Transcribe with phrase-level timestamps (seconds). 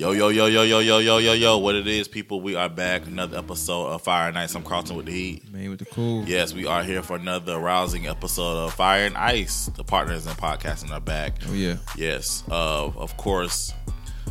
[0.00, 1.58] Yo, yo, yo, yo, yo, yo, yo, yo, yo.
[1.58, 3.06] What it is, people, we are back.
[3.06, 4.54] Another episode of Fire Nights.
[4.54, 5.52] I'm Carlton with the Heat.
[5.52, 6.24] Man with the cool.
[6.24, 9.66] Yes, we are here for another rousing episode of Fire and Ice.
[9.66, 11.34] The partners in podcasting are back.
[11.46, 11.76] Oh yeah.
[11.98, 13.74] Yes, uh, of course,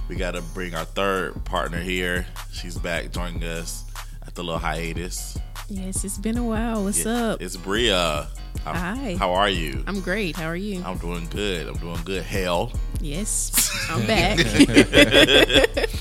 [0.07, 2.25] we got to bring our third partner here.
[2.51, 3.83] She's back joining us
[4.25, 5.37] at the little hiatus.
[5.69, 6.83] Yes, it's been a while.
[6.83, 7.41] What's Yeah, up?
[7.41, 8.27] It's Bria.
[8.65, 9.15] How, Hi.
[9.19, 9.83] How are you?
[9.87, 10.35] I'm great.
[10.35, 10.83] How are you?
[10.83, 11.67] I'm doing good.
[11.67, 12.23] I'm doing good.
[12.23, 12.71] Hell.
[12.99, 14.39] yes, I'm back.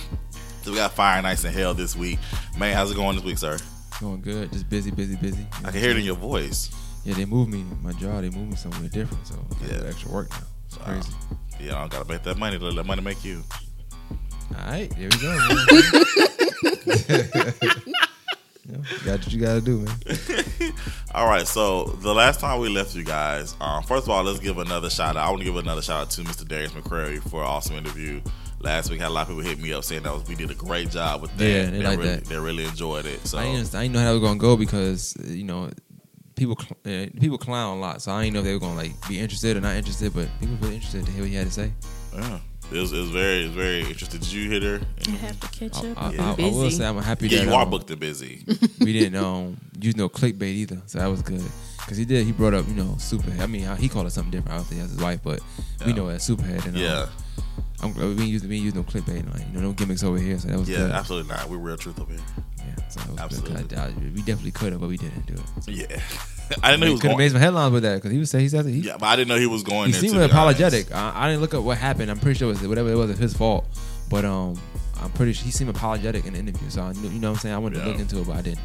[0.63, 2.19] So we got Fire Nights in Hell this week.
[2.59, 3.57] Man, how's it going this week, sir?
[4.03, 4.53] Going good.
[4.53, 5.47] Just busy, busy, busy.
[5.65, 6.69] I can hear it in your voice.
[7.07, 7.65] Yeah, they moved me.
[7.81, 9.27] My job, they moved me somewhere different.
[9.27, 9.85] So I Yeah.
[9.89, 10.43] extra work now.
[10.67, 10.85] It's Wow.
[10.85, 11.13] crazy.
[11.59, 12.59] Yeah, I don't gotta make that money.
[12.59, 13.43] Let that money make you.
[14.59, 15.39] All right, there we go.
[18.69, 20.73] You know, got what you got to do, man.
[21.15, 24.41] All right, so the last time we left you guys, um, first of all, let's
[24.41, 25.27] give another shout out.
[25.27, 26.47] I want to give another shout out to Mr.
[26.47, 28.21] Darius McCrary for an awesome interview.
[28.61, 30.51] Last week, had a lot of people hit me up saying that was, we did
[30.51, 31.45] a great job with that.
[31.45, 32.25] Yeah, they like really, that.
[32.25, 33.25] They really enjoyed it.
[33.27, 35.71] So I didn't, I didn't know how it was gonna go because you know
[36.35, 39.09] people uh, people clown a lot, so I didn't know if they were gonna like
[39.09, 40.13] be interested or not interested.
[40.13, 41.73] But people were interested to hear what he had to say.
[42.15, 42.39] yeah,
[42.71, 44.21] it was, it was very, it was very interesting.
[44.21, 44.81] Did you hit her?
[45.07, 45.97] I have to catch up.
[46.03, 46.71] I, I've I, I will busy.
[46.71, 48.45] say I'm happy Yeah, that you are um, booked and busy.
[48.81, 51.43] we didn't um use no clickbait either, so that was good.
[51.87, 53.41] Cause he did, he brought up you know superhead.
[53.41, 54.53] I mean, he called it something different.
[54.53, 55.41] I don't think that's his wife, but
[55.87, 55.97] we Yeah.
[55.97, 56.67] know as superhead.
[56.67, 57.07] And, um, yeah,
[57.83, 60.03] I'm glad we didn't use we didn't use no clickbait, like you know no gimmicks
[60.03, 60.39] over here.
[60.39, 60.91] So that was yeah, good.
[60.91, 61.49] absolutely not.
[61.49, 62.21] We're real truth over here.
[62.89, 63.63] So Absolutely.
[63.65, 63.79] good.
[63.79, 65.63] I, we definitely could have, but we didn't do it.
[65.65, 65.87] So, Yeah,
[66.63, 68.31] I didn't know he was could have made some headlines with that because he was
[68.31, 69.89] saying he said he, Yeah, but I didn't know he was going.
[69.89, 70.91] he seemed apologetic.
[70.95, 72.11] I, I didn't look up what happened.
[72.11, 73.67] I'm pretty sure it was whatever it was, it's his fault.
[74.09, 74.59] But um,
[75.03, 76.71] I'm pretty sure he seemed apologetic in the interview.
[76.71, 77.55] So I knew, you know what I'm saying.
[77.55, 77.85] I wanted Yeah.
[77.85, 78.61] to look into it, but I didn't.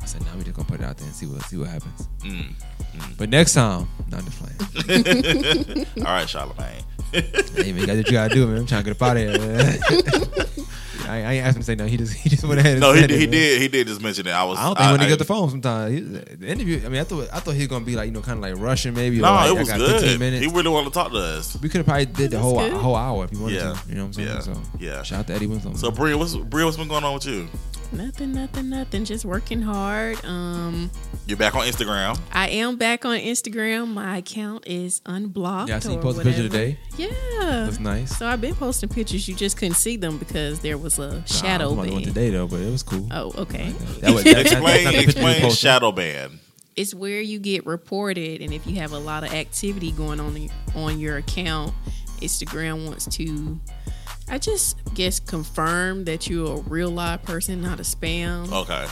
[0.00, 1.68] I said, "Now we just gonna put it out there and see what see what
[1.68, 3.18] happens." honest.
[3.18, 4.58] But next time, not just playing.
[5.04, 5.96] Mm.
[6.06, 6.82] All right, Charlemagne.
[7.12, 8.58] hey man, you got what you gotta do, man.
[8.58, 9.78] I'm trying to get up out of here, man.
[11.06, 11.86] I, I ain't asked him to say no.
[11.86, 12.72] He just he just went ahead.
[12.72, 13.32] And No, he, said did- it, he man.
[13.32, 13.62] did.
[13.62, 14.30] He did just mention it.
[14.32, 14.58] I was.
[14.58, 16.80] I don't think when he I- got the phone, sometimes he, the interview.
[16.84, 18.42] I mean, I thought I thought he was gonna be like you know kind of
[18.42, 19.18] like rushing maybe.
[19.20, 20.18] No, or like, it was I got good.
[20.20, 20.44] minutes.
[20.44, 21.56] He really wanted to talk to us.
[21.60, 22.72] we could have probably did the whole good.
[22.72, 23.72] whole hour if he wanted Yeah.
[23.74, 23.88] to.
[23.88, 24.28] You know what I'm saying?
[24.28, 24.40] Yeah.
[24.40, 25.02] So Yeah.
[25.02, 25.74] shout out to Eddie Winslow.
[25.74, 26.64] So, Bria, what's Bria?
[26.64, 27.48] What's been going on with you?
[27.94, 29.04] Nothing, nothing, nothing.
[29.04, 30.22] Just working hard.
[30.24, 30.90] Um,
[31.26, 32.18] You're back on Instagram.
[32.32, 33.88] I am back on Instagram.
[33.94, 35.68] My account is unblocked.
[35.68, 36.78] Yeah, I see you or posted a picture today.
[36.96, 37.08] Yeah,
[37.40, 38.16] That's nice.
[38.18, 39.28] So I've been posting pictures.
[39.28, 42.02] You just couldn't see them because there was a Nah, shadow I was ban.
[42.02, 43.06] today though, but it was cool.
[43.12, 43.70] Oh, okay.
[44.00, 46.40] That was, that, that, Explain, that's not the picture you explain shadow ban.
[46.76, 50.48] it's where you get reported and if you have a lot of activity going on
[50.74, 51.72] on your account
[52.20, 53.58] instagram wants to
[54.28, 58.86] i just guess confirm that you're a real live person not a spam Okay.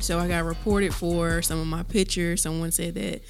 [0.00, 3.22] so i got reported for some of my pictures someone said that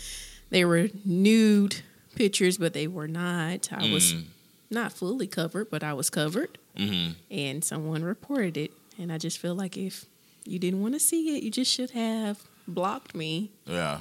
[0.50, 1.76] they were nude
[2.14, 4.24] pictures but they were not i was Mm.
[4.70, 9.38] not fully covered but i was covered hmm and someone reported it and i just
[9.38, 10.06] feel like if
[10.44, 14.00] you didn't want to see it you just should have blocked me Yeah.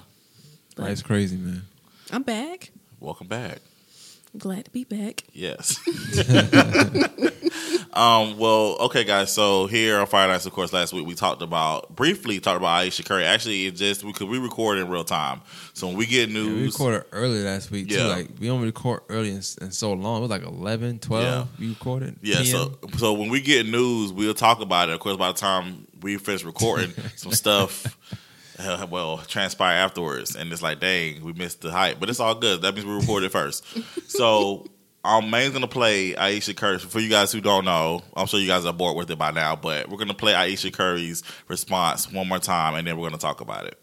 [0.76, 1.64] That's crazy, man.
[2.12, 2.70] I'm back.
[3.00, 3.58] Welcome back.
[4.34, 5.24] I'm glad to be back.
[5.34, 5.78] Yes.
[7.94, 8.38] um.
[8.38, 8.78] Well.
[8.82, 9.32] Okay, guys.
[9.32, 12.68] So here on Fire Nights, of course, last week we talked about briefly talked about
[12.82, 13.24] Ayesha Curry.
[13.26, 15.42] Actually, it just because we record in real time,
[15.74, 17.98] so when we get Yeah, we recorded early last week Yeah.
[18.04, 18.08] too.
[18.10, 20.18] Like we don't record early in, in so long.
[20.18, 21.24] It was like 11, 12.
[21.24, 21.46] Yeah.
[21.60, 22.18] We recorded.
[22.22, 24.94] Yeah, so so when we get news, we'll talk about it.
[24.94, 27.98] Of course, by the time we finish recording, some stuff
[28.60, 32.00] uh, well transpire afterwards, and it's like, dang, we missed the hype.
[32.00, 32.62] But it's all good.
[32.62, 33.66] That means we recorded first.
[34.08, 34.66] So
[35.04, 36.80] um, Main's gonna play Ayesha Curry.
[36.80, 39.32] For you guys who don't know, I'm sure you guys are bored with it by
[39.32, 39.56] now.
[39.56, 43.42] But we're gonna play Ayesha Curry's response one more time, and then we're gonna talk
[43.42, 43.78] about it.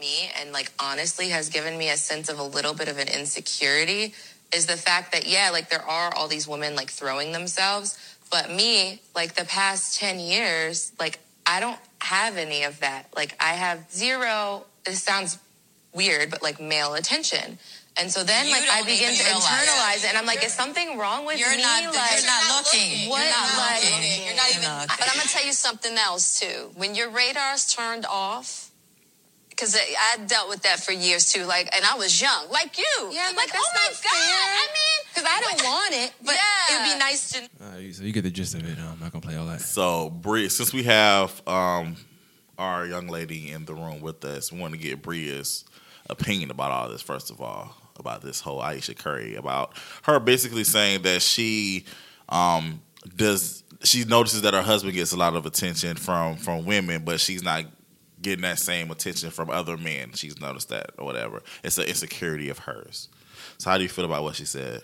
[0.00, 3.08] me and like honestly has given me a sense of a little bit of an
[3.08, 4.14] insecurity
[4.54, 7.98] is the fact that yeah like there are all these women like throwing themselves
[8.30, 13.36] but me like the past 10 years like i don't have any of that like
[13.40, 15.38] i have zero this sounds
[15.94, 17.58] weird but like male attention
[17.96, 20.96] and so then You like i begin to internalize it and i'm like is something
[20.96, 21.84] wrong with You're me not.
[21.94, 23.08] like you're not looking.
[23.10, 24.26] what, You're not like- looking.
[24.26, 24.62] You're not even.
[24.62, 24.88] You're not.
[24.88, 26.70] But I'm gonna tell you something else too.
[26.76, 28.70] When your radar's turned off.
[29.50, 33.10] Because I dealt with that for years too, like, and I was young, like you.
[33.12, 33.94] Yeah, I'm like, like, oh my god!
[33.94, 34.10] fair.
[34.16, 36.76] I mean, because i don't want it but yeah.
[36.76, 38.78] it'd be nice to All right, so you get the gist of it.
[38.78, 39.60] I'm not gonna play all that.
[39.60, 41.96] So, Bria, since we have um,
[42.58, 45.64] our young lady in the room with us, we want to get Bria's
[46.08, 47.02] opinion about all this.
[47.02, 49.72] First of all, about this whole Ayesha Curry, about
[50.04, 51.84] her basically saying that she
[52.28, 52.80] um,
[53.16, 53.62] does.
[53.82, 57.42] She notices that her husband gets a lot of attention from from women, but she's
[57.42, 57.64] not
[58.20, 60.12] getting that same attention from other men.
[60.12, 61.42] She's noticed that or whatever.
[61.64, 63.08] It's an insecurity of hers.
[63.58, 64.82] So, how do you feel about what she said?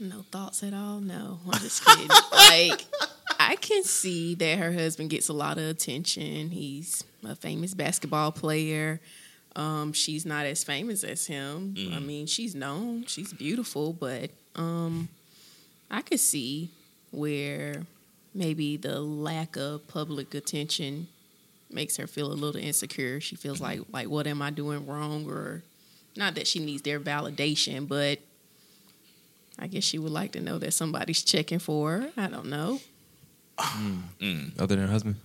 [0.00, 1.00] No thoughts at all.
[1.00, 2.08] No, I'm just kidding.
[2.32, 2.86] like
[3.38, 6.50] I can see that her husband gets a lot of attention.
[6.50, 9.00] He's a famous basketball player.
[9.56, 11.74] Um, she's not as famous as him.
[11.92, 13.04] I mean, she's known.
[13.06, 15.08] She's beautiful, but um,
[15.90, 16.70] I could see
[17.10, 17.82] where
[18.34, 21.08] maybe the lack of public attention
[21.70, 23.20] makes her feel a little insecure.
[23.20, 25.62] She feels like like what am I doing wrong or
[26.16, 28.18] not that she needs their validation, but
[29.60, 32.10] I guess she would like to know that somebody's checking for her.
[32.16, 32.80] I don't know.
[34.58, 35.16] Other than her husband.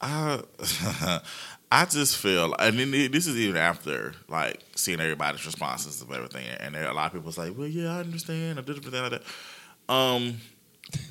[0.00, 0.40] I
[1.72, 6.46] I just feel, and then this is even after like seeing everybody's responses of everything,
[6.60, 9.02] and there, a lot of people was like, "Well, yeah, I understand," or different thing
[9.02, 9.22] like that.
[9.92, 10.40] Um,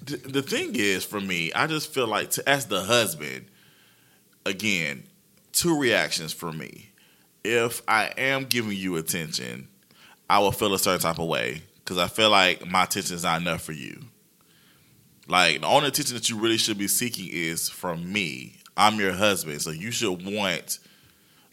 [0.05, 3.47] th- the thing is, for me, I just feel like to as the husband,
[4.45, 5.03] again,
[5.51, 6.91] two reactions for me.
[7.43, 9.67] If I am giving you attention,
[10.29, 13.23] I will feel a certain type of way because I feel like my attention is
[13.23, 14.01] not enough for you.
[15.27, 18.57] Like the only attention that you really should be seeking is from me.
[18.75, 20.79] I'm your husband, so you should want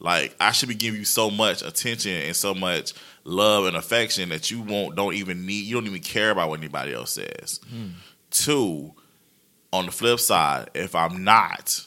[0.00, 2.93] like I should be giving you so much attention and so much
[3.25, 6.58] love and affection that you won't don't even need you don't even care about what
[6.58, 7.61] anybody else says.
[8.31, 8.94] Two,
[9.73, 11.87] on the flip side, if I'm not,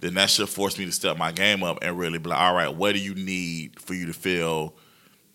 [0.00, 2.54] then that should force me to step my game up and really be like, all
[2.54, 4.74] right, what do you need for you to feel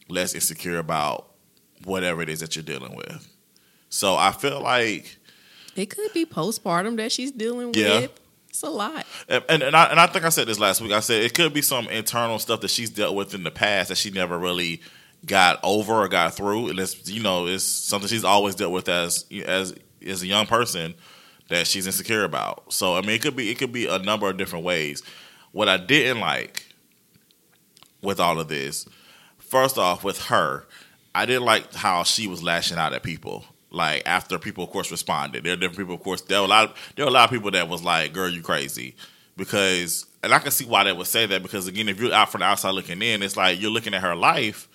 [0.08, 1.31] less insecure about
[1.86, 3.28] whatever it is that you're dealing with?
[3.90, 5.18] So I feel like
[5.76, 8.02] It could be postpartum that she's dealing Yeah.
[8.02, 8.12] with.
[8.50, 9.06] It's a lot.
[9.30, 10.92] And, and, and I, and I think I said this last week.
[10.92, 13.88] I said it could be some internal stuff that she's dealt with in the past
[13.90, 14.82] that she never really
[15.26, 16.70] got over or got through.
[16.70, 19.74] And it's you know it's something she's always dealt with as as
[20.06, 20.96] as a young person
[21.48, 22.74] that she's insecure about.
[22.74, 25.02] So I mean, it could be it could be a number of different ways.
[25.54, 26.66] What I didn't like
[28.02, 28.86] with all of this,
[29.38, 30.68] first off, with her,
[31.14, 33.46] I didn't like how she was lashing out at people.
[33.70, 35.44] Like after people, of course, responded.
[35.44, 36.22] There are different people, of course.
[36.22, 36.76] There were a lot.
[36.96, 38.96] there were a lot of people that was like, "Girl, you crazy,"
[39.38, 42.32] because, and I can see why they would say that because again, if you're out
[42.32, 44.68] from the outside looking in, it's like you're looking at her life.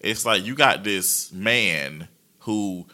[0.00, 2.08] It's like you got this man
[2.40, 2.86] who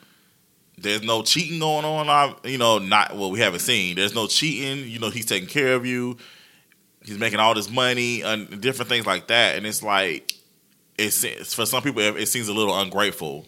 [0.77, 2.09] there's no cheating going on.
[2.09, 3.97] uh, You know, not well, we haven't seen.
[3.97, 4.89] There's no cheating.
[4.91, 6.19] You know, he's taking care of you.
[7.03, 9.57] He's making all this money and different things like that.
[9.57, 10.35] And it's like,
[10.99, 13.47] it's for some people, it, it seems a little ungrateful,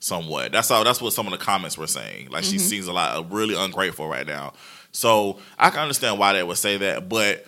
[0.00, 0.52] somewhat.
[0.52, 0.84] That's how.
[0.84, 2.30] That's what some of the comments were saying.
[2.30, 2.66] Like she mm-hmm.
[2.66, 4.54] seems a lot uh, really ungrateful right now.
[4.92, 7.46] So I can understand why they would say that, but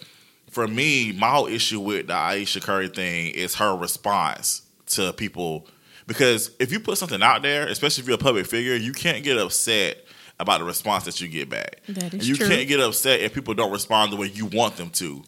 [0.51, 5.67] for me, my whole issue with the Ayesha Curry thing is her response to people.
[6.07, 9.23] Because if you put something out there, especially if you're a public figure, you can't
[9.23, 10.05] get upset
[10.41, 11.81] about the response that you get back.
[11.89, 12.49] That is you true.
[12.49, 15.23] can't get upset if people don't respond the way you want them to.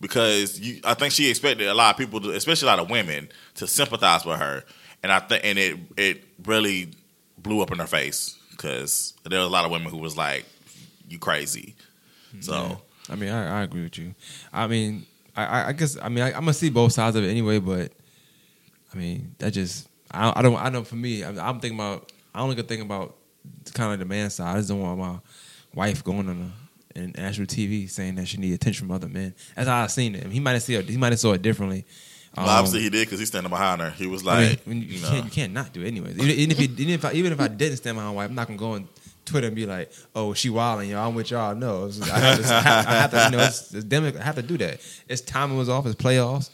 [0.00, 2.90] Because you, I think she expected a lot of people, to, especially a lot of
[2.90, 4.64] women, to sympathize with her,
[5.02, 6.90] and I think, and it it really
[7.38, 10.44] blew up in her face because there were a lot of women who was like,
[11.08, 11.74] "You crazy."
[12.40, 12.76] So Yeah.
[13.10, 14.14] I mean, I, I agree with you.
[14.52, 15.06] I mean,
[15.36, 17.58] I, I- I guess I mean I, I'm gonna see both sides of it anyway,
[17.58, 17.92] but
[18.92, 21.78] I mean that just I, don't I don't I know for me I'm, I'm thinking
[21.78, 23.16] about I only can think about
[23.72, 24.54] kind of the man side.
[24.54, 25.18] I just don't want my
[25.74, 26.63] wife going on a,
[26.94, 29.34] an national TV saying that she need attention from other men.
[29.56, 30.26] That's how I seen it.
[30.26, 30.88] He might have seen it.
[30.88, 31.84] He might have saw it differently.
[32.36, 33.90] well, obviously um, he did because he's standing behind her.
[33.90, 36.18] He was I mean, like, you, you can't, you can't not do it anyways.
[36.18, 38.34] Even, even if even if I, even if I didn't stand behind my wife, I'm
[38.34, 38.88] not gonna go on
[39.24, 41.08] Twitter and be like, "Oh, she wilding, y'all.
[41.08, 44.22] I'm with y'all." No, I have, to, I have, to, you know, it's, it's I
[44.22, 44.80] have to do that.
[45.08, 45.86] It's time was off.
[45.86, 46.50] It's playoffs.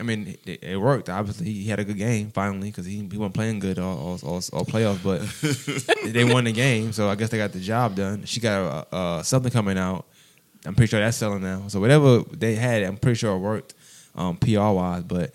[0.00, 1.08] I mean, it, it worked.
[1.08, 4.18] Obviously, he had a good game finally because he, he wasn't playing good all, all,
[4.22, 7.94] all, all playoffs, but they won the game, so I guess they got the job
[7.96, 8.24] done.
[8.24, 10.06] She got uh, uh, something coming out.
[10.66, 11.68] I'm pretty sure that's selling now.
[11.68, 13.74] So whatever they had, I'm pretty sure it worked
[14.14, 15.02] um, PR wise.
[15.04, 15.32] But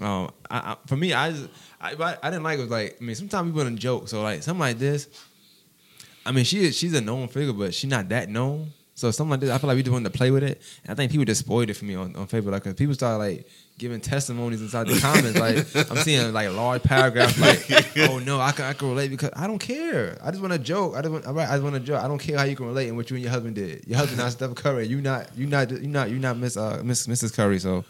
[0.00, 1.48] um, I, I, for me, I, just,
[1.80, 2.62] I I didn't like it.
[2.62, 4.08] Was like I mean, sometimes people don't joke.
[4.08, 5.08] So like something like this.
[6.24, 8.72] I mean, she is she's a known figure, but she's not that known.
[8.94, 10.60] So something like this, I feel like we just wanted to play with it.
[10.82, 12.50] And I think people just spoiled it for me on, on Facebook.
[12.50, 15.38] Like, 'cause people started like giving testimonies inside the comments.
[15.38, 17.38] Like, I'm seeing like large paragraphs.
[17.40, 20.18] Like, oh no, I can I can relate because I don't care.
[20.22, 20.94] I just want to joke.
[20.96, 22.02] I just want I just want to joke.
[22.02, 23.86] I don't care how you can relate and what you and your husband did.
[23.86, 24.86] Your husband not Steph Curry.
[24.86, 27.34] You not you not you not you not Miss uh, Miss Mrs.
[27.34, 27.58] Curry.
[27.60, 27.84] So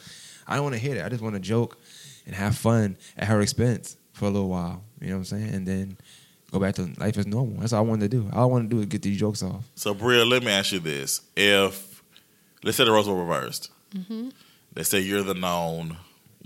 [0.47, 1.07] I don't want to hear that.
[1.07, 1.79] I just want to joke
[2.27, 4.83] and have fun at her expense for a little while.
[5.01, 5.55] You know what I'm saying?
[5.55, 5.97] And then
[6.53, 7.61] go back to life as normal.
[7.61, 8.29] That's all I wanted to do.
[8.33, 9.65] All I want to do is get these jokes off.
[9.75, 12.03] So, Bria, let me ask you this: If
[12.63, 14.29] let's say the roles were reversed, Mm-hmm.
[14.75, 15.97] Let's say you're the known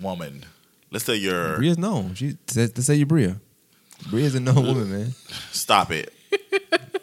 [0.01, 0.45] woman.
[0.91, 2.15] Let's say you're Bria's known.
[2.15, 3.41] She says to say you're Bria.
[4.11, 5.15] Bria's a known woman, man.
[5.53, 6.13] stop it.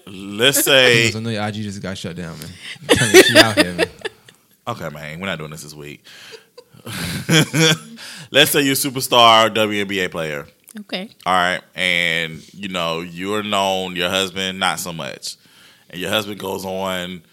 [0.06, 2.50] let's say I know your IG just got shut down, man.
[2.82, 3.88] I'm telling you, she out here, man.
[4.68, 6.04] okay, man, we're not doing this this week.
[8.32, 10.48] let's say you're a superstar WNBA player,
[10.82, 11.10] Okay.
[11.26, 15.36] All right, and you know you're known, your husband not so much,
[15.90, 17.24] and your husband goes on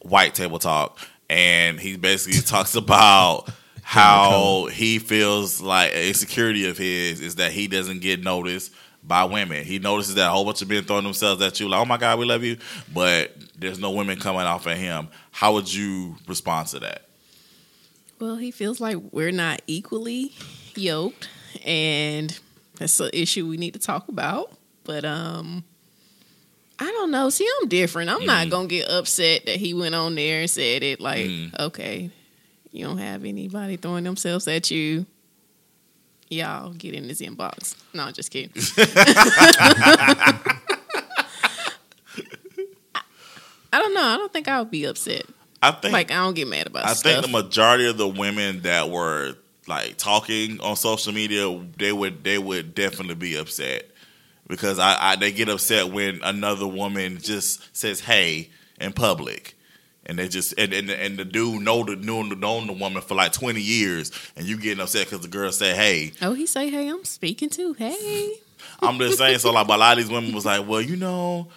[0.00, 0.98] White Table Talk,
[1.28, 3.50] and he basically talks about
[3.82, 9.24] how he feels like an insecurity of his is that he doesn't get noticed by
[9.24, 9.64] women.
[9.64, 11.96] He notices that a whole bunch of men throwing themselves at you, like, "Oh my
[11.96, 12.58] God, we love you,"
[12.92, 15.08] but there's no women coming off at him.
[15.30, 17.08] How would you respond to that?
[18.20, 20.34] Well, he feels like we're not equally
[20.74, 21.28] yoked,
[21.64, 22.38] and
[22.76, 24.52] that's an issue we need to talk about.
[24.84, 25.64] But um,
[26.80, 27.28] I don't know.
[27.30, 28.08] See, I'm different.
[28.10, 31.00] I'm not gonna get upset that he went on there and said it.
[31.00, 31.58] Like, Mm.
[31.60, 32.10] okay,
[32.70, 35.04] you don't have anybody throwing themselves at you.
[36.30, 37.74] Y'all get in his inbox.
[37.94, 38.52] No, just kidding.
[42.94, 43.02] I,
[43.72, 44.02] I don't know.
[44.02, 45.24] I don't think I would be upset.
[45.62, 47.12] I think Like I don't get mad about I stuff.
[47.12, 49.34] think the majority of the women that were
[49.66, 53.90] like talking on social media, they would they would definitely be upset
[54.48, 58.50] because I, I they get upset when another woman just says "hey"
[58.80, 59.54] in public.
[60.06, 63.14] And they just and, and and the dude know the known known the woman for
[63.14, 66.70] like twenty years, and you getting upset because the girl say, "Hey." oh, he say,
[66.70, 68.32] "Hey, I'm speaking to Hey.
[68.80, 69.38] I'm just saying.
[69.38, 71.48] So like, a lot of these women was like, "Well, you know,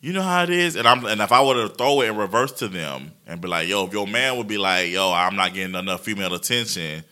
[0.00, 2.16] you know how it is," and I'm and if I were to throw it in
[2.16, 5.36] reverse to them and be like, "Yo, if your man would be like, yo, I'm
[5.36, 7.04] not getting enough female attention,"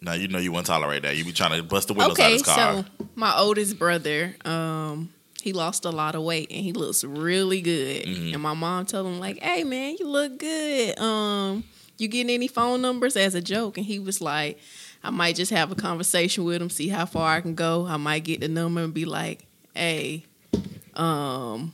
[0.00, 1.16] now you know you wouldn't tolerate that.
[1.16, 2.84] You be trying to bust the windows out Okay, his car.
[2.84, 5.10] so my oldest brother, um,
[5.42, 8.04] he lost a lot of weight and he looks really good.
[8.04, 8.34] Mm-hmm.
[8.34, 10.98] And my mom told him like, "Hey, man, you look good.
[10.98, 11.64] Um,
[11.98, 14.58] you getting any phone numbers?" As a joke, and he was like,
[15.04, 17.86] "I might just have a conversation with him, see how far I can go.
[17.86, 20.24] I might get the number and be like, hey,
[20.94, 21.72] um."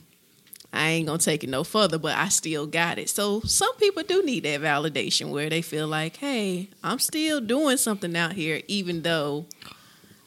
[0.75, 3.07] I ain't gonna take it no further, but I still got it.
[3.09, 7.77] So some people do need that validation where they feel like, hey, I'm still doing
[7.77, 9.45] something out here, even though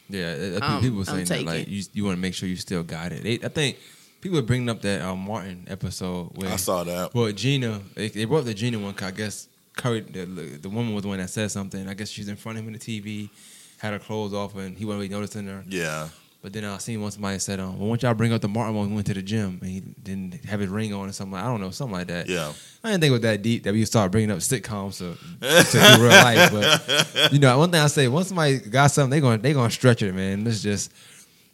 [0.09, 2.85] Yeah, Um, people were saying that like you you want to make sure you still
[2.85, 3.25] got it.
[3.25, 3.77] They, I think
[4.21, 7.13] people are bringing up that um, Martin episode where I saw that.
[7.15, 10.25] well Gina they, they brought up the Gina one 'cause I guess Curry the,
[10.63, 11.89] the woman was the one that said something.
[11.89, 13.31] I guess she's in front of him in the TV,
[13.79, 15.65] had her clothes off and he wasn't really noticing her.
[15.69, 16.09] Yeah,
[16.43, 18.77] But then I seen one somebody said, um, well, once y'all bring up the Martin
[18.77, 21.33] when we went to the gym and he didn't have his ring on or something,
[21.33, 22.29] like, I don't know, something like that.
[22.29, 22.53] yeah.
[22.85, 25.17] I didn't think it was that deep that we start bringing up sitcoms to,
[25.73, 26.53] to real life.
[26.53, 29.71] But you know, one thing I say, once somebody got something, they going they gonna
[29.71, 30.45] stretch it, man.
[30.45, 30.93] This is just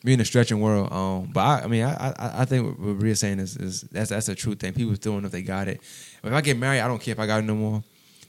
[0.05, 0.93] we in the stretching world.
[0.93, 4.11] Um, but I, I mean, I, I I think what, Bria's saying is, is that's
[4.11, 4.73] that's a true thing.
[4.75, 5.81] People still don't know if they got it.
[6.23, 7.83] If I get married, I don't care if I got it no more.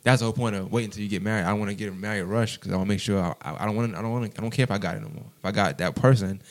[0.03, 1.45] That's the whole point of waiting until you get married.
[1.45, 3.63] I don't want to get married rush because I want to make sure I, I,
[3.63, 5.25] I don't want I don't want I don't care if I got it no more.
[5.37, 6.41] If I got that person,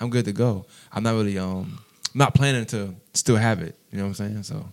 [0.00, 0.66] I'm good to go.
[0.92, 1.80] I'm not really um
[2.14, 3.76] not planning to still have it.
[3.90, 4.42] You know what I'm saying?
[4.42, 4.66] So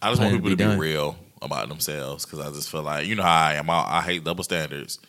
[0.00, 2.70] I just want Plan to people to be be real about themselves because I just
[2.70, 3.68] feel like you know how I am.
[3.70, 5.00] I, I hate double standards.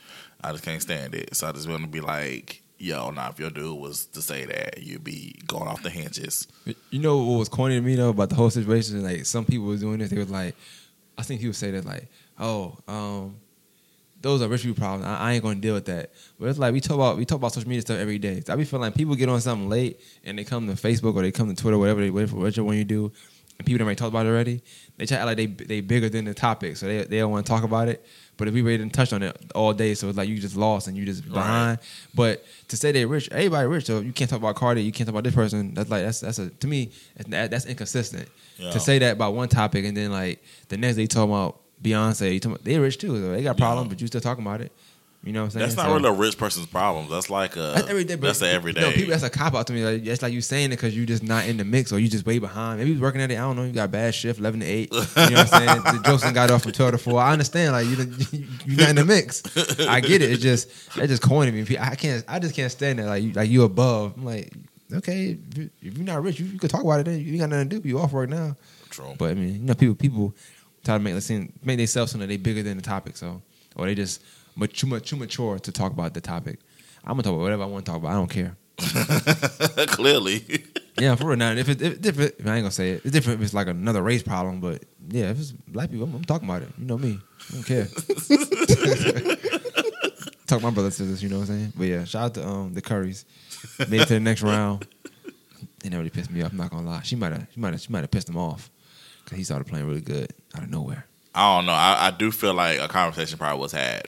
[0.43, 1.35] I just can't stand it.
[1.35, 3.29] So I just want to be like, yo, nah.
[3.29, 6.47] If your dude was to say that, you'd be going off the hinges.
[6.89, 9.03] You know what was corny to me though about the whole situation?
[9.03, 10.09] Like some people was doing this.
[10.09, 10.55] They was like,
[11.17, 12.07] I think people say that like,
[12.39, 13.35] oh, um,
[14.21, 15.05] those are rich people problems.
[15.05, 16.11] I, I ain't gonna deal with that.
[16.39, 18.41] But it's like we talk about we talk about social media stuff every day.
[18.41, 21.15] So I be feeling like people get on something late and they come to Facebook
[21.15, 23.11] or they come to Twitter, whatever they whatever, whichever one you do,
[23.57, 24.61] and people already talked about it already.
[24.97, 27.45] They try to like they they bigger than the topic, so they they don't want
[27.45, 28.05] to talk about it.
[28.35, 30.55] But if we already didn't touch on it all day, so it's like you just
[30.55, 31.79] lost and you just behind.
[32.15, 35.07] But to say they're rich, everybody rich, so you can't talk about Cardi, you can't
[35.07, 35.73] talk about this person.
[35.73, 38.29] That's like that's that's a to me that's, that's inconsistent.
[38.57, 38.71] Yeah.
[38.71, 41.59] To say that about one topic and then like the next day you talking about
[41.83, 43.19] Beyonce, you talking about, they rich too.
[43.19, 43.31] Though.
[43.31, 43.89] They got problems, Yeah.
[43.89, 44.71] but you still talking about it.
[45.21, 45.65] You know what I'm saying?
[45.65, 47.09] That's not So- really a rich person's problem.
[47.09, 48.15] That's like a that's every day.
[48.15, 48.79] But that's a everyday.
[48.79, 49.83] No, people, that's a cop out to me.
[49.83, 52.07] Like, that's like you saying it because you just not in the mix or you
[52.07, 52.79] just way behind.
[52.79, 53.33] Maybe you working at it.
[53.33, 53.63] I don't know.
[53.65, 54.93] You got a bad shift, eleven to eight.
[54.93, 55.81] You know what I'm saying?
[56.03, 57.19] the done got off from twelve to four.
[57.19, 57.73] I understand.
[57.73, 59.43] Like you, you not in the mix.
[59.81, 60.31] I get it.
[60.31, 61.77] It's just it just corny me.
[61.77, 62.23] I can't.
[62.25, 63.07] I just can't stand that.
[63.07, 64.13] Like you, like you above.
[64.15, 64.53] I'm like,
[64.93, 67.07] okay, if you- if you're not rich, you, you can talk about it.
[67.07, 67.89] Then you ain't got nothing to do.
[67.89, 68.55] You off work now.
[68.89, 69.15] True.
[69.17, 70.33] But I mean, you know, people people
[70.89, 73.15] try to make it seem make themselves that they bigger than the topic.
[73.15, 73.41] So
[73.75, 74.23] or they just
[74.55, 76.59] much too much too mature to talk about the topic.
[77.03, 78.11] I'm gonna talk about whatever I want to talk about.
[78.11, 78.55] I don't care.
[79.87, 80.63] Clearly,
[80.99, 81.37] Yeah, for real.
[81.37, 83.01] Now, if it's if different, I ain't gonna say it.
[83.03, 86.15] It's different if it's like another race problem, but yeah, if it's black people, I'm,
[86.15, 86.69] I'm talking about it.
[86.77, 87.19] You know me.
[87.49, 87.85] I don't care.
[90.47, 91.73] Talk my brothers to this, you know what I'm saying?
[91.77, 93.25] But yeah, shout out to um the Currys.
[93.89, 94.87] Made it to the next round.
[95.83, 96.51] They never really pissed me off.
[96.51, 97.01] I'm not gonna lie.
[97.03, 97.47] She might have.
[97.53, 97.81] She might have.
[97.81, 98.71] She might have pissed him off
[99.33, 101.05] he started playing really good out of nowhere.
[101.33, 101.73] I don't know.
[101.73, 104.07] I, I do feel like a conversation probably was had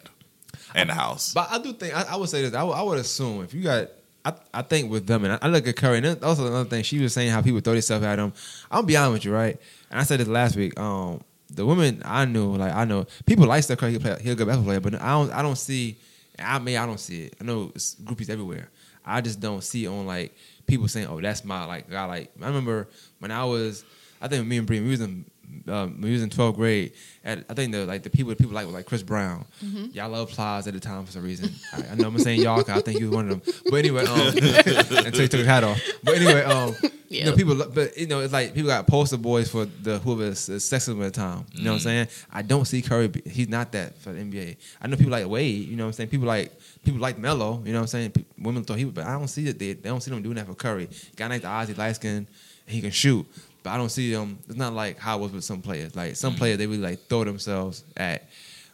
[0.76, 1.34] in the house.
[1.34, 2.54] But I do think I, I would say this.
[2.54, 3.90] I would, assume if you got,
[4.26, 6.70] I, I think with them, and I, I look at Curry, and then also another
[6.70, 8.34] thing, she was saying how people throw themselves at him.
[8.70, 9.60] I'm be honest with you, right?
[9.90, 10.80] And I said this last week.
[10.80, 13.92] Um, the women I knew, like I know, people like Steph Curry.
[13.92, 15.98] He'll, play, he'll go basketball player, but I don't, I don't see.
[16.40, 17.36] I mean, I don't see it.
[17.42, 18.70] I know it's groupies everywhere.
[19.06, 20.36] I just don't see on like
[20.66, 22.88] people saying, "Oh, that's my like guy." Like I remember
[23.20, 23.84] when I was,
[24.22, 25.26] I think me and Bree, we was in.
[25.68, 26.94] Um, we was in 12th grade.
[27.24, 29.46] At, I think the like the people people like were like Chris Brown.
[29.94, 31.52] Y'all love Plies at the time for some reason.
[31.74, 32.64] I, I know I'm saying y'all.
[32.64, 33.54] 'cause I think he was one of them.
[33.70, 35.80] But anyway, um, until he took his hat off.
[36.04, 36.74] But anyway, um,
[37.10, 37.56] you know people.
[37.74, 40.98] But you know it's like people got poster boys for the whoever is is sexism
[41.06, 41.46] at the time.
[41.54, 42.08] You know what I'm saying?
[42.32, 43.12] I don't see Curry.
[43.26, 44.58] He's not that for the NBA.
[44.82, 45.68] I know people like Wade.
[45.68, 46.10] You know what I'm saying?
[46.10, 46.52] People like
[46.84, 47.62] people like Melo.
[47.66, 48.12] You know what I'm saying?
[48.12, 50.24] Pe- Women thought he was, but I don't see that they, they don't see them
[50.24, 50.90] doing that for Curry.
[51.16, 52.26] Guy like the Ozzy light skin,
[52.66, 53.28] he can shoot.
[53.64, 54.40] But I don't see them.
[54.48, 55.96] It's not like how it was with some players.
[55.96, 58.28] Like some players, they really like throw themselves at.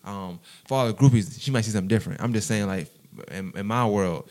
[0.03, 2.21] Um, for all the groupies, she might see something different.
[2.21, 2.87] I'm just saying, like
[3.31, 4.29] in, in my world,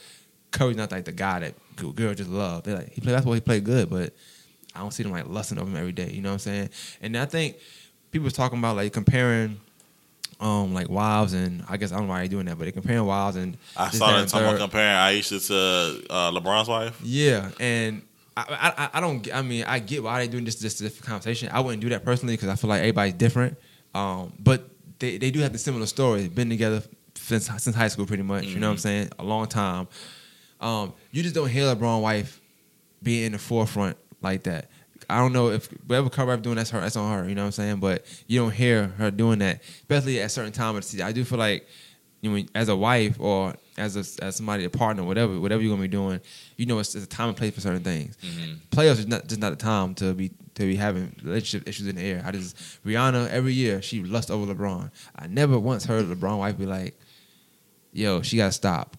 [0.50, 2.62] Curry's not like the guy that g- girls just love.
[2.62, 3.12] They like he play.
[3.12, 4.14] That's why he played good, but
[4.75, 6.10] I don't see them like lusting over him every day.
[6.10, 6.70] You know what I'm saying?
[7.02, 7.56] And I think
[8.10, 9.60] people was talking about like comparing.
[10.38, 12.72] Um, like wives and I guess I don't know why they're doing that, but they're
[12.72, 14.60] comparing wives and I saw that, that and someone third.
[14.60, 15.54] comparing Ayesha to
[16.10, 17.00] uh, LeBron's wife.
[17.02, 18.02] Yeah, and
[18.37, 21.49] I, I I- don't I mean I get why they're doing this this different conversation.
[21.52, 23.57] I wouldn't do that personally because I feel like everybody's different.
[23.95, 26.28] Um, but they, they do have the similar story.
[26.28, 26.83] Been together
[27.14, 28.45] since since high school, pretty much.
[28.45, 29.11] You know what I'm saying?
[29.19, 29.88] A long time.
[30.61, 32.40] Um, you just don't hear LeBron wife
[33.02, 34.71] being in the forefront like that.
[35.09, 37.28] I don't know if whatever Curry wife doing that's her that's on her.
[37.28, 37.76] You know what I'm saying?
[37.81, 41.07] But you don't hear her doing that, especially at certain time of the season.
[41.07, 41.66] I do feel like
[42.26, 45.73] you know, as a wife or as a, as somebody, a partner, whatever, whatever you're
[45.73, 46.21] gonna be doing,
[46.56, 48.16] you know, it's, it's a time and place for certain things.
[48.16, 48.54] Mm-hmm.
[48.71, 51.97] Playoffs is not just not the time to be to be having relationship issues in
[51.97, 52.23] the air.
[52.25, 54.90] I just Rihanna every year she lust over LeBron.
[55.14, 56.99] I never once heard LeBron wife be like,
[57.92, 58.97] "Yo, she gotta stop."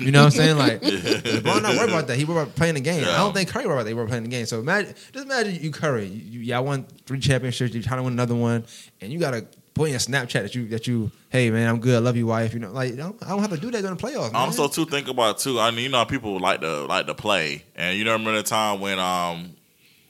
[0.00, 0.56] You know what I'm saying?
[0.56, 2.16] Like LeBron not worried about that.
[2.16, 3.04] He worried about playing the game.
[3.04, 3.90] I don't think Curry worried about that.
[3.90, 4.46] He worried about playing the game.
[4.46, 6.06] So imagine, just imagine you Curry.
[6.06, 7.74] You, you, y'all won three championships.
[7.74, 8.64] You're trying to win another one,
[9.00, 11.96] and you gotta put in your Snapchat that you that you, hey man, I'm good.
[11.96, 12.54] I love you, wife.
[12.54, 14.32] You know, like I don't, I don't have to do that during the playoffs.
[14.32, 14.36] Man.
[14.42, 15.58] Also, too, think about too.
[15.60, 18.36] I mean, you know, how people like to like to play, and you know, remember
[18.36, 19.50] the time when um,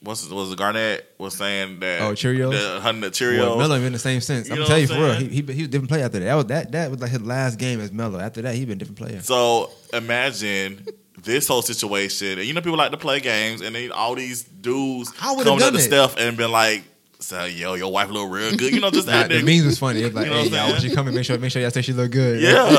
[0.02, 2.50] what's was it Garnett was saying that Oh, Cheerios?
[2.52, 3.58] the, the Well, Cheerios.
[3.58, 4.48] Melo in the same sense.
[4.48, 5.14] You I'm telling you for real.
[5.14, 6.24] He, he he was a different player after that.
[6.26, 8.18] That was that that was like his last game as Melo.
[8.18, 9.20] After that, he been a different player.
[9.22, 10.86] So imagine
[11.22, 14.42] this whole situation, and you know, people like to play games, and then all these
[14.44, 15.80] dudes coming up done to.
[15.80, 16.84] Steph and been like,
[17.24, 19.78] "So, yo, your wife look real good," you know, just Nah, act the memes was
[19.78, 20.00] funny.
[20.02, 21.70] It was like, You know hey, y'all, when she coming, make sure make sure y'all
[21.70, 22.40] say she look good.
[22.40, 22.64] Yeah,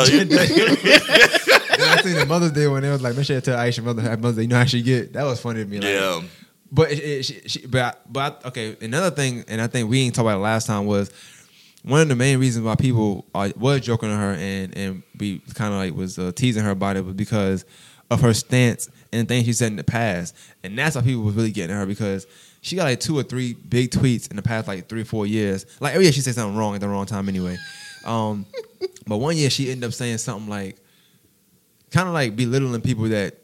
[0.87, 4.01] I seen the Mother's Day when they was like, make sure you tell Ayesha mother
[4.01, 4.41] happy Mother's Day.
[4.43, 5.13] You know how she get.
[5.13, 5.77] That was funny to me.
[5.79, 6.21] Like, yeah.
[6.71, 8.77] But it, it, she, she, but I- but I- okay.
[8.81, 11.11] Another thing, and I think we ain't talked about it last time was
[11.83, 15.39] one of the main reasons why people are, was joking on her and and we
[15.53, 17.65] kind of like was uh, teasing her about it was because
[18.09, 21.35] of her stance and things she said in the past, and that's why people was
[21.35, 22.25] really getting at her because
[22.65, 25.27] she got like two or three big tweets in the past like three or four
[25.27, 25.67] years.
[25.79, 27.57] Like every year she said something wrong at the wrong time anyway.
[28.05, 28.47] Um,
[29.07, 30.77] but one year she ended up saying something like
[31.91, 33.37] kind of like belittling people that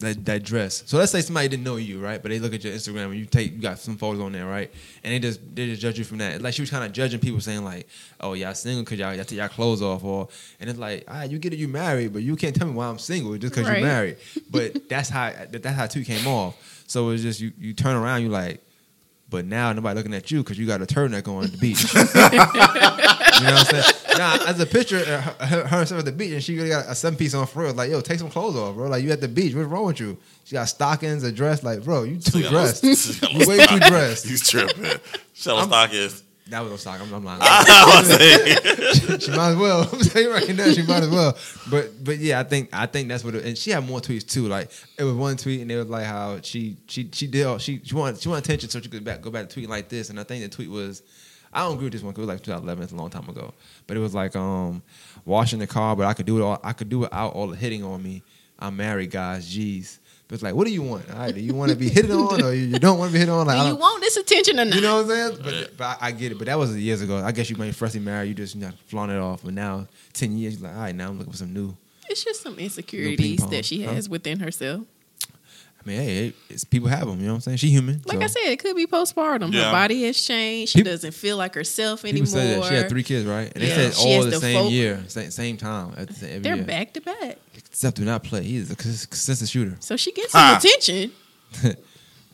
[0.00, 0.82] that that dress.
[0.86, 2.20] So let's say somebody didn't know you, right?
[2.20, 4.46] But they look at your Instagram and you take you got some photos on there,
[4.46, 4.70] right?
[5.04, 6.42] And they just they just judge you from that.
[6.42, 7.86] Like she was kind of judging people, saying like,
[8.20, 11.22] "Oh, y'all single because y'all, y'all take y'all clothes off," or and it's like, "Ah,
[11.22, 13.68] you get it, you married, but you can't tell me why I'm single just because
[13.68, 13.78] Right.
[13.78, 14.16] you're married."
[14.50, 16.56] But that's how that, that's how two came off.
[16.86, 18.62] So it's just you you turn around, you like.
[19.28, 21.84] But now nobody looking at you because you got a turtleneck on at the beach.
[23.40, 24.18] you know what I'm saying?
[24.18, 26.86] Nah, as a picture, uh, her, her herself at the beach, and she really got
[26.86, 27.74] a seven piece on for real.
[27.74, 28.88] Like, yo, take some clothes off, bro.
[28.88, 29.54] Like, you at the beach.
[29.54, 30.18] What's wrong with you?
[30.44, 31.62] She got stockings, a dress.
[31.62, 32.84] Like, bro, you too dressed.
[33.30, 34.26] You way too dressed.
[34.26, 35.00] He's tripping.
[35.32, 36.22] Shallow stockings.
[36.50, 37.00] That was no stock.
[37.00, 37.40] I'm, I'm lying.
[38.04, 39.88] Saying, she might as well.
[39.92, 41.36] I'm saying right now, she might as well.
[41.70, 43.36] But but yeah, I think I think that's what.
[43.36, 44.48] It, and she had more tweets too.
[44.48, 47.58] Like it was one tweet, and it was like how she she she did all,
[47.58, 49.88] she she wanted she wanted attention, so she could back go back to tweeting like
[49.88, 50.10] this.
[50.10, 51.02] And I think the tweet was.
[51.52, 52.84] I don't agree with this one 'cause it was like 2011.
[52.84, 53.52] It's a long time ago,
[53.86, 54.82] but it was like um,
[55.24, 56.60] washing the car, but I could do it all.
[56.62, 58.22] I could do it out all the hitting on me.
[58.58, 59.48] I'm married, guys.
[59.52, 61.10] Jeez, but it's like, what do you want?
[61.10, 63.14] All right, do you want to be hit on, or you you don't want to
[63.14, 63.46] be hit on?
[63.46, 64.74] Like, Do you want this attention or not?
[64.76, 65.38] you know what I'm saying?
[65.42, 66.38] But, but I, I get it.
[66.38, 67.16] But that was years ago.
[67.16, 68.28] I guess you might freshly married.
[68.28, 69.42] You just you know, flaunt it off.
[69.42, 71.74] But now, ten years, you're like, all right, now I'm looking for some new.
[72.08, 73.92] it's just some insecurities that she huh?
[73.94, 74.82] has within herself.
[75.82, 77.18] I mean, hey, it's, people have them.
[77.20, 77.56] You know what I'm saying?
[77.56, 78.02] She human.
[78.04, 78.22] Like so.
[78.24, 79.50] I said, it could be postpartum.
[79.52, 79.66] Yeah.
[79.66, 80.72] Her body has changed.
[80.72, 82.26] She People- doesn't feel like herself people anymore.
[82.26, 83.50] say that she had three kids, right?
[83.54, 83.74] And Yeah.
[83.76, 85.94] they said She all has the same foc- year, same, same time.
[85.96, 86.64] At the same, every They're year.
[86.64, 87.38] back to back.
[87.70, 88.42] Steph do not play.
[88.42, 89.76] He is a consistent shooter.
[89.80, 90.58] So she gets some Ah.
[90.58, 91.12] attention.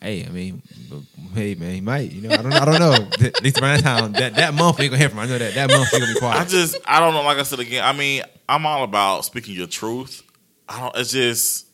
[0.02, 1.00] Hey, I mean, but,
[1.35, 2.12] hey man, he might.
[2.12, 2.52] You know, I don't.
[2.52, 3.09] I don't know.
[3.26, 5.20] At least around that time, that that month we ain't gonna hear from.
[5.20, 5.24] him.
[5.24, 6.38] I know that that month we gonna be quiet.
[6.38, 7.22] I just, I don't know.
[7.22, 10.22] Like I said again, I mean, I'm all about speaking your truth.
[10.68, 10.96] I don't.
[10.98, 11.65] It's just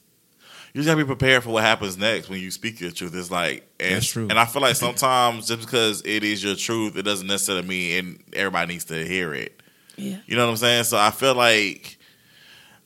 [0.74, 3.14] you just gotta be prepared for what happens next when you speak your truth.
[3.14, 4.26] It's like, and, That's true.
[4.30, 7.98] And I feel like sometimes just because it is your truth, it doesn't necessarily mean
[7.98, 9.61] and everybody needs to hear it.
[9.96, 10.16] Yeah.
[10.26, 10.85] You know what I'm saying?
[10.85, 11.98] So I feel like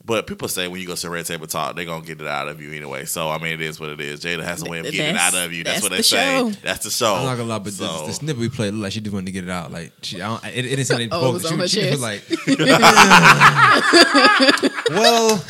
[0.03, 2.47] But people say when you go to red table talk, they're gonna get it out
[2.49, 3.05] of you anyway.
[3.05, 4.19] So I mean, it is what it is.
[4.21, 5.63] Jada has a way of getting it out of you.
[5.63, 6.37] That's, that's what they the say.
[6.37, 6.49] show.
[6.63, 7.15] That's the show.
[7.15, 9.13] I'm not gonna lie, but So- the, the snippet we played looked like she just
[9.13, 9.71] wanted to get it out.
[9.71, 12.01] Like she, I don't, it, it didn't sound like Oh, it was she, she was
[12.01, 12.21] like,
[14.89, 15.43] well,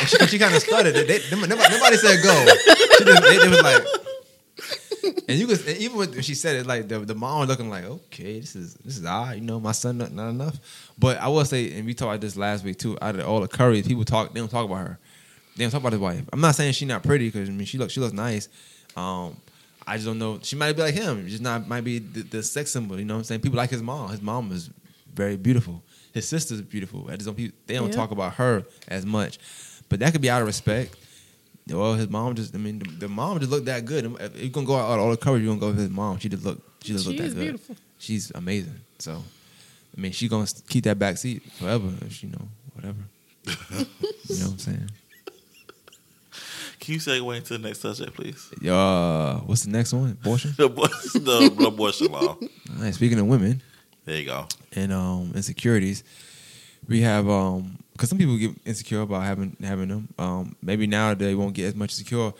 [0.00, 0.94] and she, she kind of stuttered.
[0.94, 2.46] They, they, nobody, nobody said go.
[2.98, 3.82] She just, they, they was like,
[5.28, 7.68] and you could and even when she said it, like the the mom was looking
[7.70, 9.34] like, okay, this is this is odd.
[9.36, 10.58] You know, my son not, not enough.
[10.98, 12.96] But I will say, and we talked about this last week too.
[13.02, 14.32] Out of all the curry, people talk.
[14.32, 14.98] They don't talk about her.
[15.56, 16.22] They don't talk about his wife.
[16.32, 18.48] I'm not saying she's not pretty because I mean she looks she looks nice.
[18.96, 19.36] Um,
[19.86, 20.38] I just don't know.
[20.42, 21.28] She might be like him.
[21.28, 22.98] Just not might be the, the sex symbol.
[22.98, 23.40] You know what I'm saying?
[23.42, 24.10] People like his mom.
[24.10, 24.70] His mom is
[25.12, 25.82] very beautiful.
[26.12, 27.06] His sister's beautiful.
[27.10, 27.36] I just don't.
[27.66, 27.94] They don't Yeah.
[27.96, 29.38] talk about her as much.
[29.94, 30.96] But that could be out of respect.
[31.68, 32.52] Well, his mom just.
[32.52, 34.04] I mean, the, the mom just looked that good.
[34.20, 36.18] If you're gonna go out all the coverage, you're gonna go with his mom.
[36.18, 36.60] She just look.
[36.82, 37.40] She just She looked that is good.
[37.42, 37.76] beautiful.
[37.98, 38.80] She's amazing.
[38.98, 39.22] So,
[39.96, 41.92] I mean, she's gonna keep that back seat forever.
[42.00, 42.98] If she, you know, whatever.
[43.46, 44.90] you know what I'm saying?
[46.80, 48.50] Can you segue into the next subject, please?
[48.68, 50.10] Uh, what's the next one?
[50.10, 50.54] Abortion.
[50.58, 52.36] The, abor- the, the abortion law.
[52.40, 53.62] All right, speaking of women
[54.04, 54.48] There you go.
[54.74, 56.02] and um insecurities,
[56.88, 60.08] we have um because some people get insecure about having having them.
[60.18, 62.34] Um, maybe now they won't get as much secure.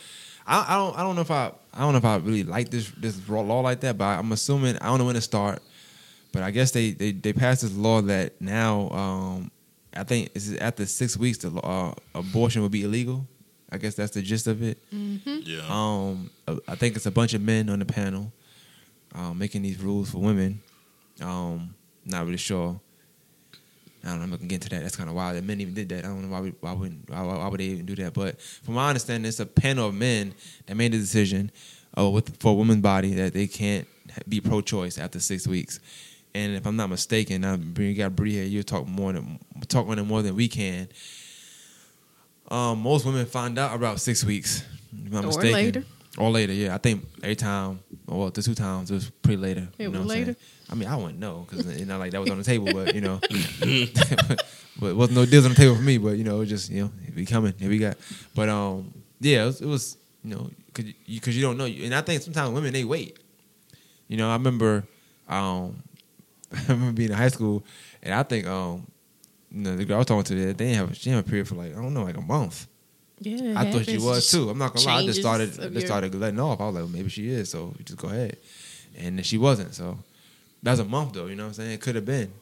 [0.47, 2.69] I, I don't I don't know if I I don't know if I really like
[2.71, 5.63] this this law like that, but I'm assuming I don't know when to start.
[6.33, 9.51] But I guess they they, they passed this law that now um
[9.97, 13.27] I think is after six weeks the law, uh, abortion will be illegal.
[13.71, 14.79] I guess that's the gist of it.
[14.91, 15.63] Yeah.
[15.69, 16.31] Um,
[16.69, 18.33] I think it's a bunch of men on the panel
[19.15, 20.61] um, making these rules for women.
[21.21, 22.81] Um, not really sure.
[24.05, 24.25] I don't know.
[24.25, 24.83] I'm not gonna get into that.
[24.83, 26.05] That's kind of wild that men even did that.
[26.05, 26.41] I don't know why.
[26.41, 28.13] We, why wouldn't why, why would they even do that?
[28.15, 30.35] But from my understanding, it's a panel of men
[30.67, 31.51] that made the decision
[31.99, 33.87] uh, with for a woman's body that they can't
[34.29, 35.81] be pro-choice after six weeks.
[36.35, 38.45] And if I'm not mistaken, I you got Bree here.
[38.45, 39.39] You talk more than
[39.69, 40.89] talk on it more than we can.
[42.49, 44.65] Um, most women find out about six weeks.
[44.93, 45.53] If I'm Or mistaken.
[45.53, 45.85] later.
[46.19, 46.75] Or later, yeah.
[46.75, 49.69] I think every time, well, the two times it was pretty later.
[49.79, 50.37] It you know was what I'm saying?
[50.75, 52.95] I mean, I wouldn't know because it's not like that was on the table, but
[52.95, 53.21] you know,
[54.81, 55.99] but it wasn't no deals on the table for me.
[55.99, 57.97] But you know, it was just you know, here we coming, here we got.
[58.35, 61.67] But um, yeah, it was, it was you know, because you, 'cause you don't know,
[61.67, 63.19] and I think sometimes women they wait.
[64.09, 64.85] You know, I remember,
[65.29, 65.83] um,
[66.53, 67.65] I remember being in high school,
[68.03, 68.87] and I think um,
[69.53, 71.29] you know, the girl I was talking to, they didn't have she didn't have a
[71.29, 72.67] period for like I don't know, like a month.
[73.21, 74.51] Yeah, I thought she was too.
[74.51, 74.93] I'm not gonna lie.
[74.99, 76.61] I just started just started letting off.
[76.61, 77.49] I was like, well, maybe she is.
[77.51, 78.37] So just go ahead.
[78.99, 79.75] And she wasn't.
[79.75, 79.99] So
[80.65, 81.27] that's a month though.
[81.27, 81.71] You know what I'm saying?
[81.71, 82.33] It could have been,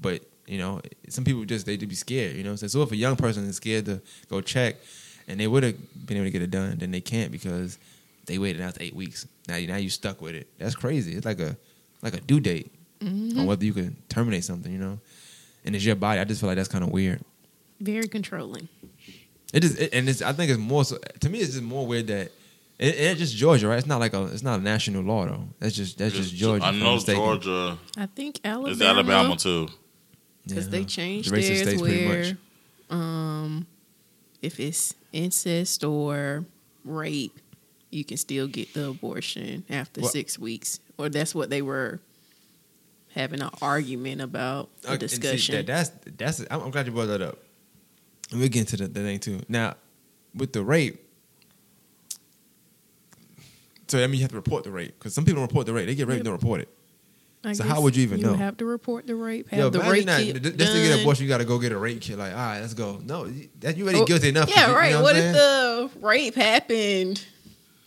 [0.00, 2.36] but you know, some people just they do be scared.
[2.36, 2.70] You know what I'm saying?
[2.70, 4.76] So if a young person is scared to go check,
[5.28, 7.78] and they would have been able to get it done, then they can't because
[8.26, 9.26] they waited out to eight weeks.
[9.48, 10.46] Now you now you stuck with it.
[10.58, 11.14] That's crazy.
[11.14, 11.56] It's like a
[12.02, 13.40] like a due date Mm-hmm.
[13.40, 14.70] on whether you can terminate something.
[14.70, 15.00] You know,
[15.64, 16.20] and it's your body.
[16.20, 17.22] I just feel like that's kind of weird.
[17.80, 18.68] Very controlling.
[19.54, 20.20] It is, it, and it's.
[20.20, 20.84] I think it's more.
[20.84, 22.30] So, to me, it's just more weird that
[22.80, 23.78] it, it's just Georgia, right?
[23.78, 24.24] It's not like a.
[24.24, 25.44] It's not a national law though.
[25.60, 26.64] That's just that's just Georgia.
[26.64, 27.22] I if I'm know mistaken.
[27.22, 27.78] Georgia.
[27.96, 28.72] I think Alabama.
[28.72, 29.68] It's Alabama too.
[30.46, 30.70] because Yeah.
[30.70, 32.34] they changed The racist theirs states pretty where, much.
[32.90, 33.66] um,
[34.42, 36.44] if it's incest or
[36.84, 37.38] rape,
[37.90, 42.00] you can still get the abortion after Well- six weeks, or that's what they were
[43.14, 45.54] having an argument about Uh, the and see, discussion.
[45.56, 46.40] that, that's that's.
[46.50, 47.38] I'm, I'm glad you brought that up.
[48.30, 49.40] And we'll get into the, the thing too.
[49.48, 49.74] Now,
[50.34, 51.04] with the rape,
[53.90, 55.72] so I mean you have to report the rape because some people don't report the
[55.72, 55.86] rape.
[55.86, 56.24] They get raped, Yep.
[56.24, 56.68] don't report it.
[57.42, 58.34] I so how would you even you know?
[58.34, 59.48] have to report the rape.
[59.48, 60.20] Have Yo, the imagine rape that.
[60.22, 62.18] kit Th- Just to get an abortion, you got to go get a rape kit.
[62.18, 63.00] Like, all right, let's go.
[63.02, 64.46] No, you- that you already Oh, guilty enough.
[64.48, 64.92] 'cause Yeah, you- you right.
[64.92, 67.24] know what I'm if the rape happened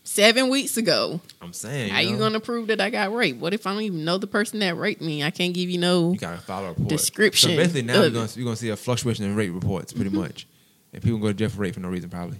[0.04, 1.22] seven weeks ago?
[1.39, 1.92] I'm saying.
[1.92, 2.18] How you know?
[2.18, 3.39] gonna prove that I got raped?
[3.39, 5.24] What if I don't even know the person that raped me?
[5.24, 6.13] I can't give you no.
[6.13, 6.89] You gotta file a report.
[6.89, 10.10] Description So basically, now you're gonna you're gonna see a fluctuation in rape reports, pretty
[10.10, 10.20] mm-hmm.
[10.22, 10.48] much.
[10.94, 12.39] And people go to jail for rape for no reason, probably.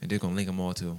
[0.00, 0.96] And they're gonna link them all too.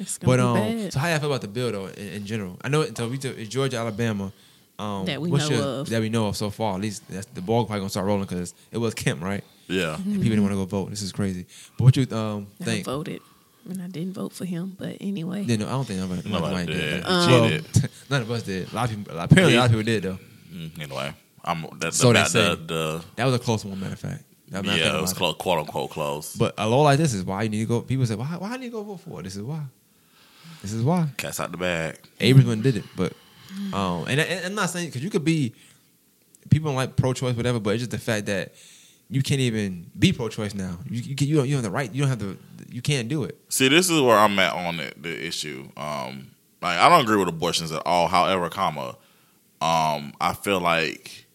[0.00, 0.92] It's gonna But be um, bad.
[0.92, 2.56] so how y'all feel about the bill though, in, in general?
[2.62, 4.32] I know until we took it's Georgia, Alabama.
[4.78, 5.88] Um, That we know your- of.
[5.90, 6.74] That we know of so far.
[6.74, 9.44] At least that's, the ball probably gonna start rolling because it was Kemp, right?
[9.68, 9.82] Yeah.
[9.98, 10.12] Mm-hmm.
[10.12, 10.90] And people didn't want to go vote.
[10.90, 11.44] This is crazy.
[11.76, 12.88] But what you um think?
[12.88, 13.20] I voted,
[13.68, 14.74] and I didn't vote for him.
[14.78, 16.80] But anyway, Yeah, no, I don't think nobody, Nobody nobody did.
[16.80, 17.04] did.
[17.04, 17.90] Um, well, She did.
[18.08, 18.72] none of us did.
[18.72, 19.18] A lot of people.
[19.18, 20.18] Apparently, a lot of people did though.
[20.50, 23.92] Mm, Anyway, I'm that's So they about the, the That was a close one, matter
[23.92, 24.24] of fact.
[24.48, 26.34] That I think yeah, it was close, quote unquote close.
[26.34, 27.82] But a law like this is why you need to go.
[27.82, 29.24] People say, why, why I need to go vote for it?
[29.24, 29.60] This is why.
[30.62, 31.08] This is why.
[31.16, 31.98] Cats out the bag.
[32.20, 33.12] Abrams one did it, but
[33.72, 35.54] um, and, and I'm not saying because you could be
[36.50, 38.52] people don't like pro-choice, whatever, but it's just the fact that
[39.08, 40.78] you can't even be pro-choice now.
[40.88, 41.92] You you, can, you don't you don't have the right.
[41.92, 42.36] You don't have the.
[42.70, 43.38] You can't do it.
[43.48, 45.68] See, this is where I'm at on the, the issue.
[45.76, 46.30] Um,
[46.62, 48.06] like I don't agree with abortions at all.
[48.06, 48.96] However, comma,
[49.60, 51.26] um, I feel like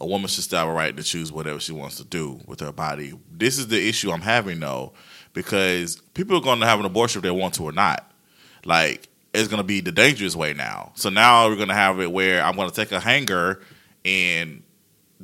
[0.00, 2.60] a woman should still have a right to choose whatever she wants to do with
[2.60, 3.12] her body.
[3.30, 4.92] This is the issue I'm having though,
[5.34, 8.09] because people are going to have an abortion if they want to or not.
[8.64, 10.92] Like it's to be the dangerous way now.
[10.94, 13.60] So now we're to have it where I'm to take a hanger
[14.04, 14.62] and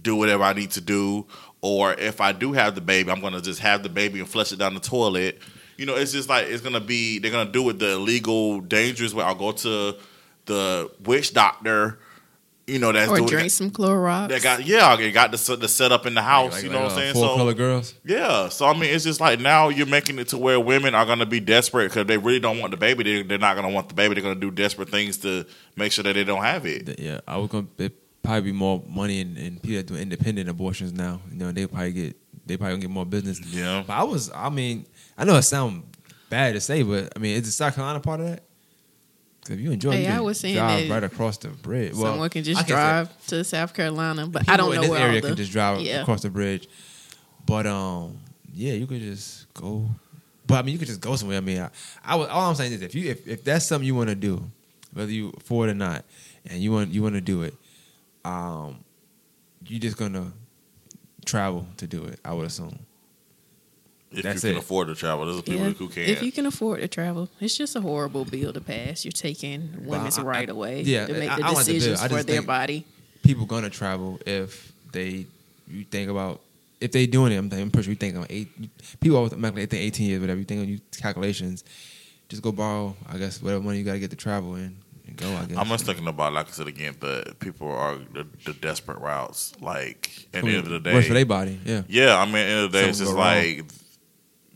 [0.01, 1.27] do whatever I need to do,
[1.63, 4.53] or if I do have the baby, I'm to just have the baby and flush
[4.53, 5.41] it down the toilet.
[5.77, 9.13] You know, it's just like it's to be they're to do it the illegal, dangerous
[9.13, 9.25] way.
[9.25, 9.97] I'll go to
[10.47, 11.99] the witch doctor.
[12.67, 14.29] You know, that's or doing drink some Clorox.
[14.29, 16.55] they got yeah, they got the the setup in the house.
[16.55, 17.15] Like- you know uh, what I'm saying?
[17.15, 17.95] Four So color girls.
[18.05, 21.07] yeah, so I mean, it's just like now you're making it to where women are
[21.07, 23.05] going to be desperate because they really don't want the baby.
[23.05, 24.15] They, they're not going to want the baby.
[24.15, 26.99] They're going to do desperate things to make sure that they don't have it.
[26.99, 27.69] Yeah, I was gonna
[28.25, 31.21] probably be more money in, in people that do independent abortions now.
[31.31, 33.41] You know, they probably get they probably gonna get more business.
[33.41, 33.85] Yeah.
[33.87, 35.85] But I was, I mean, I know it sounds
[36.31, 38.45] bad to say, but I mean, is the South Carolina part of that?
[39.51, 41.93] If you enjoy, Hey, you I was saying drive right across the bridge.
[41.95, 44.91] Well, Someone can just say drive to South Carolina, but I don't in know this
[44.91, 46.03] where area the, can just drive yeah.
[46.03, 46.69] across the bridge.
[47.45, 48.19] But um,
[48.53, 49.89] yeah, you could just go.
[50.47, 51.39] But I mean, you could just go somewhere.
[51.39, 51.71] I mean, I,
[52.05, 54.15] I was, all I'm saying is if you if, if that's something you want to
[54.15, 54.43] do,
[54.93, 56.05] whether you afford it or not,
[56.49, 57.55] and you want you want to do it,
[58.25, 58.85] um,
[59.67, 60.33] you're just gonna
[61.25, 62.21] travel to do it.
[62.25, 62.79] I would assume.
[64.13, 64.61] If That's you can it.
[64.61, 66.09] afford to travel, there's people Yeah, who can't.
[66.09, 69.05] If you can afford to travel, it's just a horrible bill to pass.
[69.05, 71.73] You're taking women's I- I- right away yeah, to make I- the I like the
[71.75, 72.85] decisions for their body.
[73.23, 75.27] People gonna travel if they
[75.69, 76.41] you think about
[76.81, 77.37] if they doing it.
[77.39, 78.49] I'm, I'm pretty sure you think on eight.
[79.01, 80.39] People always automatically they think 18 years, whatever.
[80.39, 81.65] You think on you calculations.
[82.29, 85.17] Just go borrow, I guess, whatever money you got to get to travel in and
[85.17, 85.29] go.
[85.35, 85.57] I guess.
[85.59, 89.53] I'm just thinking about, like I said again, the people are the, the desperate routes.
[89.61, 91.59] Like at the end of the day, Works for their body.
[91.65, 91.83] Yeah.
[91.89, 93.59] Yeah, I mean, at the end of the day, it's just like.
[93.59, 93.71] wrong.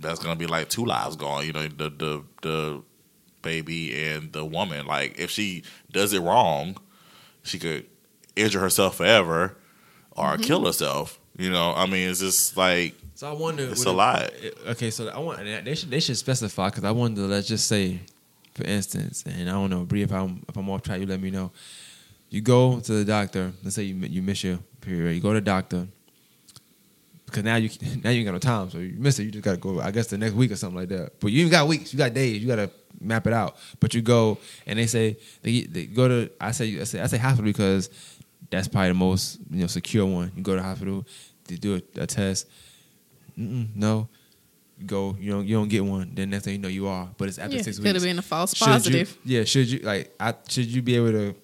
[0.01, 1.47] Like that's gonna be like two lives gone.
[1.47, 2.83] You know, the the the
[3.43, 4.87] baby and the woman.
[4.87, 6.77] Like if she does it wrong,
[7.43, 7.87] she could
[8.37, 9.57] injure herself forever
[10.13, 10.43] or Mm-hmm.
[10.43, 11.19] kill herself.
[11.39, 13.65] You know, I mean, it's just like So I wonder.
[13.65, 14.31] It's would a it- lot.
[14.71, 17.23] Okay, so I want they should they should specify because I wonder.
[17.23, 18.01] Let's just say,
[18.55, 21.21] for instance, and I don't know, Bree, if I'm if I'm off track, you let
[21.21, 21.51] me know.
[22.29, 23.53] You go to the doctor.
[23.63, 25.15] Let's say you you miss your period.
[25.15, 25.89] You go to the doctor
[27.31, 27.69] because now you
[28.05, 29.25] now you ain't got no time, so you miss it.
[29.25, 29.81] You just got to go.
[29.81, 31.19] I guess the next week or something like that.
[31.21, 31.93] But you ain't got weeks.
[31.93, 32.41] You got days.
[32.43, 33.57] You got to map it out.
[33.79, 36.31] But you go and they say they, they go to.
[36.41, 37.89] I say I say I say hospital because
[38.51, 40.33] that's probably the most you know secure one.
[40.37, 41.07] You go to hospital,
[41.47, 42.47] they do a, a test.
[43.39, 44.09] Mm-mm, no,
[44.79, 45.17] you go.
[45.19, 45.47] You don't.
[45.47, 46.11] You don't get one.
[46.15, 47.09] Then next thing you know, you are.
[47.17, 49.19] But it's after Yeah, six could have been a false Should you- positive.
[49.25, 49.45] yeah.
[49.45, 50.15] Should you like?
[50.19, 51.35] I should you be able to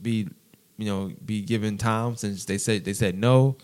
[0.00, 0.28] be,
[0.78, 3.56] you know, be given time since they said they said no.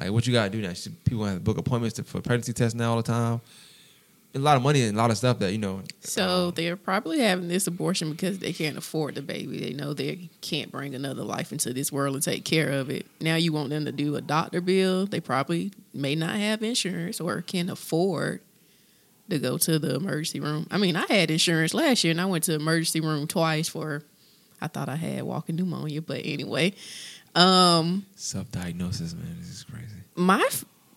[0.00, 0.72] Like what you gotta do now?
[1.04, 3.40] People have to book appointments to, for pregnancy tests now all the time?
[4.32, 5.82] A lot of money and a lot of stuff that you know.
[6.00, 9.58] So um, they're probably having this abortion because they can't afford the baby.
[9.58, 13.06] They know they can't bring another life into this world and take care of it.
[13.20, 15.06] Now you want them to do a doctor bill.
[15.06, 18.40] They probably may not have insurance or can afford
[19.30, 20.66] to go to the emergency room.
[20.70, 23.68] I mean, I had insurance last year and I went to the emergency room twice
[23.68, 24.04] for
[24.60, 26.74] I thought I had walking pneumonia, but anyway.
[27.34, 29.96] Um self-diagnosis, man, this is crazy.
[30.16, 30.48] my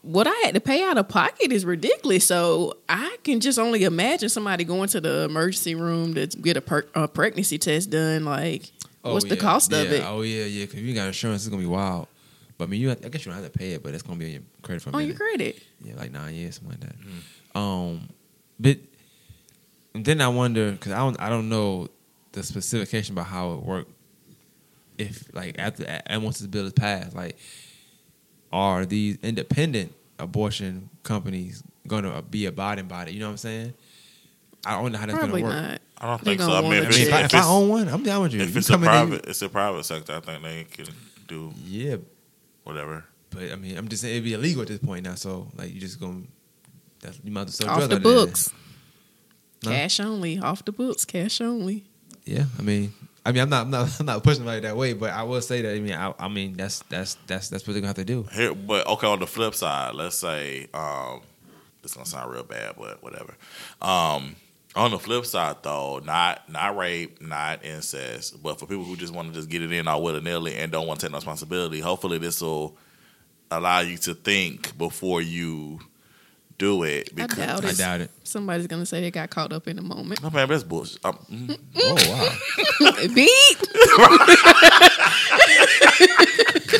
[0.04, 2.28] what I had to pay out of pocket is ridiculous.
[2.28, 6.62] So I can just only imagine somebody going to the emergency room to get a,
[6.62, 8.26] per, a pregnancy test done.
[8.26, 10.65] Like, what's the yeah, cost of it Oh yeah, yeah.
[10.65, 12.08] Because if you got insurance, it's gonna be wild.
[12.58, 14.04] But I mean, you have, I guess you don't have to pay it, but it's
[14.04, 15.17] gonna be on your credit for a on minute.
[15.17, 15.63] your credit?
[15.82, 17.00] Yeah, like nine years, something like that.
[17.00, 17.58] Mm-hmm.
[17.58, 18.10] Um,
[18.60, 18.78] but
[19.93, 21.88] then I wonder because I don't I don't know
[22.34, 23.91] the specification about how it worked.
[24.97, 27.38] If like after and once this bill is passed, like
[28.51, 33.12] are these independent abortion companies going to be abiding by it?
[33.13, 33.73] You know what I'm saying?
[34.65, 35.53] I don't know how that's going to work.
[35.53, 35.82] not.
[35.97, 36.51] I don't think so.
[36.51, 38.34] I mean, if I it's, if, I, if if I own one, I'm down with
[38.34, 38.41] you.
[38.41, 40.13] if You it's a come in there, you- private, it's a private sector.
[40.13, 40.86] I think they can
[41.27, 41.95] do yeah,
[42.63, 43.06] whatever.
[43.29, 45.15] but I mean, I'm just saying it'd be illegal at this point now.
[45.15, 46.27] So like, you just going,
[47.01, 48.51] that's you might as well sell Off the books.
[49.65, 49.71] No?
[49.71, 50.39] Cash only.
[50.39, 51.06] Off the books.
[51.06, 51.86] Cash only.
[52.25, 52.93] Yeah, I mean,
[53.25, 55.41] I mean, I'm not, I'm not, I'm not pushing it that way, but I will
[55.41, 55.75] say that.
[55.75, 58.23] I mean, I, I mean, that's that's that's that's what they're gonna have to do.
[58.31, 59.07] Here, but okay.
[59.07, 61.21] On the flip side, let's say um,
[61.81, 63.36] this gonna sound real bad, but whatever.
[63.81, 64.36] Um,
[64.75, 69.13] on the flip side, though, not not rape, not incest, but for people who just
[69.13, 71.17] want to just get it in all willy nilly and don't want to take no
[71.17, 72.75] responsibility, hopefully this will
[73.51, 75.79] allow you to think before you
[76.63, 77.10] do it.
[77.17, 77.78] I doubt I it.
[77.78, 78.12] doubt it.
[78.23, 80.21] Somebody's gonna say they got caught up in the moment.
[80.23, 81.02] Oh, man, that's bullshit.
[81.02, 81.60] Mm.
[81.76, 81.95] Oh
[82.80, 83.60] wow, Beat.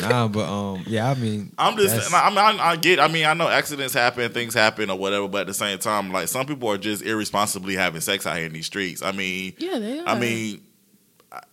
[0.00, 2.98] nah, but um, yeah, I mean, I'm just, I mean, I, I get.
[2.98, 5.28] I mean, I know accidents happen, things happen, or whatever.
[5.28, 8.46] But at the same time, like some people are just irresponsibly having sex out here
[8.46, 9.02] in these streets.
[9.02, 10.08] I mean, Yeah, they are.
[10.08, 10.62] I mean,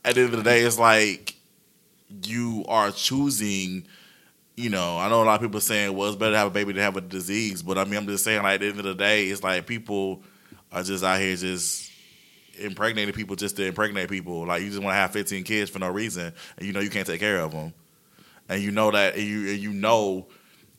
[0.05, 1.35] at the end of the day, it's like
[2.23, 3.85] you are choosing,
[4.61, 6.51] you know, I know a lot of people saying, well, it's better to have a
[6.51, 7.61] baby than have a disease.
[7.63, 9.65] But I mean, I'm just saying, like, at the end of the day, it's like
[9.67, 10.21] people
[10.71, 11.89] are just out here just
[12.59, 14.45] impregnating people just to impregnate people.
[14.45, 16.89] Like, you just want to have 15 kids for no reason, and you know you
[16.89, 17.73] can't take care of them.
[18.49, 20.27] And you know that, and you, and you know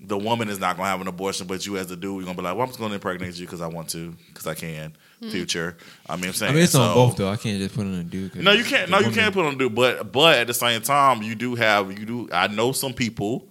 [0.05, 2.25] the woman is not going to have an abortion, but you as a dude, you're
[2.25, 4.11] going to be like, well, I'm just going to impregnate you because I want to,
[4.29, 4.95] because I can.
[5.21, 5.29] Hmm.
[5.31, 5.77] Future.
[6.09, 6.51] I mean, I'm saying.
[6.51, 7.29] I mean, it's on both though.
[7.29, 8.33] I can't just put on a dude.
[8.33, 8.91] 'cause no, you can't.
[8.91, 9.71] the No, you can't put on do.
[9.71, 12.29] But but at the same time, you do have you do.
[12.33, 13.47] I know some people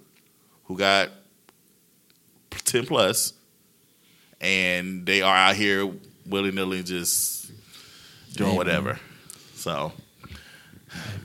[0.72, 1.10] who got
[2.64, 3.34] ten plus,
[4.40, 5.90] and they are out here
[6.26, 7.50] willy nilly just
[8.34, 8.98] doing Hey, whatever.
[9.54, 9.92] So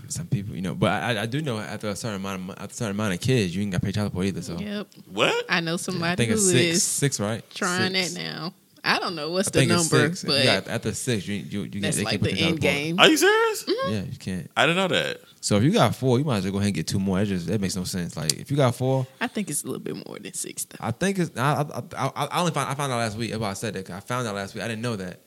[0.09, 2.71] Some people, you know, but I, I do know after a certain amount of after
[2.71, 4.41] a certain amount of kids, you ain't got to pay child support either.
[4.41, 4.87] So Yep.
[5.11, 5.45] what?
[5.49, 7.43] I know I somebody think who it's is six, six, right?
[7.53, 8.13] trying six.
[8.13, 8.53] that now.
[8.87, 10.23] I don't know what's I the think it's number, six.
[10.23, 12.99] but you got, after six, you you, you that's like the end game.
[12.99, 13.63] Are you serious?
[13.63, 13.93] Mm-hmm.
[13.93, 14.51] Yeah, you can't.
[14.55, 15.21] I didn't know that.
[15.41, 17.19] So if you got four, you might as well go ahead and get two more.
[17.19, 18.15] That just that makes no sense.
[18.15, 20.65] Like if you got four, I think it's a little bit more than six.
[20.65, 20.77] Though.
[20.79, 21.37] I think it's.
[21.37, 23.31] I I, I, I only found I found out last week.
[23.31, 24.63] That's why I said that I found out last week.
[24.63, 25.21] I didn't know that.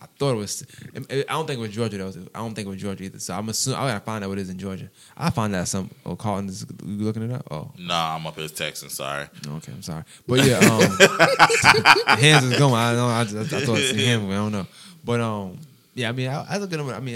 [0.00, 0.64] I thought it was.
[0.94, 2.12] I don't think it was Georgia though.
[2.34, 3.18] I don't think it was Georgia either.
[3.18, 4.88] So I'm assuming I gotta find out what it is in Georgia.
[5.16, 5.90] I find out some.
[6.06, 7.46] Oh, Carlton is you looking it up.
[7.50, 8.90] Oh, Nah, I'm up here texting.
[8.90, 9.26] Sorry.
[9.46, 9.72] okay.
[9.72, 12.74] I'm sorry, but yeah, um, hands is going.
[12.74, 13.08] I don't know.
[13.08, 14.30] I, just, I thought it's him.
[14.30, 14.66] I don't know,
[15.04, 15.58] but um,
[15.94, 16.08] yeah.
[16.10, 16.88] I mean, I, I look at him.
[16.90, 17.14] I mean,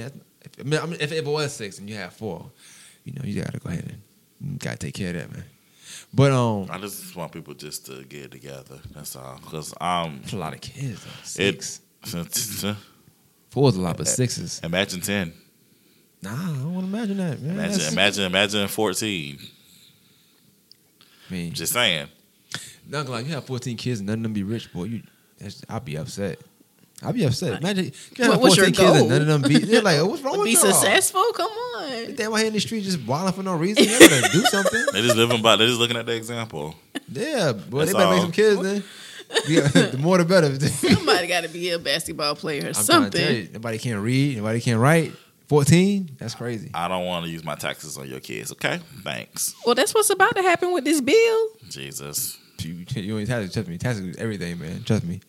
[0.59, 2.51] if, I mean, if it was six and you have four,
[3.05, 3.97] you know, you gotta go ahead
[4.41, 5.45] and gotta take care of that, man.
[6.13, 8.81] But um, I just want people just to get together.
[8.93, 9.39] That's all.
[9.43, 11.05] Because um, that's a lot of kids.
[11.05, 11.11] Though.
[11.23, 11.79] Six.
[11.79, 14.61] Four is a lot, but sixes.
[14.65, 15.33] Imagine ten.
[16.23, 17.51] Nah, I don't want to imagine that, man.
[17.55, 19.39] Imagine, That's- imagine, imagine fourteen.
[21.29, 22.09] I mean, Just saying.
[22.87, 24.85] not gonna lie, you have 14 kids and none of them be rich, boy.
[24.85, 25.03] You,
[25.39, 26.39] that's, I'll be upset.
[27.03, 27.59] I'll be upset.
[27.61, 29.59] Imagine you have What- what's your 14 kids and none of them be.
[29.59, 30.61] They're like, oh, what's wrong with Be y'all?
[30.73, 31.25] successful?
[31.35, 32.15] Come on.
[32.15, 33.85] They out here in the street just wilding for no reason.
[33.87, 34.85] They better do something.
[34.93, 35.57] They just living by.
[35.57, 36.75] They just looking at the example.
[37.11, 38.85] Yeah, boy, That's they better make some kids then.
[39.47, 40.59] Yeah, the more the better.
[40.69, 43.21] Somebody got to be a basketball player or trying to something.
[43.21, 45.13] tell you, nobody can't read, nobody can't write.
[45.49, 46.17] 14?
[46.19, 46.71] That's crazy.
[46.73, 48.53] I don't want to use my taxes on your kids.
[48.53, 49.55] Okay, thanks.
[49.67, 51.49] Well, that's what's about to happen with this bill.
[51.69, 52.39] Jesus.
[52.61, 53.77] You, you ain't taxes, trust me.
[53.77, 54.83] Taxes is everything, man.
[54.85, 55.21] Trust me.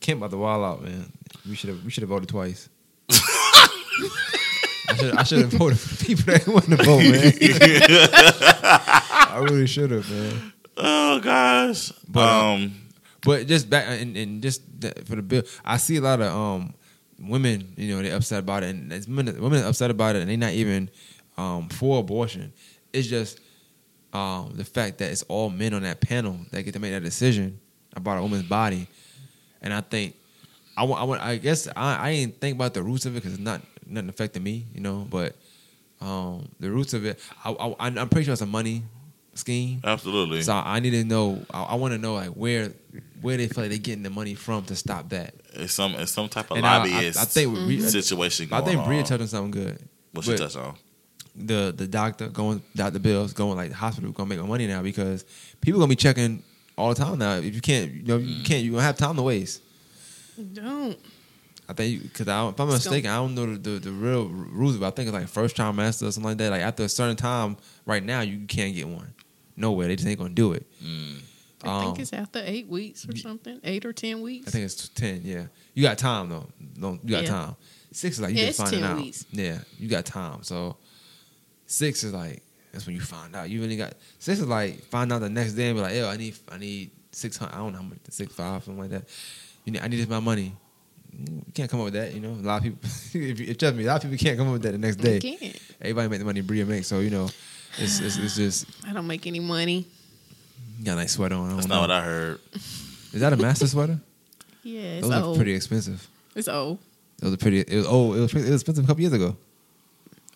[0.00, 1.12] Kim about the wall out, man.
[1.48, 2.68] We should have we should have voted twice.
[3.10, 7.32] I should I should have voted for people that want to vote, man.
[9.32, 10.52] I really should have, man.
[10.76, 11.92] Oh gosh.
[12.08, 12.79] But, um,
[13.24, 14.62] But just back and, and just
[15.04, 16.74] for the bill, I see a lot of um
[17.18, 20.36] women, you know, they upset about it, and women, women upset about it, and they're
[20.36, 20.90] not even
[21.36, 22.52] um for abortion.
[22.92, 23.40] It's just
[24.12, 27.02] um the fact that it's all men on that panel that get to make that
[27.02, 27.60] decision
[27.94, 28.86] about a woman's body,
[29.60, 30.16] and I think
[30.76, 33.42] I I, I guess I, I ain't think about the roots of it because it's
[33.42, 35.36] not nothing affecting me, you know, but
[36.00, 38.82] um the roots of it, I, I I'm pretty sure it's a money
[39.34, 39.80] scheme.
[39.84, 40.42] absolutely.
[40.42, 41.44] So I need to know.
[41.52, 42.72] I, I want to know like where
[43.20, 45.34] where they feel like they're getting the money from to stop that.
[45.54, 48.48] It's some it's some type of And I- I- lobbyist I think we- we- situation
[48.52, 49.04] I think Bria on.
[49.04, 49.78] touched on something good.
[50.12, 50.74] What she But touched on?
[51.36, 54.82] The the doctor going Doctor Bill's going like the hospital gonna make more money now
[54.82, 55.24] because
[55.60, 56.42] people gonna be checking
[56.76, 57.36] all the time now.
[57.36, 58.38] If you can't, you know, Mm.
[58.38, 58.64] you can't.
[58.64, 59.60] You gonna have time to waste.
[60.52, 60.98] Don't.
[61.68, 64.76] I think because I if I'm mistaken, I don't know the, the, the real rules,
[64.78, 66.50] but I think it's like first trimester or something like that.
[66.50, 69.12] Like after a certain time, right now you can't get one.
[69.60, 70.66] Nowhere they just ain't gonna do it.
[70.82, 71.20] Mm.
[71.62, 74.48] I Um, think it's after eight weeks or something, eight or ten weeks.
[74.48, 75.20] I think it's ten.
[75.24, 75.44] Yeah,
[75.74, 76.46] you got time though.
[76.76, 77.28] No, you got Yeah.
[77.28, 77.56] time.
[77.92, 79.02] Six is like you Yeah, just it's finding 10 out.
[79.04, 79.24] weeks.
[79.32, 80.42] Yeah, you got time.
[80.42, 80.76] So
[81.66, 82.42] six is like
[82.72, 83.50] that's when you find out.
[83.50, 86.08] You really got six is like find out the next day and be like, yo,
[86.08, 87.54] I need I need six hundred.
[87.54, 89.04] I don't know how much six five something like that.
[89.64, 90.54] You need I need this my money.
[91.12, 92.14] You can't come up with that.
[92.14, 92.78] You know, a lot of people.
[92.84, 94.78] if, you, if trust me, a lot of people can't come up with that the
[94.78, 95.36] next You day.
[95.36, 95.56] can't.
[95.80, 96.86] Everybody make the money Bria makes.
[96.86, 97.28] So you know,
[97.78, 99.86] it's it's, it's just I don't make any money.
[100.78, 101.50] you got a nice sweater on.
[101.50, 101.80] I That's don't know.
[101.82, 102.40] what I heard.
[103.12, 103.98] Is that a master sweater?
[104.62, 106.06] Yeah, it's Those are pretty expensive.
[106.34, 106.78] It's old.
[107.22, 107.60] It was a pretty.
[107.60, 109.34] It was oh, it was, it was expensive a couple years ago.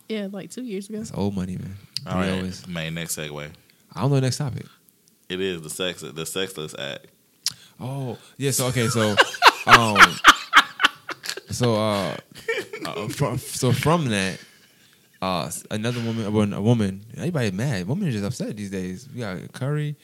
[0.09, 0.97] Yeah, like two years ago.
[0.97, 1.77] That's old money, man.
[2.07, 3.51] All right, Always- main next segue.
[3.94, 4.64] I don't know the next topic.
[5.29, 7.07] It is the sex the sexless act.
[7.79, 8.50] Oh, yeah.
[8.50, 9.15] So okay, so
[9.67, 9.98] um,
[11.50, 12.17] so uh,
[12.87, 14.38] uh from, so from that,
[15.25, 17.87] uh, another woman, well, a woman, everybody mad.
[17.88, 19.08] Women are just upset these days.
[19.12, 19.96] We got Curry,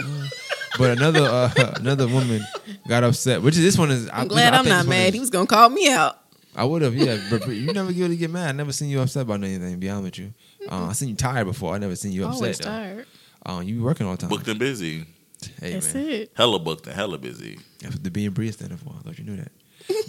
[0.00, 0.26] uh,
[0.78, 2.40] but another uh, another woman
[2.88, 3.42] got upset.
[3.42, 4.08] Which is this one is.
[4.08, 5.08] I- I'm glad I I'm not mad.
[5.08, 6.18] is- He was gonna call me out.
[6.56, 8.48] I would have, yeah, but, but you never really get mad.
[8.48, 9.70] I never seen you upset about anything.
[9.72, 10.34] To be honest with you,
[10.68, 11.74] uh, I seen you tired before.
[11.74, 12.34] I never seen you upset.
[12.42, 12.64] Always though.
[12.68, 13.06] tired.
[13.46, 14.30] Uh, you be working all the time.
[14.30, 15.04] Booked and busy.
[15.60, 16.32] Hey That's man, it.
[16.34, 17.60] Hella booked and hella busy.
[17.80, 18.92] that's what the being Bria standing for.
[18.98, 19.52] I thought you knew that.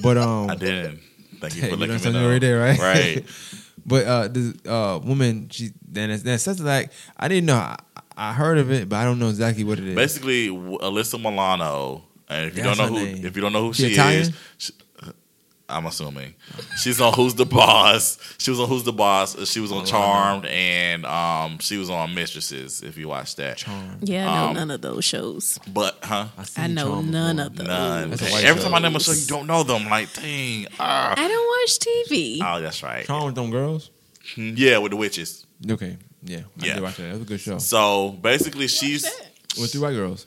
[0.01, 1.01] But um, I didn't.
[1.39, 2.29] Thank you Hey, for you letting learned me something know.
[2.31, 2.79] right there, right?
[2.79, 3.25] Right.
[3.85, 7.55] But uh, the uh, woman, she then it- then says like I didn't know.
[7.57, 7.77] I,
[8.17, 9.95] I heard of it, but I don't know exactly what it is.
[9.95, 13.25] Basically, Alyssa Milano, and if you That's don't know who, name.
[13.25, 14.73] if you don't know who She she, is, she,
[15.69, 16.33] I'm assuming
[16.81, 18.17] she's on Who's the Boss.
[18.39, 19.47] She was on Who's the Boss.
[19.49, 19.89] She was on Oh, I know.
[19.91, 22.81] Charmed, and um, she was on Mistresses.
[22.81, 23.97] If you watch that, Charm.
[24.01, 25.59] Yeah, I know Um, none of those shows.
[25.71, 26.27] but huh?
[26.43, 27.47] seen I know Charm none before.
[27.47, 27.67] of those.
[27.67, 28.09] None.
[28.09, 28.67] That's a white Every show.
[28.69, 29.85] time I name a show, you don't know them.
[29.89, 30.65] Like, dang.
[30.79, 31.13] Ah.
[31.15, 32.39] I don't watch TV.
[32.43, 33.05] Oh, that's right.
[33.05, 33.91] Charmed with them girls.
[34.35, 35.45] Yeah, with the witches.
[35.69, 36.73] Okay, yeah, I Yeah.
[36.75, 37.03] did watch that.
[37.03, 37.57] That was a good show.
[37.59, 39.03] So basically, she's
[39.59, 40.25] With three white girls.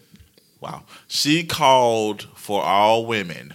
[0.60, 0.82] wow.
[1.08, 3.54] She called for all women,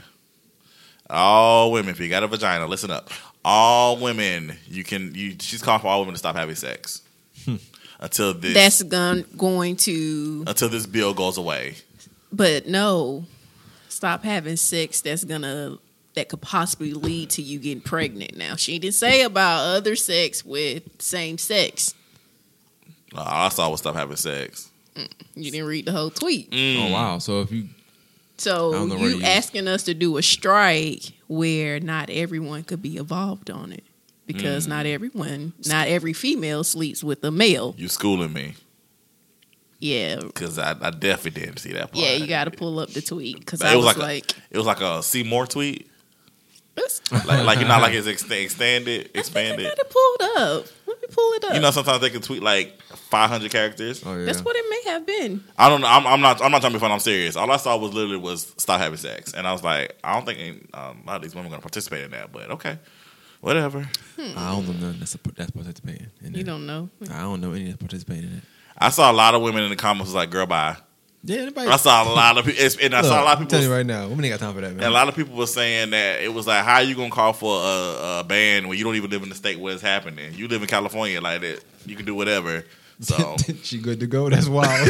[1.09, 1.91] all women.
[1.91, 3.09] If you got a vagina, listen up.
[3.45, 5.13] All women, you can.
[5.15, 5.35] You.
[5.39, 7.01] She's called for all women to stop having sex
[7.99, 11.75] until this That's gon- going to, until this bill goes away.
[12.31, 13.25] but no,
[13.89, 15.01] stop having sex.
[15.01, 15.77] That's gonna
[16.15, 18.35] that could possibly lead to you getting pregnant.
[18.35, 21.93] Now she didn't say about other sex with same sex.
[23.15, 24.69] Uh, I saw was stop having sex.
[25.35, 26.49] You didn't read the whole tweet.
[26.51, 26.89] Mm.
[26.89, 27.17] Oh wow!
[27.19, 27.76] So if you I
[28.37, 32.97] So know you you- asking us to do a strike where not everyone could be
[32.97, 33.83] involved on it
[34.25, 34.69] because Mm.
[34.69, 37.73] not everyone, not every female sleeps with a male.
[37.77, 38.53] You schooling me
[39.79, 42.03] Yeah, because I, I definitely didn't see that part.
[42.03, 44.31] yeah, you got to pull up the tweet because I it was, was like, like
[44.31, 45.89] a- It was like a Seymour tweet.
[47.11, 49.65] Like, like you're not like it's ext- extended, I expanded.
[49.65, 50.65] got it pulled up.
[51.07, 51.53] Let me pull it up.
[51.55, 54.03] You know, sometimes they can tweet like 500 characters.
[54.05, 55.43] oh yeah, That's what it may have been.
[55.57, 55.87] I don't know.
[55.87, 56.41] I'm, I'm not.
[56.43, 56.91] I'm not trying to be fun.
[56.91, 57.35] I'm serious.
[57.35, 60.25] All I saw was literally was stop having sex, and I was like, I don't
[60.25, 62.31] think um, a lot of these women are going to participate in that.
[62.31, 62.77] But okay,
[63.41, 63.87] whatever.
[64.17, 66.07] I don't know none that's that's participating.
[66.23, 66.45] In You it.
[66.45, 66.89] don't know.
[67.11, 68.43] I don't know any that's participating in it.
[68.77, 70.77] I saw a lot of women in the comments was like, "Girl, bye."
[71.27, 71.69] Yeah, anybody.
[71.69, 73.49] I saw a lot of people, and I saw a lot of I'm people.
[73.49, 74.77] telling you right now, women ain't got time for that, man.
[74.79, 77.09] And a lot of people were saying that it was like, how are you gonna
[77.09, 79.81] call for a, a ban when you don't even live in the state where it's
[79.81, 80.33] happening?
[80.35, 81.61] You live in California, like that.
[81.85, 82.63] You can do whatever.
[83.01, 84.29] So she good to go.
[84.29, 84.89] That's wild.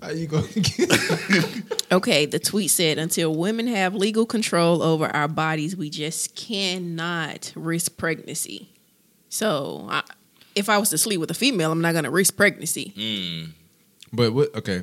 [0.00, 1.66] How you going to get?
[1.92, 7.52] Okay, the tweet said, "Until women have legal control over our bodies, we just cannot
[7.56, 8.68] risk pregnancy."
[9.28, 10.04] So, I,
[10.54, 12.92] if I was to sleep with a female, I'm not going to risk pregnancy.
[12.96, 13.50] mm,
[14.12, 14.54] But what?
[14.56, 14.82] Okay,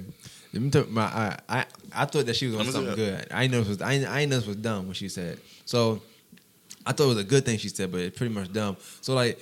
[0.53, 1.03] let me tell my.
[1.03, 1.65] I, I
[1.95, 3.27] I thought that she was on Let me see something good.
[3.31, 3.81] I ain't know it was.
[3.81, 5.39] I I know this was dumb when she said.
[5.65, 6.01] So,
[6.85, 8.77] I thought it was a good thing she said, but it's pretty much dumb.
[9.01, 9.39] So like,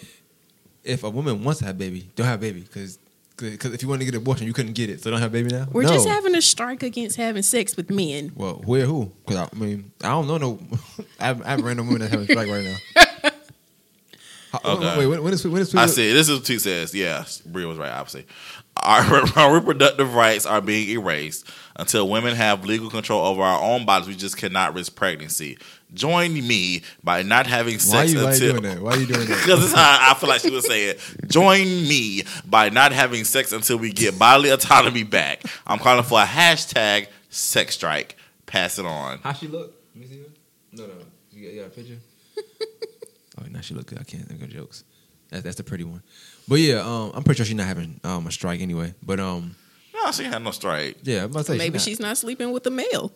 [0.83, 2.99] if a woman wants to have a baby, don't have a baby because.
[3.37, 5.29] Because if you want to get an abortion, you couldn't get it, so don't have
[5.31, 5.67] a baby now.
[5.69, 5.89] We're No.
[5.89, 8.31] just having a strike against having sex with men.
[8.33, 9.11] Well, where who?
[9.25, 10.59] Because I, mean, I don't know no.
[11.19, 13.03] I have, I have random women that having a strike right now.
[14.63, 14.97] How- Okay.
[14.99, 16.11] Wait, when, when is when is I see.
[16.13, 16.93] This is what T says.
[16.93, 17.91] Yeah, Bria was right.
[17.91, 18.25] Obviously,
[18.77, 19.01] our,
[19.37, 24.07] our reproductive rights are being erased until women have legal control over our own bodies.
[24.07, 25.57] We just cannot risk pregnancy.
[25.93, 28.79] Join me by not having sex Why you, why you doing that?
[28.81, 29.37] Why are you doing that?
[29.43, 30.95] Because this how I feel like she was saying.
[31.27, 35.43] Join me by not having sex until we get bodily autonomy back.
[35.65, 38.17] I'm calling for a hashtag sex strike.
[38.45, 39.19] Pass it on.
[39.19, 39.73] How she look?
[39.95, 40.25] Let me see her.
[40.73, 40.93] No, no.
[41.31, 41.97] You got, you got a picture?
[43.39, 43.99] Oh, now she look good.
[43.99, 44.83] I can't think of jokes.
[45.29, 46.01] That's that's the pretty one.
[46.47, 48.93] But yeah, um, I'm pretty sure she's not having um a strike anyway.
[49.03, 49.55] But um,
[49.93, 50.97] No, she had no strike.
[51.03, 53.11] yeah, I'm about to say Maybe she's, she's not sleeping with a male.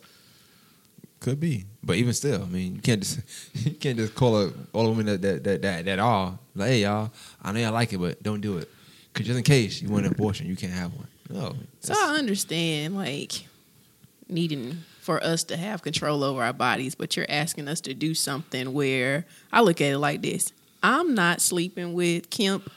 [1.20, 1.66] could be.
[1.84, 3.20] But even still, I mean, you can't just
[3.66, 6.70] you can't just call a, all the women that that that that, that are like,
[6.70, 7.12] hey y'all,
[7.42, 8.70] I know y'all like it, but don't do it.
[9.14, 11.08] Cause just in case you want an abortion, you can't have one.
[11.30, 11.56] No.
[11.80, 13.46] So I understand, like,
[14.28, 14.78] needing
[15.10, 18.74] for us to have control over our bodies, but you're asking us to do something
[18.74, 20.54] where I look at it like this:
[20.84, 22.70] I'm not sleeping with Kemp,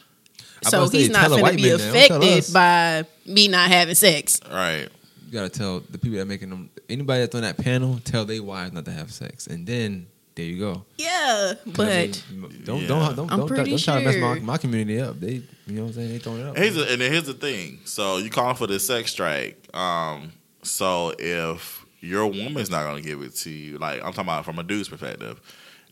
[0.63, 2.09] so about to say, he's not going to be man that.
[2.09, 4.41] Don't tell affected by me not having sex.
[4.51, 4.89] Right.
[5.27, 8.43] You gotta tell the people that making them anybody that's on that panel, tell their
[8.43, 9.47] wives not to have sex.
[9.47, 10.87] And then there you go.
[10.97, 12.89] Yeah, I but mean, don't Yeah.
[12.89, 15.21] don't don't I'm don't, pretty don't try to mess my, my community up.
[15.21, 16.09] They you know what I'm saying?
[16.13, 16.57] They throwing it up.
[16.57, 17.81] Here's the, and here's the thing.
[17.85, 19.69] So you calling for the sex strike.
[19.77, 24.45] Um, so if your woman's not gonna give it to you, like I'm talking about
[24.45, 25.41] from a dude's perspective,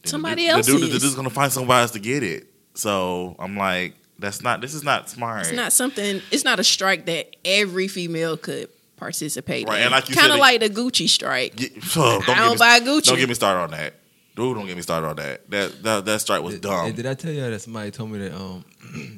[0.03, 0.93] then Somebody dude- else the dude, is.
[0.93, 2.49] the dude's gonna find somebody else to get it.
[2.75, 4.61] So I'm like, that's not.
[4.61, 5.47] This is not smart.
[5.47, 6.21] it's not something.
[6.31, 9.83] It's not a strike that every female could participate Right, in.
[9.85, 11.57] and like you kind of like the Gucci strike.
[11.57, 13.05] Get- oh, I don't me- buy Gucci.
[13.07, 13.95] Don't get me started on that.
[14.37, 15.51] Dude, don't get me started on that.
[15.51, 16.87] That that, that strike was Did, dumb.
[16.87, 18.65] and did I tell you that somebody told me that um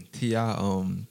[0.12, 0.52] T.I.
[0.52, 1.06] um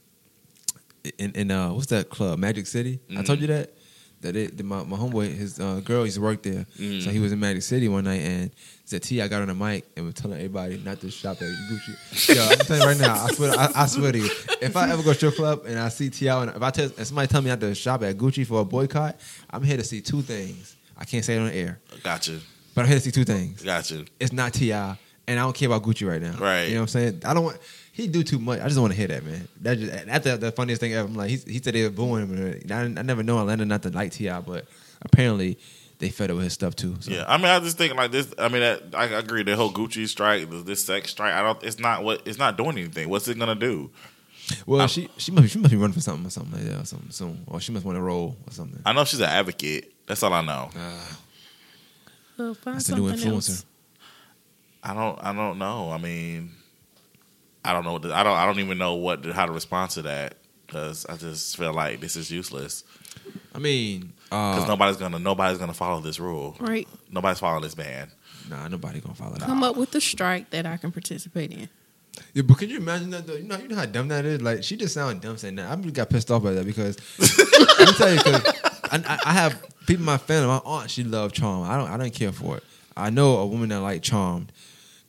[1.17, 2.99] in in uh what's that club Magic City?
[3.09, 3.25] I Mhm.
[3.25, 3.73] told you that
[4.21, 7.03] that it that my my homeboy his uh, girl used to work there, Mhm.
[7.03, 8.51] so he was in Magic City one night and
[8.85, 9.27] said T.I.
[9.27, 12.35] got on the mic and was telling everybody not to shop at Gucci.
[12.35, 14.29] Yo, I'm telling you right now, I swear I, I swear to you,
[14.61, 16.41] if I ever go to strip club and I see T.I.
[16.43, 18.65] and if I tell if somebody tell me not to shop at Gucci for a
[18.65, 19.19] boycott,
[19.49, 20.75] I'm here to see two things.
[20.97, 22.39] I can't say it on the air, Gotcha.
[22.75, 23.63] but I'm here to see two things.
[23.63, 24.05] Gotcha.
[24.19, 24.97] It's not T.I.,
[25.27, 26.35] and I don't care about Gucci right now.
[26.37, 26.65] Right.
[26.65, 27.21] You know what I'm saying?
[27.25, 27.57] I don't want.
[27.93, 28.59] He do too much.
[28.59, 29.47] I just don't want to hear that, man.
[29.61, 31.07] That just that's the, the funniest thing ever.
[31.07, 32.53] I'm like, he, he said they were booing him.
[32.71, 34.65] and I, I never know Atlanta not to like T.I., but
[35.01, 35.57] apparently
[35.99, 36.95] they fed up with his stuff too.
[37.01, 37.11] So.
[37.11, 38.33] Yeah, I mean, I just think like this.
[38.37, 39.43] I mean, that, I agree.
[39.43, 41.33] The whole Gucci strike, this sex strike.
[41.33, 41.61] I don't.
[41.63, 42.21] It's not what.
[42.25, 43.09] It's not doing anything.
[43.09, 43.91] What's it gonna do?
[44.65, 46.81] Well, she she must be, she must be running for something or something like that
[46.81, 48.81] or something soon, or she must want to roll or something.
[48.85, 49.93] I know she's an advocate.
[50.07, 50.69] That's all I know.
[50.75, 51.05] Uh,
[52.37, 53.49] well, find That's the new influencer.
[53.49, 53.65] else.
[54.83, 55.23] I don't.
[55.23, 55.91] I don't know.
[55.91, 56.51] I mean,
[57.63, 57.93] I don't know.
[57.93, 58.37] What to- I don't.
[58.37, 60.35] I don't even know what how to respond to that
[60.67, 62.83] because I just feel like this is useless
[63.53, 66.55] I mean, because uh, nobody's gonna nobody's gonna follow this rule.
[66.59, 66.87] Right.
[67.11, 68.09] Nobody's following this ban.
[68.49, 69.41] nah, nobody gonna follow that.
[69.45, 71.69] Come up with a strike that I can participate in.
[72.33, 73.35] Yeah, but can you imagine that though?
[73.35, 74.41] You know, you know how dumb that is.
[74.41, 75.69] Like she just sounded dumb saying that.
[75.69, 78.43] I really got pissed off by that because let me tell you, because
[78.91, 80.47] I, I, I have people in my family.
[80.47, 81.69] My aunt, she loved Charm.
[81.69, 82.63] I don't, I don't care for it.
[82.95, 84.51] I know a woman that like Charmed.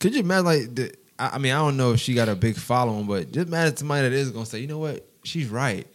[0.01, 0.95] Could you imagine like the?
[1.23, 3.77] I, I mean, I don't know if she got a big following, but just imagine
[3.77, 5.87] somebody that is gonna say, you know what, she's right,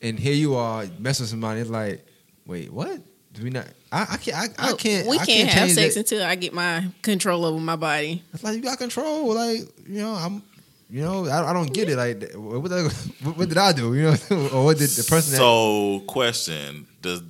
[0.00, 1.60] and here you are messing with somebody.
[1.60, 2.04] It's like,
[2.46, 3.00] wait, what?
[3.32, 3.66] Do we not?
[3.90, 4.36] I, I can't.
[4.36, 5.06] I, I Oh, can't.
[5.08, 6.00] We I can't, have sex that.
[6.00, 8.22] until I get my control over my body.
[8.34, 9.32] It's like you got control.
[9.34, 10.42] Like you know, I'm.
[10.90, 11.96] You know, I, I don't get it.
[11.96, 12.82] Like, what, did I,
[13.24, 13.94] what, what did I do?
[13.94, 14.16] You know,
[14.52, 15.30] or what did the person?
[15.32, 17.22] that, So, question: Does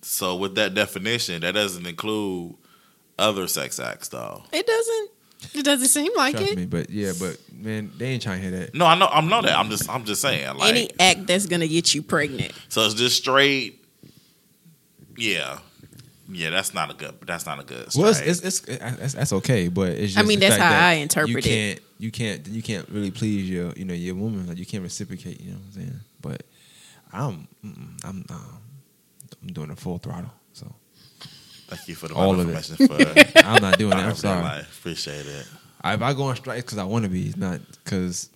[0.00, 2.54] so with that definition that doesn't include
[3.18, 4.42] other sex acts though?
[4.52, 5.10] It doesn't.
[5.54, 6.58] It doesn't seem like trust it.
[6.58, 8.74] me, but yeah, but man, they ain't trying to hear that.
[8.74, 9.06] No, I know.
[9.06, 9.58] I'm know that.
[9.58, 9.88] I'm just.
[9.88, 10.56] I'm just saying.
[10.56, 12.52] Like, Any act that's gonna get you pregnant.
[12.68, 13.84] so it's just straight.
[15.16, 15.58] Yeah,
[16.30, 16.50] yeah.
[16.50, 17.14] That's not a good.
[17.26, 17.88] That's not a good.
[17.96, 18.30] Well, it's, strike.
[18.30, 21.28] it's, it's, that's, that's okay, but it's just I mean, that's how that I interpret
[21.28, 24.46] you can't, You can't, you can't really please your, you know, your woman.
[24.48, 25.40] Like you can't reciprocate.
[25.40, 26.00] You know what I'm saying?
[26.20, 26.42] But
[27.12, 27.48] I'm,
[28.04, 28.58] I'm, um,
[29.42, 30.32] I'm doing a full throttle.
[30.52, 30.74] So
[31.76, 32.62] Thank you for the all all of it.
[33.34, 33.38] for.
[33.44, 33.98] I'm not doing that.
[34.00, 34.16] I'm Life.
[34.18, 34.60] sorry.
[34.60, 35.46] Appreciate it.
[35.82, 38.30] I, if I go on strike, because I want to be, it's not because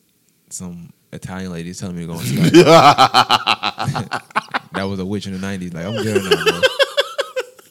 [0.50, 2.52] some Italian lady is telling me to go on strike.
[4.72, 5.74] that was a witch in the '90s.
[5.74, 6.60] Like I'm good now, bro.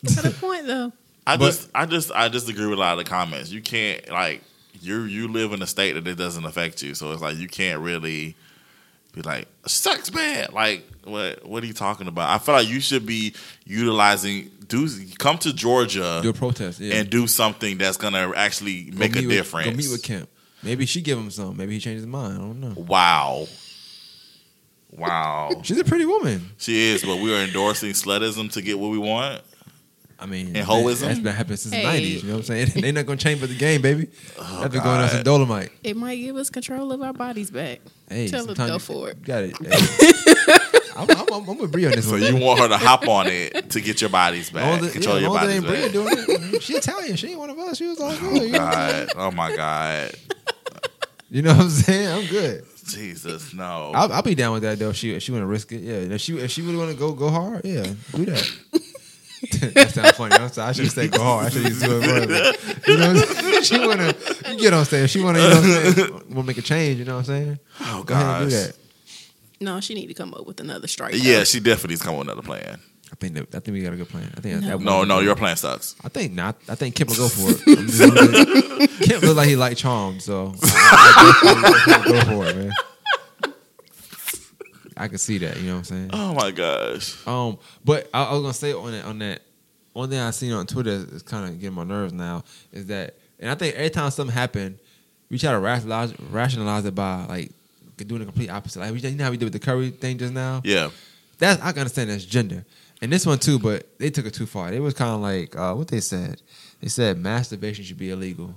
[0.07, 0.91] To the point though.
[1.28, 3.49] I But- just, I just, I disagree with a lot of the comments.
[3.51, 4.41] You can't like
[4.82, 7.47] you, you live in a state that it doesn't affect you, so it's like you
[7.47, 8.36] can't really
[9.16, 10.53] be like sex bad.
[10.53, 12.30] Like what, what are you talking about?
[12.30, 13.34] I feel like you should be
[13.66, 14.51] utilizing.
[14.68, 14.88] Do
[15.20, 16.95] come to Georgia Do a protest, yeah.
[16.95, 19.70] and do something that's gonna actually Go make a with- difference.
[19.70, 20.28] Go meet with Kemp.
[20.63, 21.55] Maybe she give him some.
[21.57, 22.34] Maybe he changed his mind.
[22.34, 22.74] I don't know.
[22.76, 23.45] Wow,
[24.91, 25.51] wow.
[25.63, 26.49] She's a pretty woman.
[26.57, 29.41] she is, but we are endorsing slutism to get what we want.
[30.18, 31.01] I mean, And hoism?
[31.01, 31.84] That's been happening since Hey.
[31.84, 32.24] the '90s.
[32.24, 32.70] You know what I'm saying?
[32.76, 34.07] They're not gonna change but the game, baby.
[34.39, 35.70] Oh, That's been going on some Dolemite.
[35.84, 37.82] It might give us control of our bodies back.
[38.09, 39.22] Hey, Tell her go for it.
[39.24, 39.55] Got it.
[40.95, 41.01] Hey.
[41.01, 42.22] I'm, I'm, I'm, I'm with Brie on this So one.
[42.22, 45.24] you want her to hop on it to get your bodies back, the, control yeah,
[45.24, 46.63] your bodies ain't Bria doing it.
[46.63, 47.18] She Italian.
[47.18, 47.78] She ain't one of us.
[47.78, 48.43] She was all good.
[48.43, 50.16] You know, God, oh my God,
[51.30, 52.07] you know what I'm saying?
[52.07, 52.63] I'm good.
[52.86, 53.91] Jesus, no.
[53.93, 54.91] I'll, I'll be down with that though.
[54.91, 55.95] If she if she want to risk it, yeah.
[56.16, 58.57] If she if she really want to go go hard, yeah, do that.
[59.73, 60.35] that sounds funny.
[60.35, 60.69] I'm sorry.
[60.69, 61.45] I should have said go hard.
[61.47, 62.91] I should have do it further.
[62.91, 63.61] You know, what I'm saying?
[63.63, 65.09] she want to you get on stage.
[65.09, 66.11] She want to you know what I'm saying.
[66.13, 66.99] Want to make a change.
[66.99, 67.59] You know what I'm saying?
[67.81, 68.75] oh Go ahead and do that.
[69.61, 71.13] No, she need to come up with another strike.
[71.17, 72.79] Yeah, she definitely needs to come with another plan.
[73.11, 74.29] I think that, I think we got a good plan.
[74.35, 74.67] I think No.
[74.77, 75.95] that No, one- no, your plan sucks.
[76.03, 76.57] I think not.
[76.67, 77.77] I think Kemp will go for it.
[77.79, 78.15] I'm just- I'm
[78.89, 82.55] just- Kemp look like he like charm, so I, I, I, I go for it,
[82.57, 82.71] man.
[84.97, 85.57] I can see that.
[85.57, 86.09] You know what I'm saying?
[86.13, 87.25] Oh my gosh.
[87.27, 89.41] Um, but I, I was gonna say on that on that
[89.93, 92.43] one thing I seen on Twitter is kind of getting my nerves now
[92.73, 94.77] is that, and I think every time something happened,
[95.29, 97.51] we try to rationalize rationalize it by like
[97.97, 98.81] doing the complete opposite.
[98.81, 100.61] Like we, you know how we did with the Curry thing just now.
[100.65, 100.89] Yeah.
[101.37, 102.65] That's I can understand that's gender,
[103.01, 103.59] and this one too.
[103.59, 104.71] But they took it too far.
[104.71, 106.41] It was kind of like uh, what they said.
[106.81, 108.53] They said masturbation should be illegal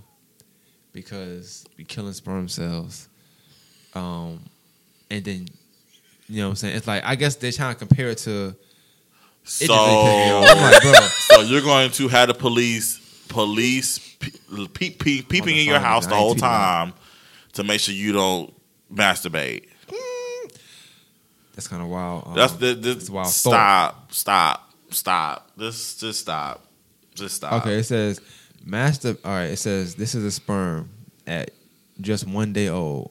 [0.92, 3.08] because we killing sperm cells.
[3.94, 4.40] Um,
[5.10, 5.48] and then
[6.28, 6.76] you know what I'm saying.
[6.76, 8.54] It's like I guess they're trying to compare it to.
[9.44, 10.56] It just really pissed me off.
[10.56, 12.98] I'm like, so you're going to have the police
[13.28, 16.92] police pe- peep, peep, peeping in your house the whole time
[17.52, 18.54] to make sure you don't
[18.92, 19.66] masturbate.
[21.54, 22.28] that's kind of wild.
[22.28, 25.50] Um, That's the, the a wild stop, stop, stop.
[25.56, 26.64] This just stop.
[27.14, 27.52] Just stop.
[27.62, 28.20] Okay, it says
[28.64, 29.16] master.
[29.24, 30.90] All right, it says this is a sperm
[31.26, 31.50] at
[32.00, 33.10] just one day old.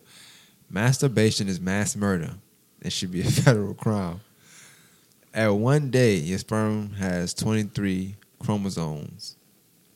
[0.70, 2.32] Masturbation is mass murder.
[2.88, 4.22] It should be a federal crime.
[5.34, 9.36] At one day, your sperm has twenty three chromosomes,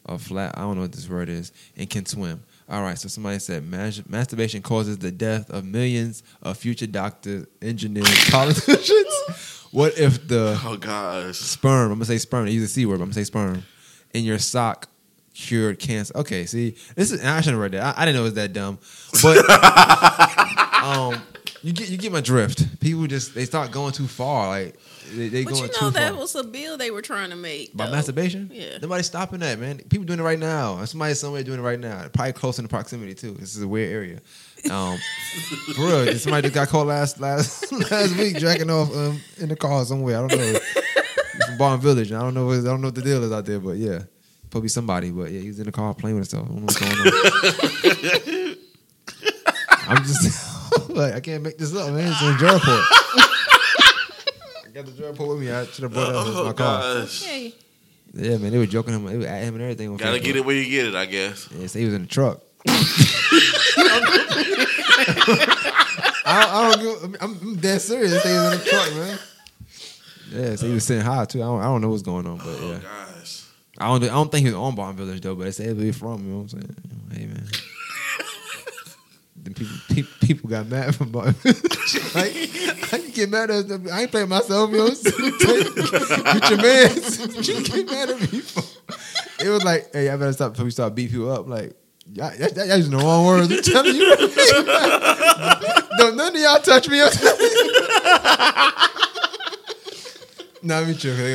[0.06, 0.58] or flat.
[0.58, 2.44] I don't know what this word is, and can swim.
[2.70, 3.64] All right, so somebody said
[4.10, 9.68] masturbation causes the death of millions of future doctors, engineers, politicians.
[9.72, 11.38] what if the Oh gosh.
[11.38, 13.64] sperm, I'm gonna say sperm, they use the C word, but I'm gonna say sperm,
[14.14, 14.88] in your sock
[15.34, 16.16] cured cancer.
[16.18, 17.98] Okay, see, this is I shouldn't have read that.
[17.98, 18.80] I, I didn't know it was that dumb,
[19.22, 19.38] but
[20.84, 21.22] um,
[21.64, 22.80] you get you get my drift.
[22.80, 24.48] People just they start going too far.
[24.50, 24.78] Like
[25.14, 26.20] they, they But going you too know that far.
[26.20, 27.76] was a bill they were trying to make.
[27.76, 27.92] by though.
[27.92, 28.50] masturbation?
[28.52, 28.78] Yeah.
[28.82, 29.78] Nobody's stopping that, man.
[29.90, 30.84] People doing it right now.
[30.86, 32.08] Somebody somewhere doing it right now.
[32.14, 33.34] Probably close in the proximity too.
[33.34, 34.20] This is a weird area.
[34.72, 34.98] Um,
[35.76, 39.56] for real, somebody just got caught last last last week jacking off um, in the
[39.56, 40.18] car somewhere.
[40.24, 40.60] I don't know.
[41.48, 42.12] From Barn Village.
[42.12, 42.46] I don't know.
[42.48, 44.04] What, I don't know what the deal is out there, but yeah,
[44.50, 45.12] probably somebody.
[45.12, 46.48] But yeah, he was in the car playing with himself.
[46.50, 48.56] I don't know what's going on.
[49.88, 50.51] I'm just
[50.90, 52.12] like I can't make this up, man.
[52.12, 52.62] It's in Jerport.
[54.66, 55.52] I got the Jerport with me.
[55.52, 56.82] I should have brought it up in oh, my Oh car.
[56.82, 57.24] gosh.
[57.24, 57.54] Okay.
[58.14, 59.06] Yeah, man, they were joking him.
[59.06, 59.90] They were at him and everything.
[59.90, 60.24] On Gotta Facebook.
[60.24, 61.48] get it where you get it, I guess.
[61.52, 62.42] Yeah, so he was in the truck.
[62.68, 62.72] I,
[66.26, 66.80] don't- I don't.
[67.12, 68.24] Give, I'm, I'm dead serious.
[68.24, 69.20] They was in the truck, man.
[70.32, 71.42] Yeah, so he was sitting high too.
[71.42, 73.44] I don't, I don't know what's going on, but Oh yeah, gosh.
[73.78, 74.04] I don't.
[74.04, 75.36] I don't think he was on Barn Village though.
[75.36, 76.24] But they said where he from.
[76.26, 76.76] You know what I'm saying?
[77.14, 77.48] Hey man.
[79.44, 81.36] Then people, people, people got mad from Village.
[82.16, 82.34] like,
[82.90, 83.92] how you get mad at us?
[83.92, 84.84] I ain't playing myself, yo.
[84.86, 85.04] With
[86.50, 86.90] your man,
[87.36, 88.42] what you get mad at me?
[89.44, 91.48] It was like, hey, I better stop before we start beat people up.
[91.48, 91.74] Like,
[92.14, 93.52] y'all, y'all, y'all using the wrong words.
[93.52, 94.16] I'm telling you.
[95.98, 97.00] Don't none of y'all touch me.
[97.00, 97.06] Go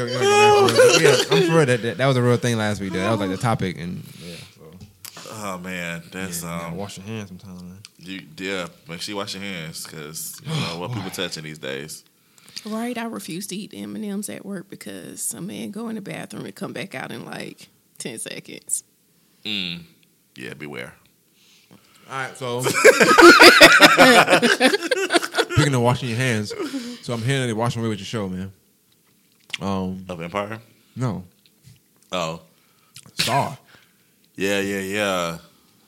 [0.06, 1.02] back for it.
[1.02, 2.92] Yeah, I'm for real that, that that was a real thing last week.
[2.92, 3.00] Though.
[3.00, 4.36] That was like the topic, and yeah.
[5.22, 6.76] So, Oh man, that's yeah, um.
[6.76, 7.78] wash your hands sometimes, man.
[7.98, 11.58] You, yeah, make sure you wash your hands because you know what people touching these
[11.58, 12.04] days.
[12.64, 15.94] Right, I refuse to eat M and M's at work because a man go in
[15.96, 18.82] the bathroom and come back out in like ten seconds.
[19.44, 19.82] Mm.
[20.36, 20.94] Yeah, beware.
[22.10, 22.60] All right, so
[25.50, 26.52] speaking of washing your hands,
[27.02, 28.52] so I'm here to wash away with your show, man.
[29.60, 30.60] Um, Of Empire.
[30.94, 31.24] no,
[32.12, 32.42] Oh,
[33.14, 33.58] Star.
[34.36, 35.38] Yeah, yeah, yeah.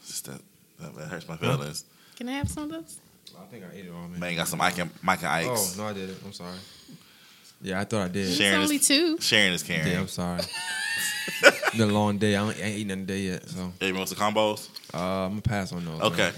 [0.07, 0.41] Just that,
[0.81, 1.85] that, that hurts my feelings.
[2.17, 2.99] Can I have some of those?
[3.41, 4.19] I think I ate it all, man.
[4.21, 6.17] Man, got some Mike and Mike and Oh no, I did it.
[6.25, 6.57] I'm sorry.
[7.61, 8.33] Yeah, I thought I did.
[8.35, 9.19] Sharon only is- two.
[9.21, 9.87] Sharon is caring.
[9.89, 10.43] Yeah, I'm sorry.
[11.77, 12.35] Been a long day.
[12.35, 14.69] I, don't, I ain't eating nothing today yet, so Hey, you want some combos?
[14.95, 16.01] uh, I'm gonna pass on those.
[16.01, 16.33] Okay, man.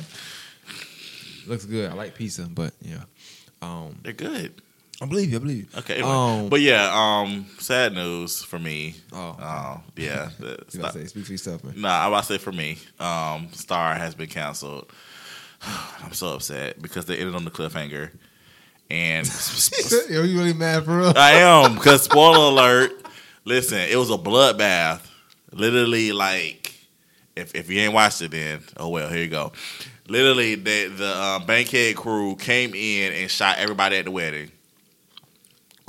[1.46, 1.90] looks good.
[1.90, 3.02] I like pizza, but yeah,
[3.62, 4.60] um, they're good.
[5.02, 5.36] I believe you.
[5.36, 5.78] I believe you.
[5.78, 6.10] Okay, anyway.
[6.10, 8.96] Um, but yeah, um, sad news for me.
[9.12, 9.36] Oh.
[9.40, 10.28] Oh, yeah.
[10.40, 11.80] It's you not- gotta say, speak for yourself, man.
[11.80, 14.92] Nah, I'm about to say for me, um, Star has been canceled.
[15.62, 18.10] I'm so upset because they ended on the cliffhanger,
[18.90, 19.26] and
[20.18, 21.12] are you really mad for real?
[21.16, 22.92] I am because spoiler alert.
[23.44, 25.00] Listen, it was a bloodbath.
[25.52, 26.74] Literally, like
[27.36, 29.08] if if you ain't watched it, then oh well.
[29.08, 29.52] Here you go.
[30.08, 34.50] Literally, the the uh, Bankhead crew came in and shot everybody at the wedding.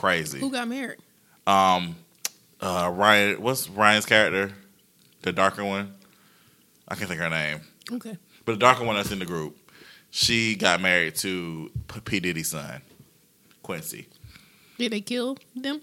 [0.02, 0.40] Crazy.
[0.40, 0.98] Who got married?
[1.46, 1.96] Um,
[2.60, 4.52] uh, Ryan, what's Ryan's character?
[5.22, 5.94] The darker one.
[6.88, 7.60] I can't think of her name,
[7.92, 8.18] Okay.
[8.44, 9.56] but the darker one that's in the group.
[10.10, 12.20] She got married to P, P.
[12.20, 12.82] Diddy's son,
[13.62, 14.08] Quincy.
[14.80, 15.82] Did they kill them?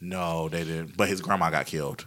[0.00, 0.96] No, they didn't.
[0.96, 2.06] But his grandma got killed.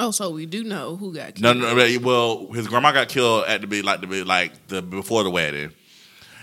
[0.00, 1.62] Oh, so we do know who got No, killed.
[1.64, 1.98] no, no.
[2.00, 5.30] Well, his grandma got killed at the be like the be like the before the
[5.30, 5.70] wedding,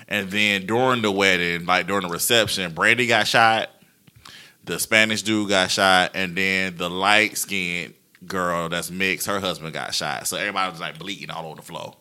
[0.07, 3.69] and then during the wedding, like during the reception, Brandy got shot.
[4.63, 7.95] The Spanish dude got shot, and then the light skinned
[8.27, 10.27] girl that's mixed, her husband got shot.
[10.27, 11.95] So everybody was like bleeding all over the floor.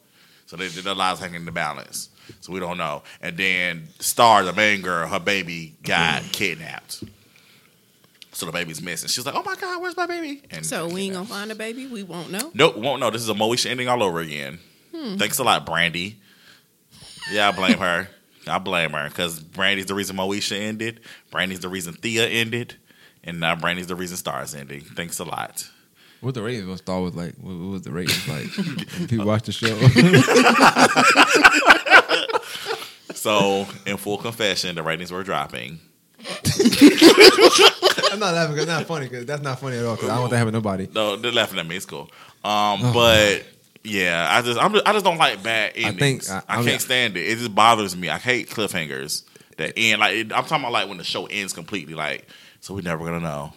[0.47, 2.11] So they, their lives hanging in the balance.
[2.41, 3.03] So we don't know.
[3.23, 7.03] And then Star, the main girl, her baby got kidnapped.
[8.33, 9.09] So the baby's missing.
[9.09, 11.55] She's like, "Oh my god, where's my baby?" And So we ain't gonna find a
[11.55, 11.87] baby.
[11.87, 12.51] We won't know.
[12.55, 13.11] Nope, won't know.
[13.11, 14.61] This is a Moesha ending all over again.
[14.95, 15.17] Hmm.
[15.17, 16.21] Thanks a lot, Brandy.
[17.33, 18.09] Yeah, I blame her.
[18.47, 21.01] I blame her because Brandy's the reason Moesha ended.
[21.31, 22.77] Brandy's the reason Thea ended,
[23.23, 24.81] and now Brandy's the reason Stars ending.
[24.81, 25.69] Thanks a lot.
[26.21, 27.15] What the ratings gonna was?
[27.15, 28.47] Like, what, what was the ratings like?
[28.99, 29.77] when people watch the show.
[33.21, 35.79] So, in full confession, the ratings were dropping.
[36.21, 39.09] I'm not laughing because it's not funny.
[39.09, 39.95] Because that's not funny at all.
[39.95, 40.89] Because I don't want that happen to nobody.
[40.91, 41.77] No, they're laughing at me.
[41.77, 42.11] It's cool.
[42.43, 43.45] Um, but
[43.83, 46.31] yeah, I just I'm, I just don't like bad endings.
[46.31, 47.21] I, think- I- I can't mean- stand it.
[47.29, 48.09] It just bothers me.
[48.09, 49.25] I hate cliffhangers
[49.57, 50.01] that end.
[50.01, 51.95] Like it, I'm talking about like when the show ends completely.
[51.95, 52.27] Like
[52.61, 53.53] so, we're never gonna know.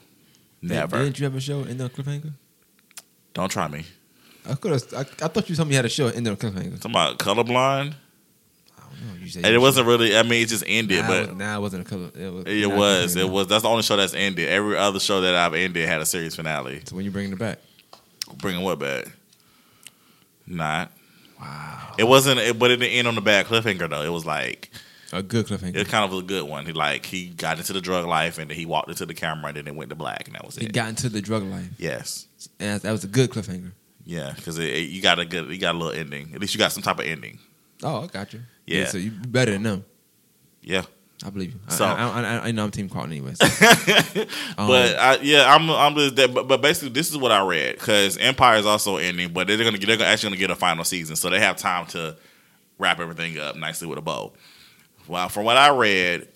[0.62, 1.04] Never.
[1.04, 2.32] Didn't you have a show in the cliffhanger?
[3.34, 3.84] Don't try me.
[4.50, 4.94] I could have.
[4.94, 6.76] I, I thought you told me you had a show in the cliffhanger.
[6.80, 7.94] Talking about colorblind.
[8.78, 9.22] I don't know.
[9.22, 10.16] You said And it wasn't really.
[10.18, 12.12] I mean, it just ended, Nah, but it was, nah, it wasn't a color.
[12.16, 12.44] It was.
[12.46, 13.16] it was.
[13.16, 13.48] It was.
[13.48, 14.48] That's the only show that's ended.
[14.50, 16.82] Every other show that I've ended had a series finale.
[16.86, 17.60] So when you bringing it back?
[18.38, 19.06] Bringing what back?
[20.48, 20.91] Not.
[21.39, 21.94] Wow.
[21.98, 22.39] It wasn't.
[22.39, 24.02] It, but it didn't end on the bad cliffhanger though.
[24.02, 24.72] It was like
[25.12, 25.76] A good cliffhanger.
[25.76, 26.66] it was kind of a good one.
[26.66, 29.48] He like he got into the drug life and then he walked into the camera
[29.50, 30.64] and then it went to black and that was it.
[30.64, 32.28] he got into the drug life, yes.
[32.60, 33.72] and that was a good cliffhanger.
[34.06, 36.32] Yeah, because you got a good, you got a little ending.
[36.36, 37.39] At least you got some type of ending.
[37.84, 38.41] Oh, I got you.
[38.66, 38.86] Yeah.
[38.88, 39.86] so you better than them.
[40.62, 40.84] Yeah,
[41.26, 41.60] I believe you.
[41.68, 43.38] I- So- I, I, I, I know I'm team Carlton anyways.
[44.58, 46.34] Um, but I, yeah, I'm I'm just that.
[46.34, 49.58] But, but basically, this is what I read because Empire is also ending, but they're
[49.58, 52.16] gonna they're actually gonna get a final season, so they have time to
[52.78, 54.34] wrap everything up nicely with a bow.
[55.08, 56.28] Well, from what I read,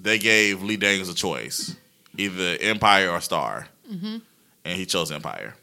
[0.00, 1.76] they gave Lee Daniels a choice,
[2.16, 4.16] either Empire or Star, Mm-hmm.
[4.64, 5.54] and he chose Empire.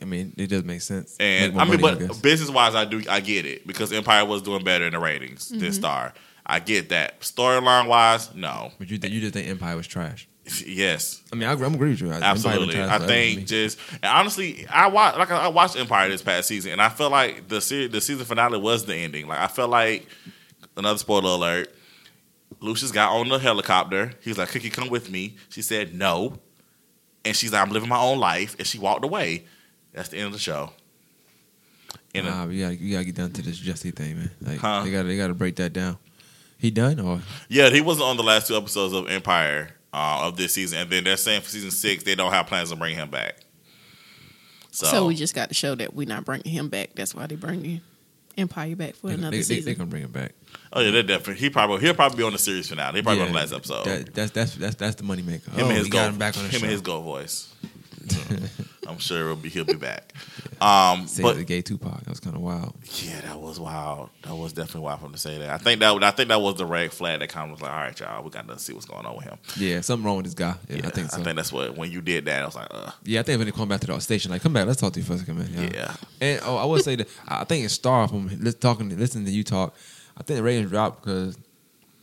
[0.00, 1.16] I mean, it does make sense.
[1.20, 2.18] And Make I mean, money, but guess.
[2.20, 5.48] business wise, I do I get it because Empire was doing better in the ratings
[5.50, 6.14] than Star.
[6.46, 7.20] I get that.
[7.20, 8.70] Storyline wise, no.
[8.78, 10.28] But you, th- you just think Empire was trash.
[10.66, 12.10] Yes, I mean, I, I'm agree with you.
[12.12, 12.78] Absolutely.
[12.78, 16.82] I think just and honestly, I watched like I watched Empire this past season, and
[16.82, 19.26] I felt like the se- the season finale was the ending.
[19.26, 20.06] Like I felt like
[20.76, 21.74] another spoiler alert.
[22.60, 24.12] Lucius got on the helicopter.
[24.20, 26.38] He was like, "Cookie, come with me." She said no,
[27.24, 29.46] and she's like, "I'm living my own life," and she walked away.
[29.94, 30.72] That's the end of the show.
[32.14, 34.30] And uh, Nah, we gotta, you gotta get down to this Jussie thing, man.
[34.42, 34.82] Like, Huh?
[34.84, 35.96] they gotta, they gotta break that down.
[36.64, 40.38] He done or Yeah, he wasn't on the last two episodes of Empire uh, of
[40.38, 42.94] this season, and then they're saying for season six they don't have plans to bring
[42.96, 43.36] him back.
[44.70, 46.94] So, So, we just got to show that we're not bringing him back.
[46.94, 47.82] That's why they bringing
[48.38, 49.64] Empire back for they, another they, they, season.
[49.66, 50.32] they gonna bring him back.
[50.72, 52.94] oh yeah, they're definitely he probably he'll probably be on the series finale.
[52.94, 53.84] He'll probably Yeah, on the last episode.
[53.84, 55.50] That, that's that's that's that's the money maker.
[55.50, 56.64] him oh, and his we go, got him back on the him show.
[56.64, 57.54] and his go voice.
[58.86, 60.12] I'm sure it'll be he'll be back.
[60.60, 62.04] Um, Say but the gay Tupac.
[62.04, 62.74] That was kind of wild.
[63.02, 64.08] yeah, that was wild.
[64.22, 65.50] That was definitely wild for him to say that.
[65.50, 67.72] I think that I think that was the red flag that kind of was like,
[67.72, 69.36] all right, y'all, we got to see what's going on with him.
[69.56, 70.54] Yeah, something wrong with this guy.
[70.68, 71.20] Yeah, Yeah, I think so.
[71.20, 73.38] I think that's what when you did that, I was like, uh, yeah, I think
[73.38, 75.14] when they come back to the station, like, come back, let's talk to you for
[75.14, 75.50] a second, man.
[75.52, 75.70] Yeah.
[75.74, 75.96] yeah.
[76.20, 78.30] And oh, I would say that I think it's Star from
[78.60, 79.74] talking, listening to you talk.
[80.16, 81.36] I think the ratings dropped because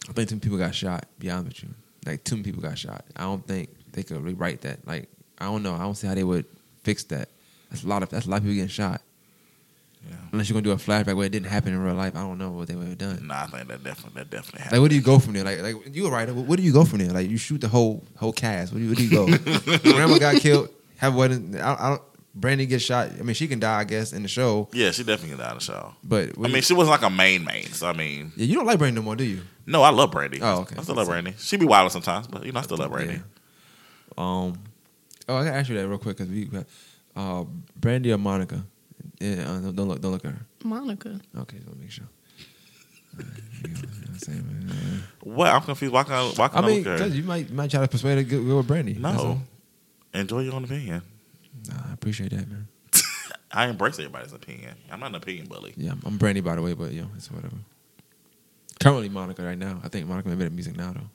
[0.10, 1.06] I think many people got shot.
[1.20, 1.76] Be honest with you,
[2.06, 3.06] like too many people got shot.
[3.16, 4.86] I don't think they could rewrite that.
[4.86, 5.74] Like I don't know.
[5.74, 6.46] I don't see how they would
[6.84, 7.30] fix that.
[7.70, 9.02] That's a lot of that's a lot of people getting shot.
[10.10, 10.16] Yeah.
[10.32, 12.38] Unless you're gonna do a flashback where it didn't happen in real life, I don't
[12.40, 13.28] know what they would have done.
[13.28, 14.82] Nah, I think that definitely that definitely Like, happened.
[14.82, 15.44] where do you go from there?
[15.44, 16.34] Like, like you a writer.
[16.34, 17.12] Where do you go from there?
[17.12, 18.74] Like, you shoot the whole whole cast.
[18.74, 19.78] Where do you, where do you go?
[19.92, 20.70] Grandma got killed.
[20.98, 21.56] Have wedding.
[21.60, 22.02] I, I don't.
[22.34, 23.10] Brandy gets shot.
[23.20, 24.70] I mean, she can die, I guess, in the show.
[24.72, 25.94] yeah, she definitely got out of the show.
[26.04, 27.66] But I mean, she wasn't like a main main.
[27.74, 29.42] So I mean, yeah, you don't like Brandy no more, do you?
[29.68, 30.40] no, I love Brandy.
[30.42, 30.78] Oh, okay.
[30.80, 31.34] I still love Brandy.
[31.38, 33.16] She be wild sometimes, but you know, I still love Brandy.
[33.16, 33.22] Yeah.
[34.18, 34.58] Um.
[35.32, 36.50] Oh, I gotta ask you that real quick because we,
[37.16, 38.64] uh, Brandy or Monica?
[39.20, 40.46] Yeah, uh, don't don't look, don't look at her.
[40.64, 41.20] Monica.
[41.38, 42.06] Okay, just want to make sure.
[43.18, 43.24] You
[43.74, 45.04] know what I'm saying, man.
[45.22, 45.48] What?
[45.52, 45.94] I'm confused.
[45.94, 47.08] Why can't I, why I can't I, mean, look at her?
[47.08, 48.94] you might might try to persuade her to go go with Brandy.
[48.94, 49.24] That's No.
[49.24, 49.42] all.
[50.14, 51.02] Enjoy your own opinion.
[51.70, 52.68] Nah, I appreciate that, man.
[53.52, 54.76] I embrace everybody's opinion.
[54.92, 55.74] I'm not an opinion bully.
[55.78, 57.56] Yeah, I'm, I'm Brandy by the way, but you know, it's whatever.
[58.80, 59.80] Currently Monica right now.
[59.84, 61.10] I think Monica made better music now though.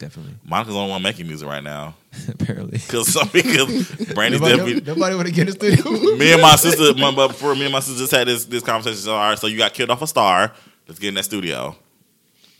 [0.00, 0.32] Definitely.
[0.42, 1.94] Monica's the only one making music right now.
[2.28, 2.78] Apparently.
[2.90, 3.68] Because some because
[4.14, 4.80] Brandy's nobody, definitely.
[4.80, 6.16] nobody want to get in the studio.
[6.16, 8.62] Me and my sister, my, but for me and my sister just had this this
[8.62, 8.98] conversation.
[8.98, 10.52] So, all right, so you got killed off a star.
[10.88, 11.76] Let's get in that studio.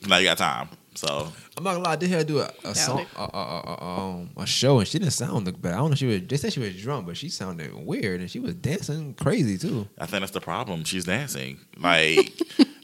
[0.06, 0.68] Now you got time.
[0.94, 1.92] So I'm not gonna lie.
[1.92, 4.78] I did hear her do a, a song, a, a, a, a, um, a show,
[4.78, 5.72] and she didn't sound look bad.
[5.72, 5.92] I don't know.
[5.92, 6.20] If she was.
[6.26, 9.88] They said she was drunk, but she sounded weird, and she was dancing crazy too.
[9.98, 10.84] I think that's the problem.
[10.84, 11.58] She's dancing.
[11.78, 12.32] Like,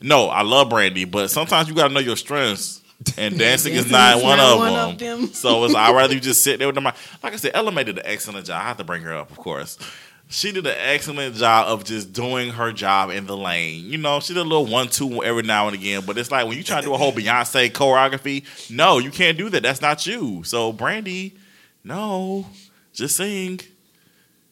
[0.00, 2.80] no, I love Brandy, but sometimes you got to know your strengths.
[3.18, 4.88] And dancing is not is one, not of, one them.
[4.90, 5.26] of them.
[5.34, 6.84] So it's I'd rather you just sit there with them.
[6.84, 8.60] Like I said, Aaliyah made an excellent job.
[8.62, 9.78] I have to bring her up, of course.
[10.28, 13.84] She did an excellent job of just doing her job in the lane.
[13.84, 16.48] You know, she did a little one two every now and again, but it's like
[16.48, 19.62] when you try to do a whole Beyonce choreography, no, you can't do that.
[19.62, 20.42] That's not you.
[20.42, 21.36] So Brandy,
[21.84, 22.44] no,
[22.92, 23.60] just sing.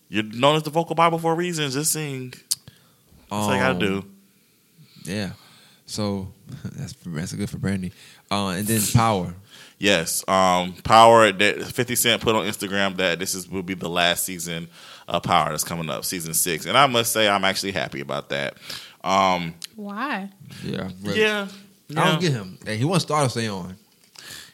[0.09, 1.69] You're known as the vocal Bible for a reason.
[1.73, 2.31] Just sing.
[2.31, 4.05] That's all I gotta Um, do.
[5.03, 5.31] Yeah.
[5.87, 6.29] So
[6.65, 7.93] that's that's good for Brandy.
[8.35, 9.35] Uh, and then Power.
[9.79, 13.89] Yes, um, Power that Fifty Cent put on Instagram that this is will be the
[13.89, 14.69] last season
[15.09, 18.31] of Power that's coming up, season six, and I must say I'm actually happy about
[18.31, 18.57] that.
[19.03, 20.31] Um, Why?
[20.65, 20.91] Yeah.
[21.03, 21.49] yeah,
[21.91, 22.59] I don't get him.
[22.65, 23.77] Hey, he wants Star to stay on,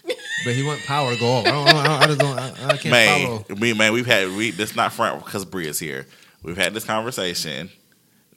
[0.04, 1.46] but he want Power to go off.
[1.46, 1.68] I don't.
[1.68, 2.38] I, don't, I just don't.
[2.38, 3.44] I, I can't man, follow.
[3.60, 6.06] we man, we've had we this not front because Bree is here.
[6.42, 7.70] We've had this conversation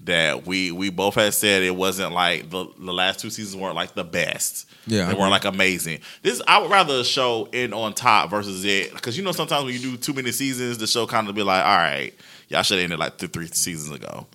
[0.06, 3.76] that we we both had said it wasn't like the the last two seasons weren't
[3.76, 4.70] like the best.
[4.86, 6.00] Yeah, they weren't like amazing.
[6.22, 9.66] This I would rather a show end on top versus it because you know sometimes
[9.66, 12.14] when you do too many seasons, the show kind of be like, all right,
[12.50, 14.28] y'all should have ended like two, three seasons ago.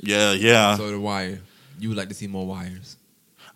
[0.00, 0.76] Yeah, yeah.
[0.76, 1.40] So the Wire.
[1.78, 2.96] You would like to see more wires.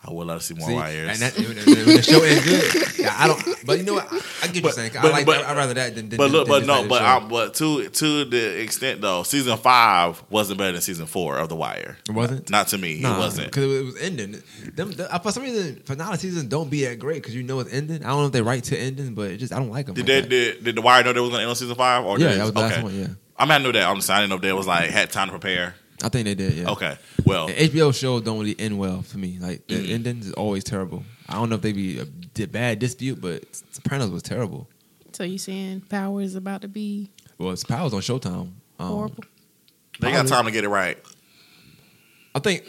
[0.05, 0.75] I would love to see more See?
[0.75, 1.09] wires.
[1.11, 3.67] And that, the show is good, yeah, I don't.
[3.67, 4.07] But you know what?
[4.13, 4.93] I, I get what you're saying.
[4.95, 5.27] but- I like.
[5.27, 5.49] but- that.
[5.49, 6.09] I'd rather that than.
[6.11, 7.03] than but look, than but no, but.
[7.03, 11.49] I, but to to the extent though, season five wasn't better than season four of
[11.49, 11.97] The Wire.
[12.09, 12.51] It wasn't?
[12.51, 13.01] Not to me.
[13.01, 13.49] it wasn't.
[13.49, 14.43] because it was ending.
[14.75, 17.73] Them, the, for some reason, finale seasons don't be that great because you know it's
[17.73, 18.05] ending.
[18.05, 19.95] I don't know if they write to ending, but it just I don't like them.
[19.97, 21.75] Did like they, did, did The Wire know they was going to end on season
[21.75, 22.05] five?
[22.05, 22.95] Or Yeah, that was the last one.
[22.99, 23.09] Yeah.
[23.39, 23.87] I mean, I knew that.
[23.89, 25.75] I'm just saying, I didn't know if they was like had time to prepare.
[26.03, 26.53] I think they did.
[26.55, 26.71] Yeah.
[26.71, 29.39] Okay, well, And HBO shows don't really end well for me.
[29.41, 29.91] Like the Mm.
[29.91, 31.05] endings is always terrible.
[31.29, 34.69] I don't know if they be a di- bad dispute, but Sopranos was terrible.
[35.13, 38.51] So you saying Power is about to be Well, it's Powers on Showtime.
[38.79, 39.25] Um, horrible?
[40.01, 40.99] they got time to get it right.
[42.35, 42.65] I think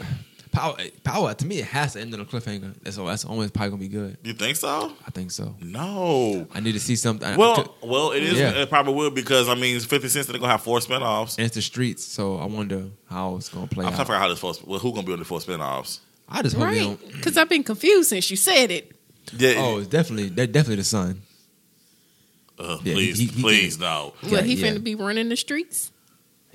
[0.58, 0.78] Power.
[1.04, 2.74] Power to me, it has to end on a cliffhanger.
[2.82, 3.06] That's all.
[3.08, 4.18] That's always probably gonna be good.
[4.24, 4.92] You think so?
[5.06, 5.56] I think so.
[5.62, 6.48] No.
[6.54, 7.28] I need to see something.
[7.28, 8.40] I- Well, well, it is.
[8.40, 8.52] Yeah.
[8.52, 11.38] It probably will because I mean, Fifty Cent they're gonna have four spinoffs.
[11.38, 13.90] and it's the streets, so I wonder how it's gonna play out.
[13.90, 14.54] I'm trying to figure out how this four.
[14.66, 16.00] Well, who gonna be on the four spinoffs?
[16.30, 16.98] I just hope Right?
[17.14, 18.92] Because I've been confused since you said it.
[19.38, 19.54] Yeah.
[19.58, 21.22] Oh, it's definitely they're definitely the son.
[22.60, 23.82] uh, yeah, please, he- he- he please, did.
[23.84, 24.14] no.
[24.30, 24.68] What he yeah.
[24.72, 25.92] finna be running the streets?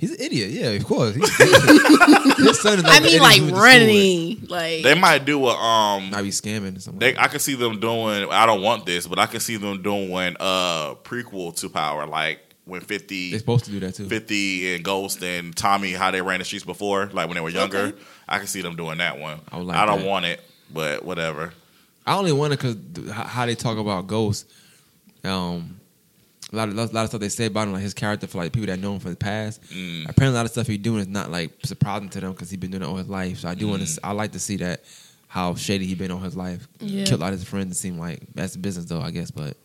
[0.03, 0.49] He's an idiot.
[0.51, 1.15] Yeah, of course.
[1.15, 3.61] He's, his son is like I the mean, idiot like who went to school with.
[3.61, 6.09] running, like They might do a um.
[6.09, 6.99] Might be scamming or something.
[6.99, 8.29] They, I can see them doing.
[8.29, 12.41] I don't want this, but I can see them doing a prequel to Power, like
[12.65, 14.07] when 50, They're supposed to do that too.
[14.09, 17.49] 50 and Ghost and Tommy, how they ran the streets before, like when they were
[17.49, 17.77] younger.
[17.77, 17.97] Okay.
[18.27, 19.39] I can see them doing that one.
[19.51, 20.07] I would like I don't that.
[20.07, 21.53] want it, but whatever.
[22.05, 22.75] I only wonder because
[23.13, 24.49] how they talk about Ghost.
[25.23, 25.79] Um,
[26.53, 28.37] a lot of a lot of stuff they say about him, like his character for
[28.37, 29.61] like people that know him from the past.
[29.63, 30.09] Mm.
[30.09, 32.59] Apparently, a lot of stuff he's doing is not like surprising to them because he's
[32.59, 33.39] been doing it all his life.
[33.39, 33.95] So I do want Mm.
[33.95, 34.05] to.
[34.05, 34.83] I like to see that
[35.27, 36.67] how shady he's been all his life.
[36.79, 37.05] Yeah.
[37.05, 37.75] Killed a lot of his friends.
[37.75, 39.31] It seemed like that's business though, I guess.
[39.31, 39.57] But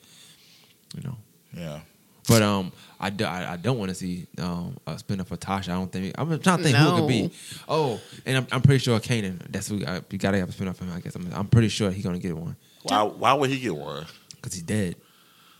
[0.97, 1.17] you know,
[1.55, 1.81] Yeah.
[2.27, 5.37] but um, I, do, I, I don't want to see um a spin off for
[5.37, 5.69] Tasha.
[5.69, 7.31] I don't think I'm trying to think who it could be.
[7.69, 9.41] Oh, and I'm, I'm pretty sure Kanan.
[9.51, 10.95] That's who I, you gotta have a spin off for him.
[10.97, 13.03] I guess I'm, I'm pretty sure he's gonna get one Why?
[13.03, 14.07] Why would he get one?
[14.37, 14.97] because he's dead.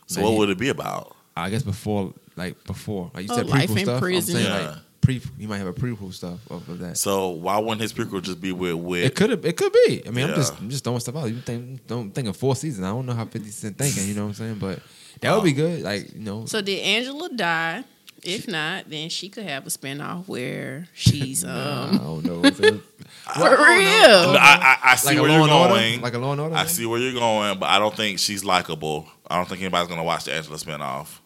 [0.07, 1.15] So Like, what he- would it be about?
[1.41, 3.99] I guess before, like before, like you Oh, said, life prequel in stuff.
[4.01, 4.35] prison.
[4.37, 4.69] I'm saying Yeah.
[4.69, 5.21] like pre.
[5.37, 6.97] You might have a prequel stuff of, of that.
[6.97, 9.03] So why wouldn't his prequel just be with with?
[9.05, 9.45] It could have.
[9.45, 10.03] It could be.
[10.07, 11.25] I mean, I'm just I'm just throwing stuff out.
[11.25, 12.85] You think don't think of four seasons.
[12.85, 14.07] I don't know how Fifty Cent thinking.
[14.07, 14.55] You know what I'm saying?
[14.59, 14.79] But
[15.21, 15.81] that would be good.
[15.83, 17.83] Like you know, So did Angela die?
[18.21, 22.51] If not, then she could have a spinoff where she's I um don't know.
[22.51, 23.53] For real.
[23.55, 25.73] for I, I, I see Like where you're and Order?
[25.75, 26.01] going.
[26.01, 26.55] Like a Law and Order?
[26.55, 29.07] I see where you're going, but I don't think she's likable.
[29.29, 31.19] I don't think anybody's gonna watch the Angela spinoff.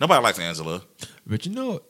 [0.00, 0.82] Nobody likes Angela.
[1.26, 1.80] But you know,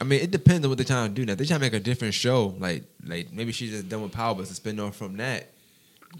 [0.00, 1.24] I mean, it depends on what they're trying to do.
[1.24, 4.02] Now, if they're trying to make a different show, like like maybe she's just done
[4.02, 5.50] with Power, but it's a spin off from that.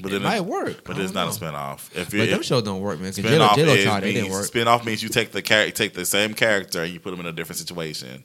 [0.00, 0.84] But it might work.
[0.84, 1.90] But it's not a spinoff.
[1.96, 3.10] If But you them shows don't work, man.
[3.10, 4.46] Spinoff J-Lo is tried it, it didn't means, work.
[4.50, 7.26] spinoff means you take the char- take the same character and you put them in
[7.26, 8.22] a different situation.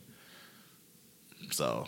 [1.52, 1.88] So,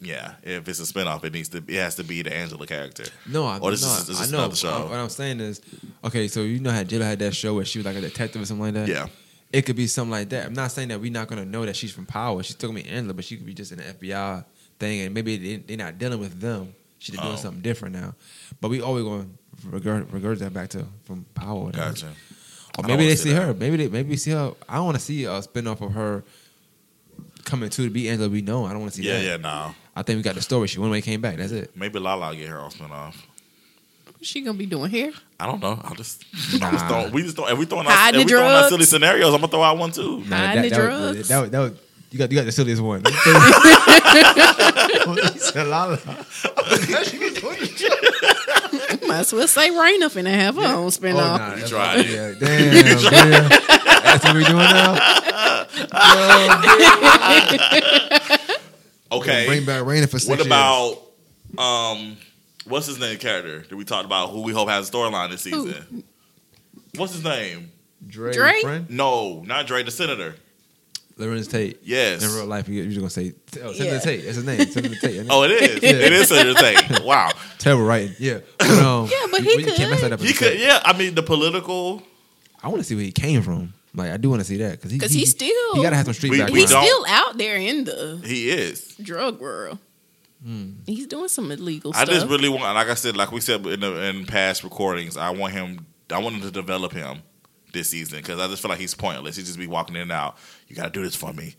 [0.00, 3.04] yeah, if it's a spinoff, it needs to it has to be the Angela character.
[3.26, 4.38] No, I, Or this no, is- this is I know.
[4.44, 4.86] another show.
[4.88, 5.60] What I'm saying is,
[6.04, 8.42] okay, so you know how J-Lo had that show where she was like a detective
[8.42, 8.88] or something like that.
[8.88, 9.06] Yeah,
[9.54, 10.46] it could be something like that.
[10.46, 12.42] I'm not saying that we're not gonna know that she's from Power.
[12.42, 14.44] She's still gonna be Angela, but she could be just an FBI
[14.78, 16.74] thing, and maybe they, they're not dealing with them.
[16.98, 17.36] She's doing Oh.
[17.36, 18.14] something different now.
[18.60, 21.70] But we always going to regurg- regurgitate that back to from Power.
[21.70, 22.12] gotcha.
[22.78, 23.42] Or maybe they see that.
[23.42, 23.54] her.
[23.54, 24.52] Maybe they maybe we see her.
[24.68, 26.24] I want to see a spinoff of her
[27.44, 28.28] coming to to be Angela.
[28.28, 28.64] We know.
[28.64, 29.24] I don't want to see Yeah, that.
[29.24, 29.74] yeah, no.
[29.94, 30.66] I think we got the story.
[30.66, 31.36] She went away, came back.
[31.36, 31.76] That's it.
[31.76, 33.14] Maybe Lala get her own spinoff.
[34.24, 35.12] She gonna be doing hair.
[35.38, 35.80] I don't know.
[35.84, 36.88] I'll just, I'm just Nah.
[36.88, 37.50] throwing, we just don't.
[37.50, 39.62] If we throwing out, Hide if the we throwing out silly scenarios, I'm gonna throw
[39.62, 40.20] out one too.
[40.22, 41.16] Hiding the that, drugs.
[41.18, 41.72] Was, that, was- that was-
[42.10, 43.02] you got you got the silliest one.
[43.04, 43.10] He
[45.40, 45.98] said, "Lala."
[49.06, 51.14] Might as well say Raina finna have her own Oh, spinoff.
[51.14, 52.10] nah, You that's tried what- it.
[52.12, 53.48] Yeah, damn, damn.
[54.04, 54.94] That's what we doing now.
[59.12, 59.46] Okay.
[59.46, 60.46] Bring back Raina for six What years.
[60.46, 60.98] about
[61.58, 62.16] um,
[62.66, 64.30] what's his name character that we talked about?
[64.30, 65.66] Who we hope has a storyline this Who?
[65.66, 66.04] season?
[66.96, 67.70] What's his name?
[68.06, 68.32] Dre?
[68.32, 68.60] Dre?
[68.62, 68.90] Friend?
[68.90, 70.34] No, not Dre, the senator.
[71.18, 71.78] Larenz Tate.
[71.84, 72.24] Yes.
[72.24, 73.98] In real life, you- you're just gonna say, "Oh, Senator Yeah.
[74.00, 74.68] Tate." That's his name.
[74.68, 75.26] Senator Tate.
[75.30, 75.70] Oh, it is.
[75.82, 75.90] Yeah.
[75.90, 77.02] It is Senator Tate.
[77.04, 77.30] Wow.
[77.58, 78.16] terrible writing.
[78.18, 78.38] Yeah.
[78.58, 80.10] But, um, Yeah, but you- he you can't mess could.
[80.10, 80.20] that up.
[80.20, 80.58] He could.
[80.58, 80.80] Yeah.
[80.84, 82.02] I mean, the political.
[82.62, 83.74] I want to see where he came from.
[83.94, 85.94] Like, I do want to see that because he, 'Cause he, he's still- he gotta
[85.94, 86.58] have some street We- we background.
[86.60, 88.94] He's still out there in the He is.
[89.00, 89.78] drug world.
[90.44, 90.72] Hmm.
[90.86, 92.02] He's doing some illegal stuff.
[92.02, 92.14] I stuff.
[92.16, 95.30] just really want, like I said, like we said in the, in past recordings, I
[95.30, 95.86] want him.
[96.10, 97.22] I want him to develop him
[97.72, 99.36] this season because I just feel like he's pointless.
[99.36, 100.36] He just be walking in and out.
[100.68, 101.54] You got to do this for me.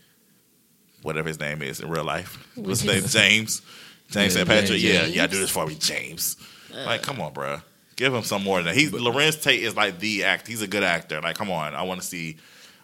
[1.02, 2.38] Whatever his name is in real life.
[2.54, 3.04] What's his name?
[3.08, 3.62] James.
[4.08, 4.48] James Yeah, St.
[4.48, 4.80] Patrick.
[4.80, 4.82] James.
[4.82, 6.36] Yeah, you got to do this for me, James.
[6.72, 7.58] like, come on, bro.
[7.96, 8.76] Give him some more than that.
[8.76, 10.46] He's Larenz Tate is like the act.
[10.46, 11.20] He's a good actor.
[11.20, 11.74] Like, come on.
[11.74, 12.36] I want to see.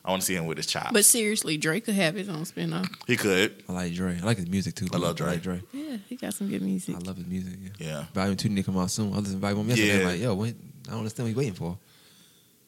[0.04, 0.90] I want to see him with his chops.
[0.92, 2.88] but seriously, Drake could have his own spinoff.
[3.06, 3.62] he could.
[3.68, 4.18] I like Dre.
[4.20, 4.88] I like his music too.
[4.92, 5.28] I love Dre.
[5.28, 5.62] I like Dre.
[5.72, 6.96] Yeah, he got some good music.
[6.96, 7.54] I love his music.
[7.62, 7.86] Yeah.
[7.86, 8.04] Yeah.
[8.12, 9.12] Volume two need to come out soon.
[9.12, 10.00] I listened to Volume one yesterday.
[10.00, 10.06] Yeah.
[10.08, 11.78] Like, yo, wait, I don't understand what you waiting for.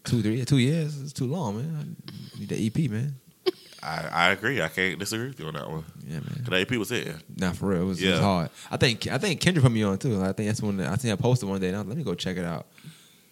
[0.05, 1.01] Two, three, two years.
[1.03, 1.97] It's too long, man.
[2.37, 3.17] I need the EP, man.
[3.83, 4.63] I, I agree.
[4.63, 5.85] I can't disagree with you on that one.
[6.07, 6.25] Yeah, man.
[6.41, 7.17] 'Cause The EP was it.
[7.37, 7.83] Not for real.
[7.83, 8.51] It was, it was hard.
[8.71, 10.23] I think I think Kendra put me on too.
[10.23, 10.77] I think that's one.
[10.77, 11.69] That, I think I posted one day.
[11.69, 12.67] And I was, let me go check it out.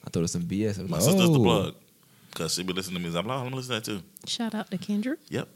[0.05, 0.79] I thought it was some BS.
[0.79, 1.43] I was My like, sister's the oh.
[1.45, 1.75] plug.
[2.33, 3.17] Because she be listening to me.
[3.19, 4.07] I'm like, oh, I'm listening to that too.
[4.27, 5.17] Shout out to Kendra.
[5.29, 5.49] Yep.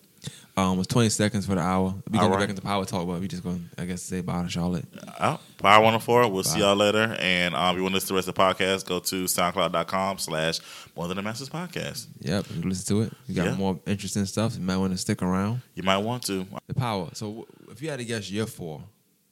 [0.57, 1.95] Um, it's 20 seconds for the hour.
[2.11, 2.33] We All gonna right.
[2.33, 4.49] go back into power talk, but we just going to I guess say bye to
[4.49, 4.87] Charlotte.
[5.21, 6.29] Oh, Power 104.
[6.31, 7.15] We'll see y'all later.
[7.21, 9.25] And um, if you want to listen to the rest of the podcast, go to
[9.25, 10.59] soundcloud.com slash
[10.97, 12.07] more than a masters podcast.
[12.21, 13.13] Yep, you listen to it.
[13.29, 13.55] You got Yeah.
[13.57, 14.55] more interesting stuff.
[14.57, 15.61] You might want to stick around.
[15.75, 16.47] You might want to.
[16.67, 17.11] The power.
[17.13, 18.83] So if you had to guess your four,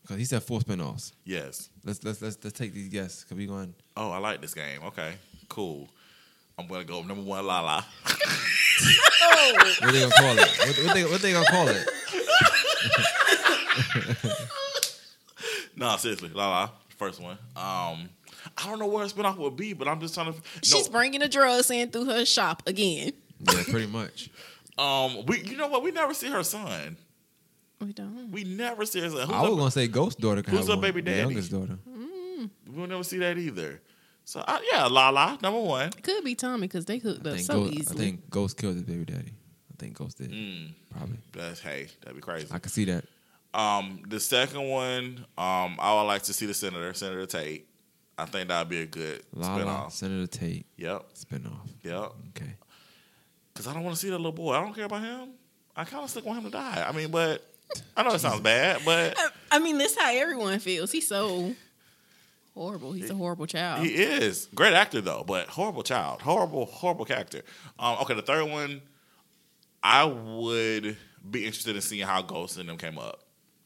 [0.03, 1.13] because he said four spinoffs.
[1.25, 1.71] Yes.
[1.85, 3.25] Let's let's let's, let's take these guesses.
[3.25, 3.75] Cause we going.
[3.97, 4.83] Oh, I like this game.
[4.85, 5.15] Okay,
[5.49, 5.89] cool.
[6.59, 7.85] I'm going to go number one, Lala.
[9.81, 10.49] What they gonna call it?
[10.59, 11.87] What, what they what they gonna call it?
[15.77, 16.73] no, seriously, Lala.
[16.97, 17.39] First one.
[17.57, 18.09] Um,
[18.59, 20.41] I don't know where a spinoff would be, but I'm just trying to.
[20.63, 23.13] She's no, bringing the drugs in through her shop again.
[23.41, 24.31] Yeah, pretty much.
[24.79, 25.41] um, we.
[25.43, 25.83] You know what?
[25.83, 26.97] We never see her son.
[27.81, 28.31] We don't.
[28.31, 29.27] We never see her son.
[29.27, 30.43] Who's I was her- gonna say Ghost daughter.
[30.47, 31.21] who's have her one, baby the daddy?
[31.21, 31.79] youngest daughter.
[32.67, 33.81] We'll never see that either.
[34.25, 35.91] So uh, yeah, Lala, number one.
[35.91, 39.05] Could be Tommy because they hooked up so Ghost, I think Ghost killed his baby
[39.05, 39.33] daddy.
[39.73, 40.31] I think Ghost did.
[40.31, 41.19] Mm, Probably.
[41.33, 42.47] that's hey, that'd be crazy.
[42.51, 43.05] I can see that.
[43.53, 47.69] Um, the second one, um, I would like to see the senator, Senator Tate.
[48.17, 49.93] I think that'd be a good Lala, spinoff.
[49.93, 51.69] Senator Tate, Yep, spinoff.
[51.83, 52.13] yep.
[52.31, 52.55] Okay.
[53.53, 54.55] Because I don't want to see that little boy.
[54.55, 55.31] I don't care about him.
[55.77, 56.85] I kind of still want him to die.
[56.89, 57.45] I mean, but
[57.97, 60.91] I know it sounds bad, but I, I mean, that's how everyone feels.
[60.93, 61.55] He's so
[62.55, 62.93] horrible.
[62.93, 63.85] He's a horrible child.
[63.85, 65.25] he is great actor though.
[65.27, 67.43] But horrible child, horrible, horrible character.
[67.79, 68.83] Um, okay, the third one,
[69.83, 70.97] I would
[71.29, 73.21] be interested in seeing how Ghost and them came up.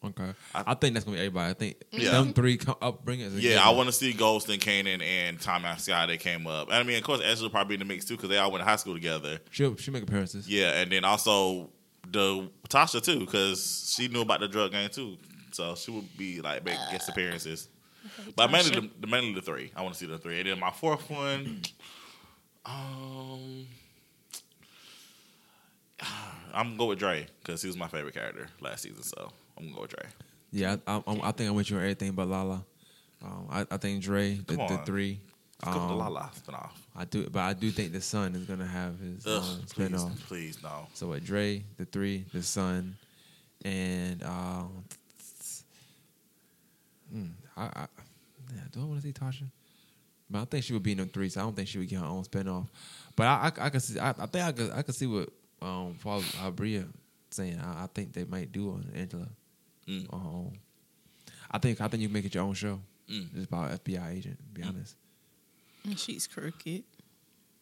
[0.05, 0.32] Okay.
[0.55, 1.51] I- I, think that's gonna be everybody.
[1.51, 2.12] I think Yeah.
[2.12, 3.32] them three come upbringing.
[3.36, 6.68] Yeah, I want to see Ghost and Kanan and Tom see how they came up.
[6.68, 8.61] And I mean, of course, Ezra probably in the mix too because they all went
[8.62, 9.41] to high school together.
[9.51, 10.49] She'll she make appearances.
[10.49, 11.70] Yeah, and then also
[12.09, 15.18] the Tasha too because she knew about the drug game too,
[15.51, 17.68] so she would be like make guest appearances.
[18.36, 19.70] But mainly the, the mainly the three.
[19.76, 21.62] I want to see the three, and then my fourth one.
[22.66, 23.66] Um,
[26.52, 29.64] I'm gonna go with Dre because he was my favorite character last season, so I'm
[29.64, 30.04] gonna go with Dre.
[30.52, 32.64] Yeah, I, I, I think I'm with you on everything but Lala.
[33.24, 34.84] Um, I, I think Dre, the, Come the on.
[34.84, 35.20] three.
[35.64, 36.70] Let's go with the Um, Lala spinoff.
[36.94, 39.88] I do, but I do think the son is gonna have his Ugh, own please,
[39.90, 40.20] spinoff.
[40.26, 40.86] please no.
[40.94, 42.96] So with Dre, the three, the son,
[43.64, 44.84] and um,
[47.14, 47.86] mm, I, I yeah,
[48.72, 49.50] do I want to see Tasha?
[50.30, 51.88] But I think she would be in them three, so I don't think she would
[51.88, 52.66] get her own spinoff.
[53.16, 55.30] But I, I, I could see, I, I think I could, I could see what
[55.62, 56.84] um, Paul uh, Bria
[57.30, 57.59] saying.
[57.59, 59.28] I, I think they might do on Angela
[59.88, 60.12] Mm.
[60.12, 60.59] on her own.
[61.50, 62.78] I think, I think you can make it your own show.
[63.11, 63.32] Mm.
[63.34, 64.36] Just about FBI agent.
[64.38, 64.96] To be honest.
[65.84, 66.84] And she's crooked.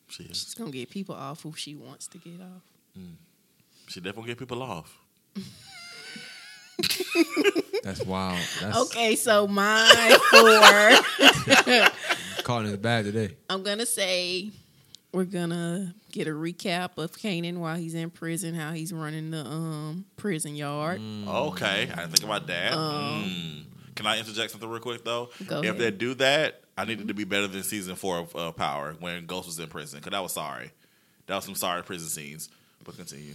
[0.08, 0.36] She is.
[0.36, 2.62] She's gonna get people off who she wants to get off.
[3.86, 4.98] She definitely get people off.
[7.82, 8.38] That's wild.
[8.60, 11.90] That's Okay, so my four.
[12.42, 13.36] calling it bad today.
[13.50, 14.50] I'm gonna say
[15.12, 19.44] we're gonna get a recap of Kanan while he's in prison, how he's running the
[19.44, 21.00] um prison yard.
[21.26, 22.72] Okay, I didn't think about that.
[22.72, 23.64] Mm.
[23.94, 25.30] Can I interject something real quick though?
[25.46, 25.78] Go if ahead.
[25.78, 28.94] they do that, I need it to be better than season four of uh, Power
[29.00, 30.70] when Ghost was in prison because that was sorry.
[31.26, 32.48] That was some sorry prison scenes.
[32.84, 33.34] But continue.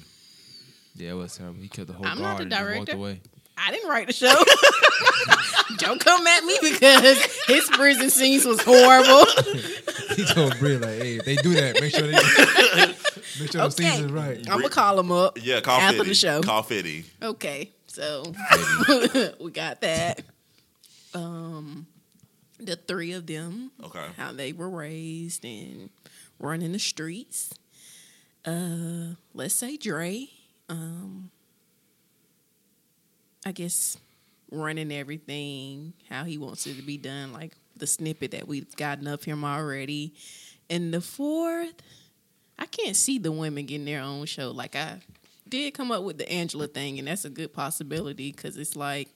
[0.95, 1.61] Yeah, it was terrible.
[1.61, 2.95] He killed the whole I'm not guard the and just walked director.
[2.97, 3.21] away.
[3.57, 4.33] I didn't write the show.
[5.77, 9.25] Don't come at me because his prison scenes was horrible.
[10.15, 12.11] he told Bria like, "Hey, if they do that, make sure they
[13.39, 13.69] make sure the Okay.
[13.91, 15.37] scenes is right." I'm gonna call him up.
[15.41, 16.09] Yeah, call After 50.
[16.09, 16.41] the show.
[16.41, 17.05] Call Fitty.
[17.21, 18.23] Okay, so
[19.39, 20.21] we got that.
[21.13, 21.87] Um,
[22.59, 24.05] the three of them, Okay.
[24.17, 25.89] how they were raised and
[26.39, 27.53] running the streets.
[28.45, 30.29] Uh, let's say Dre.
[30.71, 31.29] Um,
[33.45, 33.97] I guess
[34.51, 39.07] running everything how he wants it to be done, like the snippet that we've gotten
[39.07, 40.13] of him already.
[40.69, 41.73] And the fourth,
[42.57, 44.51] I can't see the women getting their own show.
[44.51, 44.99] Like I
[45.47, 49.09] did come up with the Angela thing, and that's a good possibility because it's like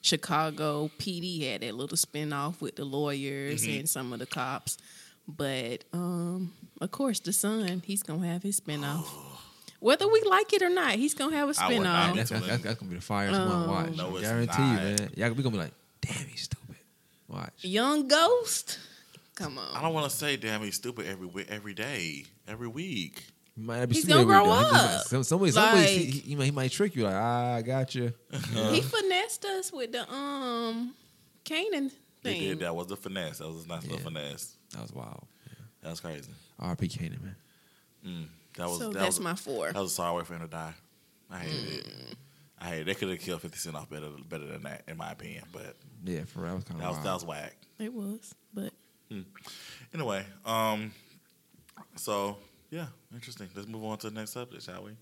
[0.00, 4.78] Chicago PD had that little spinoff with the lawyers and some of the cops.
[5.26, 9.06] But um, of course, the son, he's gonna have his spinoff.
[9.84, 12.08] Whether we like it or not, he's gonna have a I would- I spinoff.
[12.10, 13.96] would- That's, that's, that's, that's gonna be the fire one watch.
[13.96, 14.70] No, it's guarantee not.
[14.72, 15.10] you, man.
[15.14, 16.76] Yeah, we gonna be like, "Damn, he's stupid."
[17.28, 17.52] Watch.
[17.62, 18.78] Young Ghost,
[19.34, 19.76] come on.
[19.76, 23.24] I don't want to say, damn, he's stupid every wi- every day, every week.
[23.54, 24.66] He might not be He's stupid gonna every grow day.
[24.66, 25.06] He might- up.
[25.06, 27.04] Some, some ways, some ways he, Like- he, he might, he might trick you.
[27.04, 28.12] Like, ah, I got you.
[28.70, 30.94] he finessed us with the um
[31.44, 31.90] Kanan He
[32.22, 32.40] thing.
[32.40, 32.60] did.
[32.60, 33.38] That was the finesse.
[33.38, 34.04] That was a nice little Yeah.
[34.04, 34.56] finesse.
[34.72, 35.26] That was wild.
[35.82, 36.30] That was crazy.
[36.58, 36.88] R.P.
[36.88, 37.36] Kanan, man.
[38.06, 38.26] Mm.
[38.56, 39.72] That was so that that's was, my four.
[39.72, 40.74] That was a sorry way for him to die.
[41.30, 41.86] I hated it.
[42.60, 42.86] I hated.
[42.86, 45.44] They could have killed Fifty Cent off better better than that, in my opinion.
[45.52, 47.06] But Yeah, for real, that was kind that of was wild.
[47.06, 47.56] that was whack.
[47.78, 48.72] It was, but
[49.92, 50.92] Anyway, um,
[51.96, 52.36] so
[52.70, 53.48] yeah, interesting.
[53.54, 54.92] Let's move on to the next subject, shall we?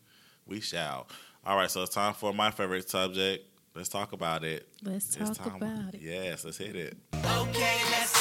[0.47, 1.07] We shall.
[1.45, 3.47] All right, so it's time for my favorite subject.
[3.75, 4.69] Let's talk about it.
[4.83, 6.01] Let's It's talk time- about it.
[6.03, 6.97] Yes, let's hit it.
[7.15, 8.12] Okay, let's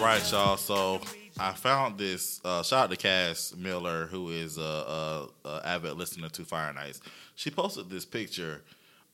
[0.00, 0.56] right, y'all.
[0.56, 1.00] So
[1.38, 2.40] I found this.
[2.44, 6.72] Uh, shout out to Cass Miller, who is a, a, a avid listener to Fire
[6.72, 7.00] Nights.
[7.34, 8.62] She posted this picture.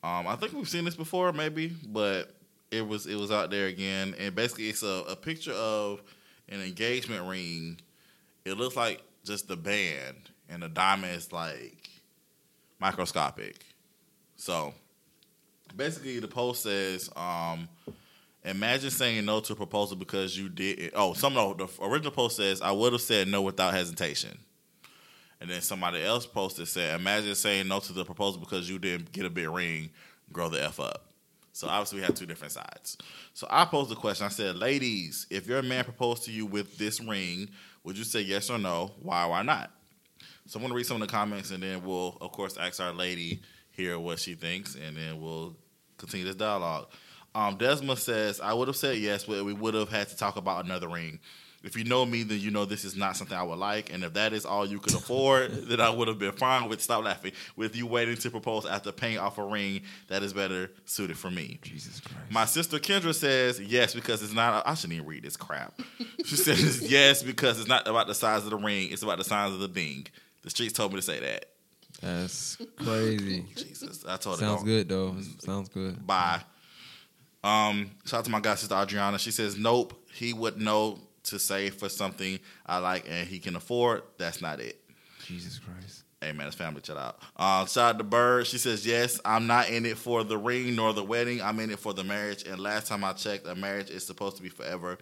[0.02, 2.34] Um, I think we've seen this before, maybe, but
[2.70, 6.02] it was it was out there again, and basically it's a, a picture of
[6.48, 7.80] an engagement ring.
[8.44, 11.90] It looks like just the band, and the diamond is like
[12.78, 13.64] microscopic.
[14.36, 14.72] So
[15.76, 17.10] basically, the post says.
[17.16, 17.68] Um,
[18.46, 20.92] Imagine saying no to a proposal because you did.
[20.94, 21.52] Oh, some no.
[21.52, 24.38] The original post says I would have said no without hesitation,
[25.40, 29.10] and then somebody else posted said, "Imagine saying no to the proposal because you didn't
[29.10, 29.90] get a big ring.
[30.32, 31.12] Grow the f up."
[31.52, 32.96] So obviously we have two different sides.
[33.34, 34.26] So I posed the question.
[34.26, 37.50] I said, "Ladies, if your man proposed to you with this ring,
[37.82, 38.92] would you say yes or no?
[39.00, 39.26] Why?
[39.26, 39.72] Why not?"
[40.46, 42.92] So I'm to read some of the comments, and then we'll, of course, ask our
[42.92, 43.40] lady
[43.72, 45.56] here what she thinks, and then we'll
[45.96, 46.88] continue this dialogue.
[47.36, 50.36] Um, Desma says, I would have said yes, but we would have had to talk
[50.36, 51.20] about another ring.
[51.62, 53.92] If you know me, then you know this is not something I would like.
[53.92, 56.80] And if that is all you could afford, then I would have been fine with,
[56.80, 60.70] stop laughing, with you waiting to propose after paying off a ring that is better
[60.86, 61.58] suited for me.
[61.62, 62.30] Jesus Christ.
[62.30, 64.66] My sister Kendra says yes because it's not.
[64.66, 65.78] I shouldn't even read this crap.
[66.24, 69.24] She says yes because it's not about the size of the ring; it's about the
[69.24, 70.06] size of the ding.
[70.42, 71.46] The streets told me to say that.
[72.00, 73.44] That's crazy.
[73.56, 74.38] Jesus, I told.
[74.38, 75.16] Sounds don't- good though.
[75.40, 76.06] Sounds good.
[76.06, 76.42] Bye.
[77.44, 79.18] Um, shout out to my god sister Adriana.
[79.18, 79.94] She says nope.
[80.12, 84.02] He would know to save for something I like and he can afford.
[84.18, 84.80] That's not it.
[85.24, 86.04] Jesus Christ.
[86.20, 87.18] Hey man, it's family shout out.
[87.36, 88.46] Uh, shout out to Bird.
[88.46, 89.20] She says yes.
[89.24, 91.42] I'm not in it for the ring nor the wedding.
[91.42, 92.44] I'm in it for the marriage.
[92.44, 94.98] And last time I checked, a marriage is supposed to be forever.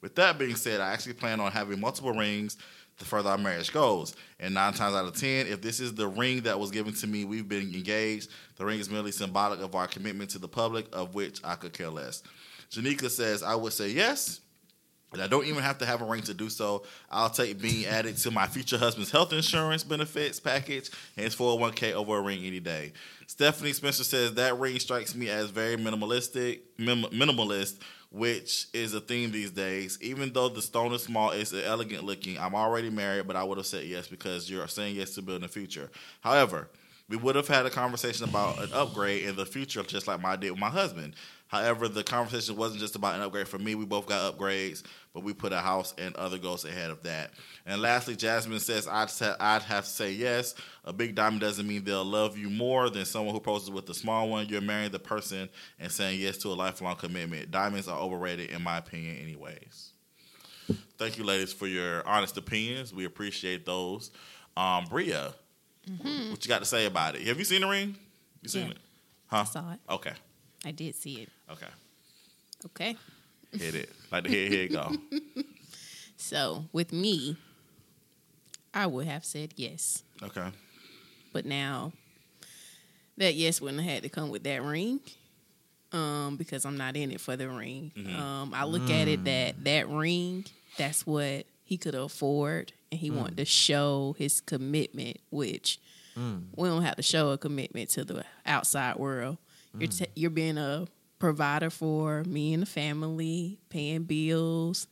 [0.00, 2.56] With that being said, I actually plan on having multiple rings
[2.98, 4.14] the further our marriage goes.
[4.40, 7.06] And nine times out of ten, if this is the ring that was given to
[7.06, 8.30] me, we've been engaged.
[8.56, 11.72] The ring is merely symbolic of our commitment to the public, of which I could
[11.72, 12.22] care less.
[12.70, 14.40] Janika says, I would say yes.
[15.12, 16.84] And I don't even have to have a ring to do so.
[17.10, 21.94] I'll take being added to my future husband's health insurance benefits package and his 401k
[21.94, 22.92] over a ring any day.
[23.26, 27.78] Stephanie Spencer says that ring strikes me as very minimalistic, minimalist,
[28.10, 29.98] which is a theme these days.
[30.00, 32.38] Even though the stone is small, it's elegant looking.
[32.38, 35.44] I'm already married, but I would have said yes because you're saying yes to building
[35.44, 35.90] a future.
[36.20, 36.68] However,
[37.08, 40.36] we would have had a conversation about an upgrade in the future, just like I
[40.36, 41.14] did with my husband.
[41.48, 43.74] However, the conversation wasn't just about an upgrade for me.
[43.74, 44.82] We both got upgrades,
[45.14, 47.32] but we put a house and other goals ahead of that.
[47.64, 49.08] And lastly, Jasmine says, I'd,
[49.62, 50.54] have to say yes.
[50.84, 53.94] A big diamond doesn't mean they'll love you more than someone who poses with a
[53.94, 54.46] small one.
[54.48, 57.50] You're marrying the person and saying yes to a lifelong commitment.
[57.50, 59.92] Diamonds are overrated, in my opinion, anyways.
[60.98, 62.92] Thank you, ladies, for your honest opinions.
[62.92, 64.10] We appreciate those.
[64.54, 65.32] Um, Bria,
[66.02, 67.22] what you got to say about it?
[67.26, 67.96] Have you seen the ring?
[68.42, 68.72] You seen Yeah.
[68.72, 68.78] it?
[69.28, 69.36] Huh?
[69.38, 69.78] I saw it.
[69.88, 70.12] Okay.
[70.64, 71.28] I did see it.
[71.50, 71.66] Okay.
[72.66, 72.96] Okay.
[73.52, 73.90] Hit it.
[74.10, 74.92] Like the here you go.
[76.20, 77.36] So with me,
[78.74, 80.02] I would have said yes.
[80.20, 80.48] Okay.
[81.32, 81.92] But now
[83.16, 84.98] that yes wouldn't have had to come with that ring.
[85.92, 87.92] Um, because I'm not in it for the ring.
[88.18, 90.44] Um, I look at it that that ring,
[90.76, 95.78] that's what he could afford and he wanted to show his commitment, which
[96.56, 99.38] we don't have to show a commitment to the outside world.
[99.76, 99.98] You're mm.
[99.98, 100.86] t- you're being a
[101.18, 104.86] provider for me and the family, paying bills,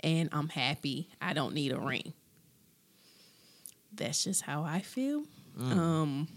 [0.00, 1.08] and I'm happy.
[1.20, 2.12] I don't need a ring.
[3.92, 5.24] That's just how I feel.
[5.58, 5.76] Mm.
[5.76, 6.28] Um,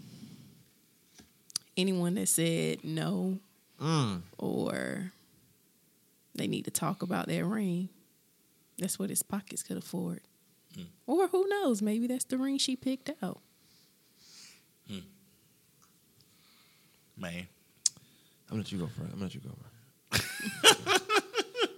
[1.76, 3.38] anyone that said no
[3.80, 4.22] mm.
[4.38, 5.12] or
[6.34, 7.88] they need to talk about their ring,
[8.78, 10.20] that's what his pockets could afford.
[11.06, 11.82] Or who knows?
[11.82, 13.40] Maybe that's the ring she picked out.
[14.88, 14.98] Hmm.
[17.16, 17.46] Man.
[18.52, 19.00] I'm gonna let you go first.
[19.00, 19.50] I'm gonna let you go
[20.10, 21.02] first.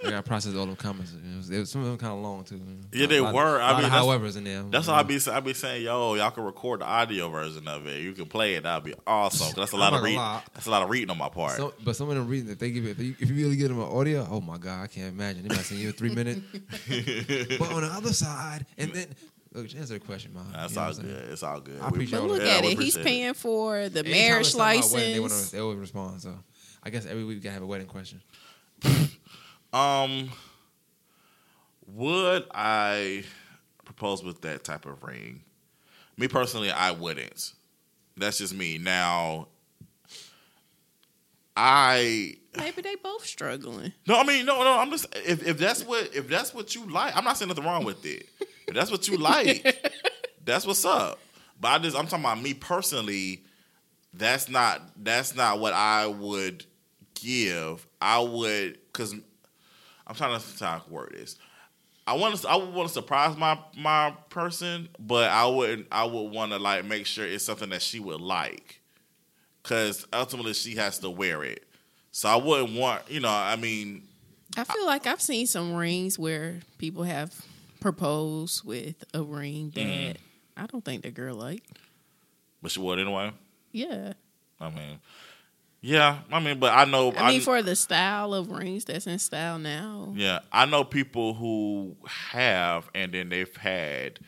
[0.05, 1.13] I gotta process all them comments.
[1.15, 2.57] It was, it was, some of them kind of long too.
[2.57, 2.81] you know.
[2.93, 3.59] Yeah, they A lot- were.
[3.59, 4.63] A I lot mean, of that's- however's in there.
[4.65, 7.87] That's why I be I be saying, yo, y'all can record the audio version of
[7.87, 8.03] it.
[8.03, 8.65] You can play it.
[8.65, 9.55] That'd be awesome.
[9.57, 10.19] that's a I'm lot of reading.
[10.53, 11.53] That's a lot of reading on my part.
[11.57, 13.57] So, but some of them reasons if they give it, if you, if you really
[13.57, 15.49] give them an audio, oh my god, I can't imagine.
[15.49, 16.43] They might send you a three minute.
[17.59, 19.07] but on the other side, and then
[19.55, 20.45] look, to answer the question, man.
[20.53, 21.09] that's you know all what saying?
[21.09, 21.29] good.
[21.31, 21.81] It's all good.
[21.81, 22.79] I appreciate But look Yeah, at we it.
[22.79, 24.93] He's appreciate paying for the Anytime marriage it's talking about license.
[24.93, 26.21] wedding, they, wanna, they always respond.
[26.21, 26.35] So
[26.85, 28.20] I guess every week we gotta have a wedding question.
[29.73, 30.31] Um,
[31.89, 33.24] would I
[33.85, 35.43] propose with that type of ring?
[36.16, 37.55] Me personally, I wouldn't.
[38.16, 38.78] That's just me.
[38.78, 39.48] Now,
[41.56, 43.93] I Maybe they both struggling.
[44.06, 44.78] no, I mean no, no.
[44.78, 47.65] I'm just if, if that's what if that's what you like, I'm not saying nothing
[47.65, 48.28] wrong with it.
[48.69, 49.93] If that's what you like,
[50.44, 51.19] that's what's up.
[51.61, 53.43] But I just I'm talking about me personally.
[54.12, 56.65] That's not that's not what I would
[57.15, 57.86] give.
[58.01, 59.15] I would because
[60.07, 61.36] I'm trying to to word this.
[62.07, 65.86] I want to I would want to surprise my my person, but I wouldn't.
[65.91, 68.81] I would want to like make sure it's something that she would like,
[69.62, 71.65] because ultimately she has to wear it.
[72.12, 73.31] So I wouldn't want you know.
[73.31, 74.03] I mean,
[74.57, 77.35] I feel like I've seen some rings where people have
[77.81, 80.12] proposed with a ring that Mm-hmm.
[80.57, 81.66] I don't think the girl liked.
[82.62, 83.32] but she wore it anyway.
[83.73, 84.12] Yeah.
[84.61, 85.01] I mean,
[85.85, 86.20] yeah.
[86.32, 87.12] I mean, but I know.
[87.12, 90.12] I mean, for the style of rings that's in style now.
[90.16, 94.19] Yeah, I know people who have, and then they've had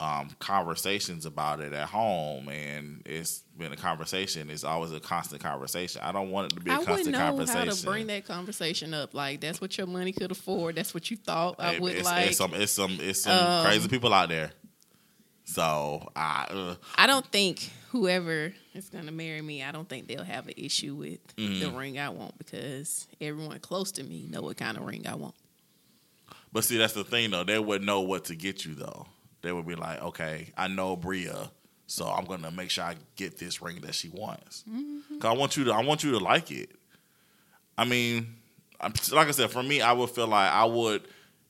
[0.00, 4.48] um, conversations about it at home, and it's been a conversation.
[4.48, 6.00] It's always a constant conversation.
[6.02, 8.26] I don't want it to be a I wouldn't constant know how to bring that
[8.26, 9.12] conversation up.
[9.12, 10.76] Like that's what your money could afford.
[10.76, 12.22] That's what you thought I would it's, like.
[12.22, 14.50] Um, it's some, it's some, it's some crazy people out there.
[15.44, 20.22] So I, uh, I don't think whoever is gonna marry me, I don't think they'll
[20.24, 21.60] have an issue with Mm-hmm.
[21.60, 25.14] the ring I want because everyone close to me know what kind of ring I
[25.16, 25.34] want.
[26.52, 27.44] but see, that's the thing though.
[27.44, 29.06] They would know what to get you though.
[29.42, 31.50] They would be like, okay, I know Bria,
[31.86, 34.64] so I'm gonna make sure I get this ring that she wants.
[34.68, 35.18] Mm-hmm.
[35.18, 36.70] Cause I want you to, I want you to like it.
[37.78, 38.34] I mean,
[38.80, 41.02] I'm, like I said, for me, I would feel like I would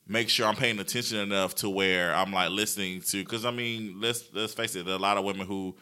[0.07, 3.23] make sure I'm paying attention enough to where I'm like listening to.
[3.23, 5.75] Because I mean, let's let's face it, there are a lot of women who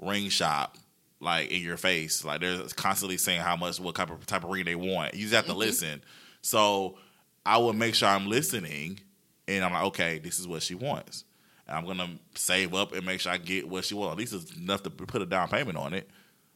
[0.00, 0.76] ring shop
[1.20, 4.50] like in your face, like they're constantly saying how much, what type of type of
[4.50, 5.14] ring they want.
[5.14, 5.60] You just have to mm-hmm.
[5.60, 6.02] listen.
[6.42, 6.98] So
[7.44, 9.00] I would make sure I'm listening,
[9.46, 11.24] and I'm like, okay, this is what she wants.
[11.66, 14.12] And I'm gonna save up and make sure I get what she wants.
[14.12, 16.08] At least it's enough to put a down payment on it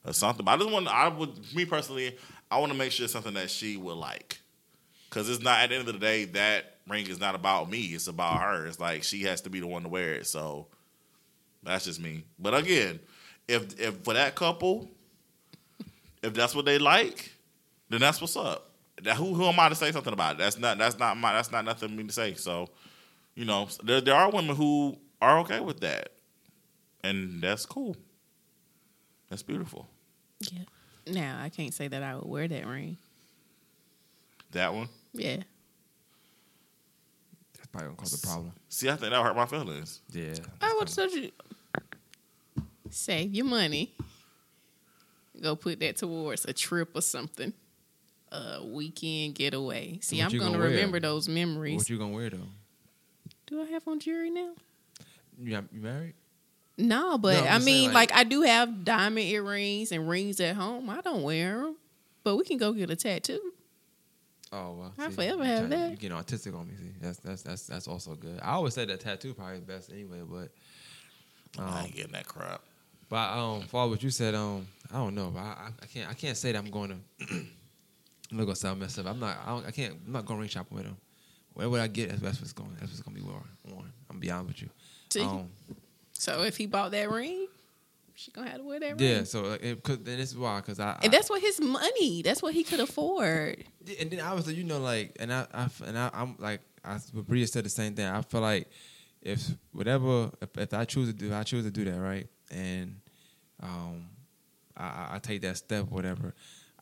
[0.04, 0.44] or something.
[0.44, 2.16] But I just want, I would, me personally,
[2.50, 4.40] I want to make sure it's something that she would like.
[5.08, 7.80] Because it's not at the end of the day that ring is not about me.
[7.80, 8.66] It's about her.
[8.66, 10.26] It's like she has to be the one to wear it.
[10.26, 10.68] So
[11.62, 12.24] that's just me.
[12.38, 12.98] But again,
[13.52, 14.90] if if for that couple,
[16.22, 17.32] if that's what they like,
[17.88, 18.70] then that's what's up.
[19.02, 20.38] That, who who am I to say something about it?
[20.38, 22.34] That's not that's not my that's not nothing for me to say.
[22.34, 22.68] So
[23.34, 26.12] you know, there there are women who are okay with that,
[27.04, 27.96] and that's cool.
[29.28, 29.88] That's beautiful.
[30.50, 30.64] Yeah.
[31.06, 32.96] Now I can't say that I would wear that ring.
[34.52, 34.88] That one.
[35.14, 35.38] Yeah.
[37.54, 38.52] That's probably gonna cause a problem.
[38.68, 40.00] See, I think that hurt my feelings.
[40.10, 40.34] Yeah.
[40.60, 41.30] I would have told you
[42.92, 43.92] save your money.
[45.40, 47.52] Go put that towards a trip or something.
[48.30, 49.98] A weekend getaway.
[50.00, 50.68] See, What I'm gonna, gonna wear?
[50.70, 51.76] remember those memories.
[51.76, 52.38] What you gonna wear though?
[53.46, 54.52] Do I have on jewelry now?
[55.38, 56.14] You, got- married?
[56.78, 59.92] No, but No, I'm I just saying, mean, like- like, I do have diamond earrings
[59.92, 60.88] and rings at home.
[60.88, 61.76] I don't wear them,
[62.24, 63.52] but we can go get a tattoo.
[64.50, 64.92] Oh well.
[64.98, 65.90] I see, forever you have that.
[65.90, 66.74] You getting artistic on me.
[66.78, 68.38] See, that's that's that's that's also good.
[68.42, 70.50] I always said that tattoo probably is best anyway, but
[71.62, 72.62] I um, ain't getting that crap.
[73.12, 75.34] But um, for what you said, um, I don't know.
[75.36, 77.24] I, I, can't I can't say that I'm going to.
[77.30, 79.04] I'm not gonna sound messed up.
[79.04, 79.36] I'm not.
[79.44, 79.98] I, don't, I can't.
[80.06, 80.96] I'm not going ring shopping with them.
[81.52, 82.08] Where would I get?
[82.08, 82.74] That's, that's what's going.
[82.80, 83.42] That's what's gonna be worn.
[83.70, 83.92] worn.
[84.08, 84.70] I'm be honest with you.
[85.10, 85.20] See?
[85.20, 85.50] Um,
[86.14, 87.48] So if he bought that ring,
[88.14, 89.16] she gonna have to wear that yeah.
[89.16, 89.24] ring.
[89.26, 92.22] So like, it, cause, then this is why because I, And that's what his money.
[92.22, 93.62] That's what he could afford.
[94.00, 97.46] and then obviously you know like and I, I and I, I'm like I Bria
[97.46, 98.06] said the same thing.
[98.06, 98.70] I feel like
[99.20, 102.96] if whatever if, if I choose to do I choose to do that right and
[103.62, 104.08] um
[104.76, 106.34] I, I- I take that step whatever.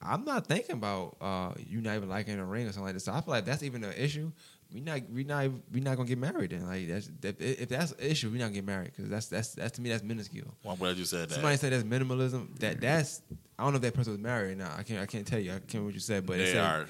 [0.03, 3.05] I'm not thinking about uh you not even liking a ring or something like this.
[3.05, 4.31] So I feel like that's even an issue.
[4.73, 6.65] We not we not we not gonna get married then.
[6.67, 9.73] Like that's that, if that's an issue, we not get married because that's that's that's
[9.73, 10.55] to me that's minuscule.
[10.63, 11.35] Well, I'm glad you said that.
[11.35, 12.57] Somebody said that's minimalism.
[12.61, 13.21] That that's
[13.59, 14.79] I don't know if that person was married or not.
[14.79, 15.51] I can't I can't tell you.
[15.51, 16.87] I can't remember what you said, but they said, are.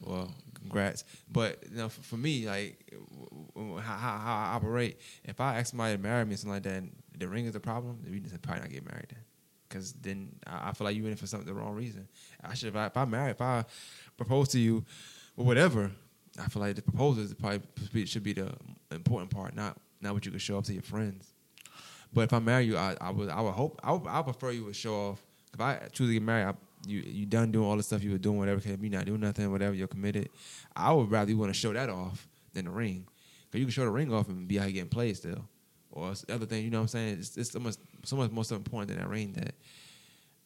[0.00, 1.04] well, congrats.
[1.30, 5.38] But you know, for, for me, like w- w- how, how, how I operate, if
[5.40, 7.60] I ask somebody to marry me or something like that, and the ring is a
[7.60, 9.24] problem, then we just probably not get married then.
[9.68, 12.08] Because then I, feel like you in it for something the wrong reason.
[12.42, 13.64] I should if I, if I marry, if I
[14.16, 14.84] propose to you
[15.36, 15.90] or whatever,
[16.38, 18.52] I feel like the proposal is probably should be the
[18.90, 21.34] important part, not not what you can show off to your friends.
[22.12, 24.32] But if I marry you, I, I would I would hope I would, I would
[24.32, 25.22] prefer you would show off.
[25.52, 26.54] If I choose to get married, I,
[26.86, 28.60] you you done doing all the stuff you were doing, whatever.
[28.60, 29.74] Cause you not doing nothing, whatever.
[29.74, 30.30] You're committed.
[30.74, 33.06] I would rather you want to show that off than the ring,
[33.46, 35.44] because you can show the ring off and be out here getting played still,
[35.90, 36.64] or the other thing.
[36.64, 37.18] You know what I'm saying?
[37.20, 39.32] It's, it's so much so much more important than that ring.
[39.32, 39.54] That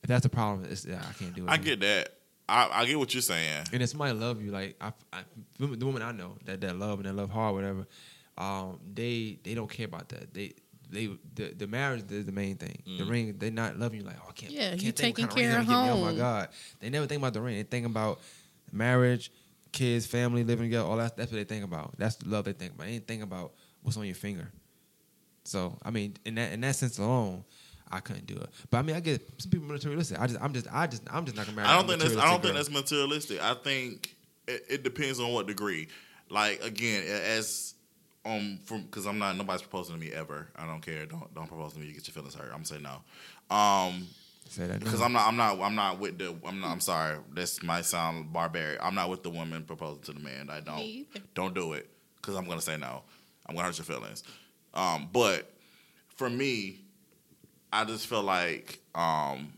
[0.03, 1.51] if that's the problem, it's, yeah, I can't do it.
[1.51, 2.15] I get that.
[2.49, 3.67] I, I get what you're saying.
[3.73, 5.21] And if somebody love you, like I, I,
[5.59, 7.87] the women I know that that love and that love hard, whatever,
[8.37, 10.35] um, they they don't care about that.
[10.35, 10.55] They
[10.91, 12.83] they the, the marriage is the main thing.
[12.85, 13.11] The Mm.
[13.11, 14.53] ring, they not loving you like, oh, I can't.
[14.53, 15.91] Yeah, can't you think taking what kind care ring of gonna me.
[15.91, 16.49] Oh my god,
[16.81, 17.57] they never think about the ring.
[17.57, 18.21] They think about
[18.73, 19.31] marriage,
[19.71, 20.87] kids, family, living together.
[20.87, 21.17] All that.
[21.17, 21.95] That's what they think about.
[21.97, 22.87] That's the love they think about.
[22.87, 23.53] They ain't think about
[23.83, 24.51] what's on your finger.
[25.45, 27.45] So I mean, in that in that sense alone.
[27.95, 30.19] I couldn't do it, but I mean, I get some people materialistic.
[30.19, 31.69] I just, I'm just, I just, I'm just not gonna marry.
[31.69, 32.17] I a don't think that's.
[32.17, 33.43] I don't think that's materialistic.
[33.43, 34.17] I think
[34.49, 35.89] it, it depends on what degree.
[36.31, 37.75] Like again, as
[38.25, 40.49] um, from because I'm not nobody's proposing to me ever.
[40.57, 41.07] I don't care.
[41.07, 41.87] Don't don't propose to me.
[41.87, 42.47] You get your feelings hurt.
[42.47, 43.55] I'm gonna say no.
[43.55, 44.07] Um.
[44.49, 45.07] Say that because no.
[45.07, 45.29] I'm not.
[45.29, 45.61] I'm not.
[45.61, 46.35] I'm not with the.
[46.45, 46.71] I'm not.
[46.71, 47.19] I'm sorry.
[47.35, 48.79] This might sound barbaric.
[48.83, 50.51] I'm not with the woman proposing to the man.
[50.51, 51.07] I don't.
[51.35, 53.03] Don't do it because I'm gonna say no.
[53.47, 54.25] I'm gonna hurt your feelings.
[54.75, 55.53] Um, but
[56.09, 56.81] for me,
[57.73, 59.53] I just feel like um,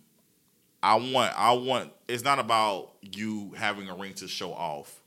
[0.82, 1.38] I want.
[1.38, 1.92] I want.
[2.08, 5.00] It's not about you having a ring to show off,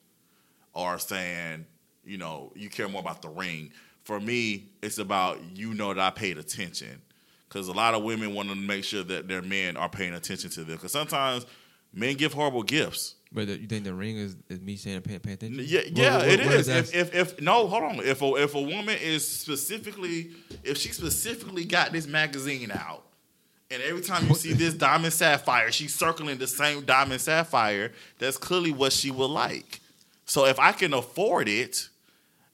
[0.73, 1.65] or saying
[2.05, 3.71] you know you care more about the ring.
[4.03, 7.01] For me, it's about you know that I paid attention
[7.47, 10.49] because a lot of women want to make sure that their men are paying attention
[10.51, 10.75] to them.
[10.75, 11.45] Because sometimes
[11.93, 13.15] men give horrible gifts.
[13.31, 15.59] But the, you think the ring is, is me saying pay, pay attention?
[15.67, 16.67] Yeah, What- yeah, what- it what is.
[16.67, 17.99] that- If, if if no, hold on.
[17.99, 20.31] If a, if a woman is specifically,
[20.63, 23.03] if she specifically got this magazine out,
[23.69, 27.91] and every time you see this diamond sapphire, she's circling the same diamond sapphire.
[28.17, 29.81] That's clearly what she would like.
[30.25, 31.89] So if I can afford it,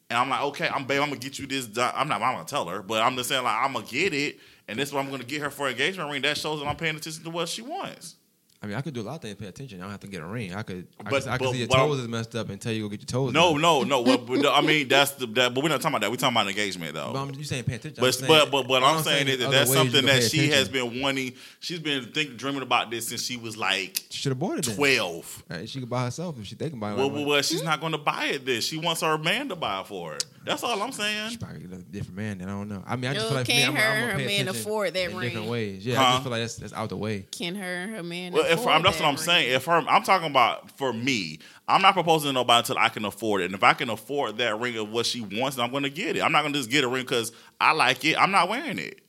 [0.09, 1.67] and I'm like, okay, I'm babe, I'm gonna get you this.
[1.67, 2.19] di- I'm not.
[2.21, 4.89] I'm gonna tell her, but I'm just saying like I'm gonna get it, and this
[4.89, 6.23] is what I'm gonna get her for engagement ring.
[6.23, 8.15] That shows that I'm paying attention to what she wants.
[8.63, 9.35] I mean, I could do a lot of things.
[9.35, 9.79] Pay attention.
[9.79, 10.55] I don't have to get a ring.
[10.55, 10.87] I could.
[10.97, 12.61] I But- could, I could but see your what I'm- toes is messed up and
[12.61, 13.33] tell you go get your toes.
[13.33, 13.61] No, done.
[13.61, 13.99] no, no.
[14.01, 15.25] What, but I mean, that's the.
[15.27, 16.11] That, but we're not talking about that.
[16.11, 17.11] We're talking about engagement though.
[17.11, 18.01] But I'm, you saying pay attention?
[18.01, 20.27] I'm But saying- but but what all I'm saying is that that's something that pay
[20.29, 21.33] she has been wanting.
[21.59, 24.65] She's been think dreaming about this since she was like She should have bought it.
[24.65, 24.75] Then.
[24.77, 25.43] twelve.
[25.49, 26.97] Right, she could buy herself if she think about it.
[26.97, 28.45] Well, like, well, well, she's not going to buy it.
[28.45, 30.17] This she wants her man to buy it for her.
[30.45, 31.37] That's all I'm She saying.
[31.37, 32.37] probably get a different man.
[32.37, 32.83] Then I don't know.
[32.85, 34.27] I mean, I just No, feel like for me, can't I'm, I'm her- gonna her
[34.29, 35.85] man afford that in different ways.
[35.85, 37.25] Yeah, I just feel like that's that's out the way.
[37.31, 38.33] Can her and her man?
[38.33, 39.47] Well, if I'm, that's what I'm saying.
[39.47, 39.55] ring?
[39.55, 41.39] If her, I'm talking about for me.
[41.67, 43.45] I'm not proposing to nobody until I can afford it.
[43.45, 45.89] And if I can afford that ring of what she wants, then I'm going to
[45.89, 46.21] get it.
[46.21, 48.17] I'm not going to just get a ring because I like it.
[48.17, 48.99] I'm not wearing it.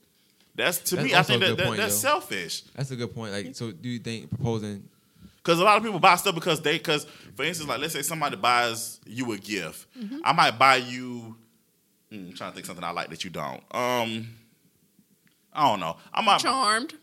[0.54, 1.14] That's to That's me.
[1.14, 2.10] I also think a that, good that point, that's though.
[2.10, 2.62] selfish.
[2.76, 3.32] That's a good point.
[3.32, 4.88] Like, so do you think proposing?
[5.36, 8.02] Because a lot of people buy stuff because they, because for instance, like let's say
[8.02, 9.88] somebody buys you a gift,
[10.22, 11.36] I might buy you.
[12.10, 13.62] hmm, I'm trying to think something I like that you don't.
[13.72, 14.28] Um,
[15.52, 15.96] I don't know.
[16.14, 16.38] I might.
[16.40, 16.94] Charmed.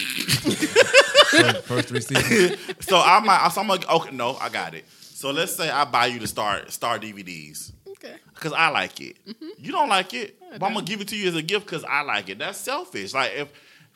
[0.00, 2.56] First, first three seasons.
[2.80, 3.48] So I might.
[3.50, 4.84] So I'm like, okay, no, I got it.
[4.88, 8.14] So let's say I buy you the Star Star DVDs Okay.
[8.34, 9.16] because I like it.
[9.26, 9.48] Mm-hmm.
[9.58, 11.84] You don't like it, but I'm gonna give it to you as a gift because
[11.84, 12.38] I like it.
[12.38, 13.14] That's selfish.
[13.14, 13.48] Like if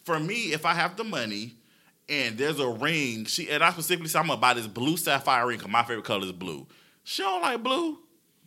[0.05, 1.55] for me, if I have the money
[2.09, 5.47] and there's a ring, she and I specifically say I'm gonna buy this blue sapphire
[5.47, 6.67] ring because my favorite color is blue.
[7.05, 7.99] She don't like blue,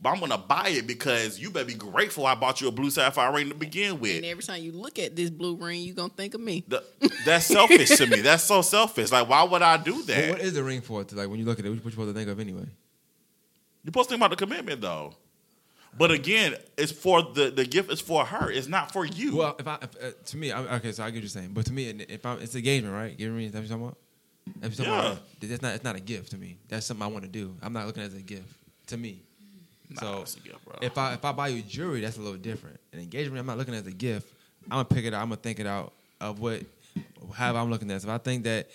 [0.03, 2.91] but I'm gonna buy it because you better be grateful I bought you a blue
[2.91, 4.17] sapphire ring to begin with.
[4.17, 6.63] And every time you look at this blue ring, you gonna think of me.
[6.67, 6.83] The-
[7.25, 8.21] that's selfish to me.
[8.21, 9.11] That's so selfish.
[9.11, 10.29] Like, why would I do But that?
[10.31, 11.03] what is the ring for?
[11.03, 12.67] To like when you look at it, what you supposed to think of anyway?
[13.83, 15.15] You're supposed to think about the commitment, though.
[15.97, 18.49] But again, it's for the the gift is for her.
[18.49, 19.35] It's not for you.
[19.37, 21.49] Well, if I if, uh, to me, I, okay, so I get what you're saying,
[21.53, 23.15] but to me, if I'm, it's engagement, right?
[23.15, 23.97] Giving me, is that what you're talking about?
[24.59, 25.11] That's what you're talking Yeah.
[25.17, 25.23] about?
[25.41, 25.75] That's not.
[25.75, 26.57] It's not a gift to me.
[26.67, 27.55] That's something I want to do.
[27.61, 28.49] I'm not looking at it as a gift
[28.87, 29.21] to me.
[29.99, 32.79] So gift, if I if I buy you jewelry, that's a little different.
[32.93, 34.27] An engagement, I'm not looking at it as a gift.
[34.65, 35.21] I'm gonna pick it out.
[35.21, 36.61] I'm gonna think it out of what
[37.33, 38.01] how I'm looking at.
[38.01, 38.69] So if I think that,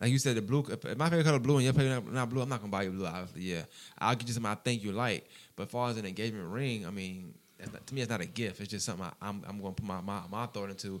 [0.00, 0.64] like you said, the blue.
[0.70, 2.82] If, my favorite color blue and your favorite not, not blue, I'm not gonna buy
[2.82, 3.06] you blue.
[3.06, 3.62] Obviously, yeah,
[3.98, 5.28] I'll get you something I think you like.
[5.56, 8.20] But as far as an engagement ring, I mean, that's not, to me, it's not
[8.20, 8.60] a gift.
[8.60, 11.00] It's just something I, I'm I'm gonna put my, my my thought into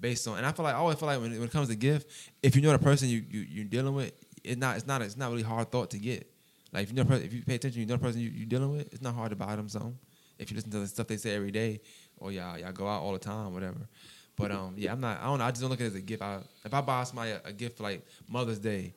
[0.00, 0.38] based on.
[0.38, 2.08] And I feel like I always feel like when, it- when it comes to gift,
[2.42, 4.12] if you know the person you, you you're dealing with,
[4.44, 6.28] it's not it's not it's not really hard thought to get.
[6.72, 8.76] Like if you know if you pay attention, you know the person you, you're dealing
[8.76, 8.92] with.
[8.92, 9.98] It's not hard to buy them something.
[10.38, 11.80] If you listen to the stuff they say every day,
[12.18, 13.88] or y'all y'all go out all the time, whatever.
[14.36, 15.20] But um, yeah, I'm not.
[15.20, 15.44] I don't know.
[15.44, 16.22] I just don't look at it as a gift.
[16.22, 18.94] I, if I buy somebody a, a gift like Mother's Day,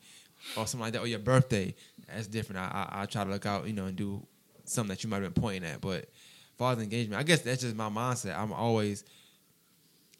[0.55, 1.75] or something like that, or your birthday,
[2.07, 2.59] that's different.
[2.59, 4.25] I, I I try to look out, you know, and do
[4.63, 5.81] something that you might have been pointing at.
[5.81, 8.37] But as far as engagement, I guess that's just my mindset.
[8.37, 9.03] I'm always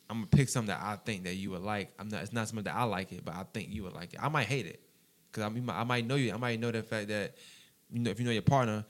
[0.10, 1.94] I'm gonna pick something that I think that you would like.
[1.98, 2.23] I'm not.
[2.23, 4.19] It's not something that I like it, but I think you would like it.
[4.22, 4.82] I might hate it
[5.36, 6.34] because I mean, I might know you.
[6.34, 7.36] I might know the fact that
[7.91, 8.86] you know if you know your partner,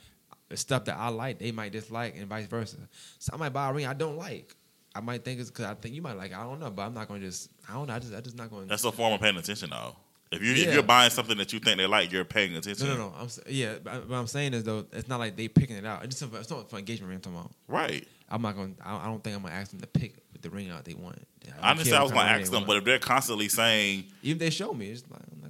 [0.50, 2.78] the stuff that I like, they might dislike, and vice versa.
[3.20, 4.56] So I might buy a ring I don't like.
[4.94, 6.38] I might think it's because I think you might like it.
[6.38, 7.50] I don't know, but I'm not gonna just.
[7.68, 7.96] I don't know.
[7.96, 8.14] I just.
[8.14, 8.68] I just not gonna.
[8.68, 9.96] That's a form of paying attention, though.
[10.32, 12.88] If you if you're buying something that you think they like, you're paying attention.
[12.88, 13.14] no, no, no.
[13.18, 13.76] I'm yeah.
[13.84, 16.04] But what I'm saying is though, it's not like they picking it out.
[16.04, 17.18] It's just it's not for engagement ring.
[17.18, 17.52] I'm talking about.
[17.68, 18.08] Right.
[18.30, 18.74] I'm not gonna.
[18.84, 21.18] I I don't think I'm gonna ask them to pick the ring out they want.
[21.62, 21.98] I understand.
[21.98, 24.74] I was going to ask them, but if they're constantly saying, even if they show
[24.74, 25.45] me, it's like gonna.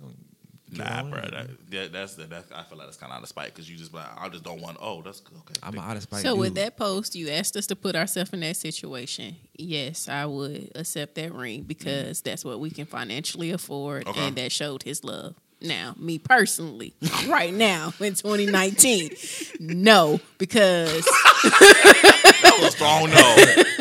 [0.77, 1.21] Nah, bro.
[1.21, 2.31] That, that, that's that.
[2.53, 3.93] I feel like that's kind of out of spite because you just.
[3.93, 4.77] like, I just don't want.
[4.81, 5.59] Oh, that's okay.
[5.63, 6.21] I'm out of spite.
[6.21, 9.35] So with that post, you asked us to put ourselves in that situation.
[9.57, 14.27] Yes, I would accept that ring because that's what we can financially afford, Okay.
[14.27, 15.35] and that showed his love.
[15.61, 16.93] Now, me personally,
[17.27, 19.11] right now in 2019,
[19.61, 23.09] no, because that was strong.
[23.09, 23.35] No,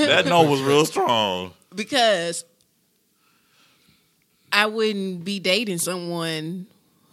[0.07, 1.53] that no was real strong.
[1.75, 2.45] because
[4.53, 6.67] I wouldn't be dating someone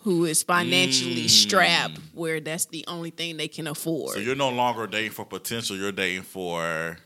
[0.04, 4.14] who is financially strapped, where that's the only thing they can afford.
[4.14, 5.76] So you're no longer dating for potential.
[5.78, 6.98] You're dating for.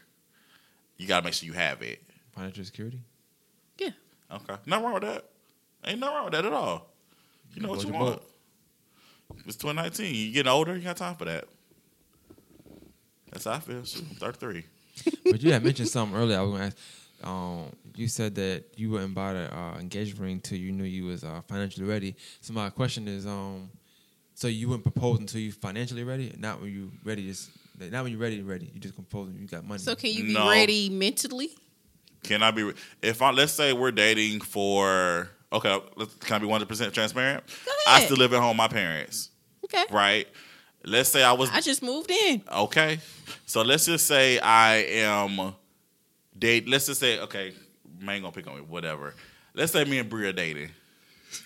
[0.98, 2.02] You gotta make sure you have it.
[2.34, 3.00] financial security.
[3.78, 3.90] yeah.
[4.32, 5.26] Okay, nothing wrong with that.
[5.86, 6.88] Ain't nothing wrong with that at all.
[7.54, 8.22] You know what Float you your want.
[9.46, 10.14] It's 2019.
[10.16, 10.76] You getting older.
[10.76, 11.46] You got time for that.
[13.32, 13.84] That's how I feel.
[13.84, 14.64] Shoot, I'm 33.
[15.32, 16.40] but you had mentioned something earlier.
[16.40, 16.78] I was going to ask.
[17.24, 21.06] Um, you said that you wouldn't buy the uh, engagement ring until you knew you
[21.06, 22.16] was uh, financially ready.
[22.42, 23.70] So my question is, um,
[24.34, 27.28] so you wouldn't propose until you financially ready, not when you ready.
[27.28, 27.50] Just
[27.80, 28.38] not when you're ready.
[28.38, 28.70] To ready.
[28.74, 29.80] You just propose when you got money.
[29.80, 30.50] So can you be No.
[30.50, 31.50] ready mentally?
[32.24, 32.72] Can I be?
[33.02, 37.44] If I let's say we're dating for okay, let's, can I be 100 percent transparent?
[37.66, 39.30] Go I still live at home with my parents,
[39.64, 39.84] Okay.
[39.92, 40.28] right?
[40.84, 42.42] Let's say I was I just moved in.
[42.52, 43.00] okay.
[43.46, 45.54] So let's just say I am
[46.38, 46.68] date.
[46.68, 47.54] Let's just say okay,
[48.06, 48.61] man, ain't gonna pick on me.
[48.61, 49.14] Whatever.
[49.53, 50.69] Let's say me and Brie are dating.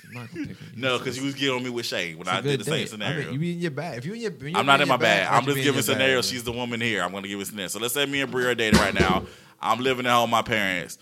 [0.07, 0.81] I'm not gonna pick on you.
[0.81, 2.63] No, because you was getting on me with Shay when It's a I did the
[2.65, 2.89] same date.
[2.89, 3.21] scenario.
[3.21, 3.97] I mean, you be in your bag.
[3.99, 5.27] If you in your, when you're I'm not in my your bag.
[5.27, 6.17] I I'm you just be in giving your scenario.
[6.17, 6.25] bag.
[6.25, 7.01] She's the woman here.
[7.03, 7.67] I'm to give a scenario.
[7.69, 9.25] So let's say me and Brie are dating right now.
[9.61, 10.97] I'm living at home with my parents.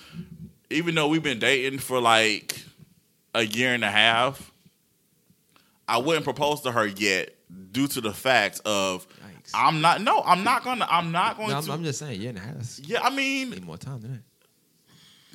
[0.69, 2.59] Even though we've been dating for like
[3.33, 4.51] a year and a half,
[5.87, 7.33] I wouldn't propose to her yet
[7.71, 9.51] due to the fact of Yikes.
[9.53, 10.01] I'm not.
[10.01, 10.85] No, I'm not gonna.
[10.89, 11.71] I'm not going No, I'm, to.
[11.71, 12.79] I'm just saying, yeah, and a half.
[12.79, 14.21] yeah, I mean, Need more time than that.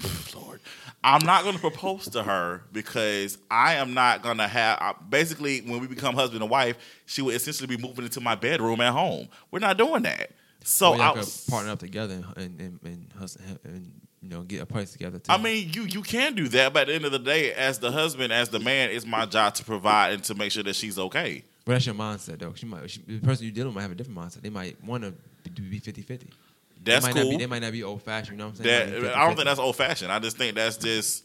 [0.35, 0.61] Lord,
[1.05, 4.79] I'm not going to propose to her because I am not going to have.
[4.81, 6.77] I- Basically, when we become husband and wife,
[7.07, 9.29] she would essentially be moving into my bedroom at home.
[9.51, 10.31] We're not doing that.
[10.65, 13.93] So Or y'all I, could partner up together and and, and, and, and
[14.23, 15.19] you know get a place together.
[15.19, 15.33] Too.
[15.33, 17.81] I mean, you you can do that, but at the end of the day, as
[17.81, 20.77] the husband, as the man, it's my job to provide and to make sure that
[20.77, 21.43] she's okay.
[21.65, 22.55] but that's your mindset though.
[22.55, 24.43] She might, she, the person you dealing with might have a different mindset.
[24.43, 25.13] They might want to
[25.51, 26.29] be 50-50.
[26.85, 27.31] That's they might cool.
[27.33, 28.33] Not be, they might not be old fashioned.
[28.33, 28.91] You know what I'm saying?
[28.91, 29.37] They might be I don't 50-50.
[29.37, 30.13] think that's old fashioned.
[30.13, 31.25] I just think that's just.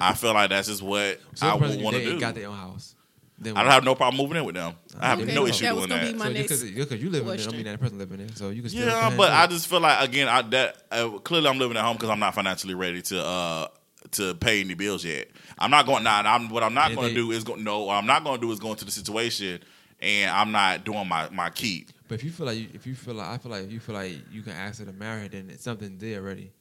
[0.00, 2.20] I feel like that's just what So I would want to dating do.
[2.20, 2.94] got their own house.
[3.38, 4.74] Then I don't have no problem moving in with them.
[5.00, 6.18] I have Okay, no that issue was doing gonna be that.
[6.18, 7.56] my so next because because you live in there, don't question.
[7.56, 8.28] mean that person living there.
[8.34, 11.48] So you can still Yeah, but I just feel like again, I that uh, clearly
[11.48, 13.68] I'm living at home because I'm not financially ready to uh
[14.12, 15.28] to pay any bills yet.
[15.58, 16.20] I'm not going now.
[16.20, 17.84] I'm what I'm not going to do is go no.
[17.84, 19.60] What I'm not going to do is go into the situation
[20.00, 21.90] and I'm not doing my my keep.
[22.08, 23.80] But if you feel like you, if you feel like I feel like if you
[23.80, 26.52] feel like you can ask her to marry, her, then it's something there already.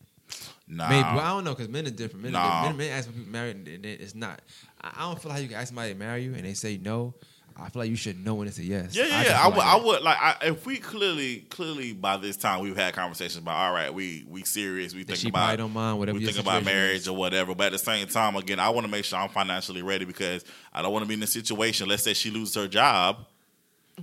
[0.68, 2.24] Nah, Maybe well, I don't know because men are different.
[2.24, 2.40] Men, Nah.
[2.40, 2.78] are different.
[2.78, 4.42] men, men ask for people married, and then it's not.
[4.82, 6.78] I, I don't feel like you can ask somebody to marry you and they say
[6.78, 7.14] no.
[7.56, 8.96] I feel like you should know when it's a yes.
[8.96, 9.44] Yeah, yeah, just yeah.
[9.44, 12.76] I would, like I would like I, if we clearly, clearly by this time we've
[12.76, 16.18] had conversations about all right, we we serious, we That think about don't mind whatever
[16.18, 17.08] we think about marriage is.
[17.08, 17.54] or whatever.
[17.54, 20.44] But at the same time, again, I want to make sure I'm financially ready because
[20.74, 21.88] I don't want to be in a situation.
[21.88, 23.18] Let's say she loses her job,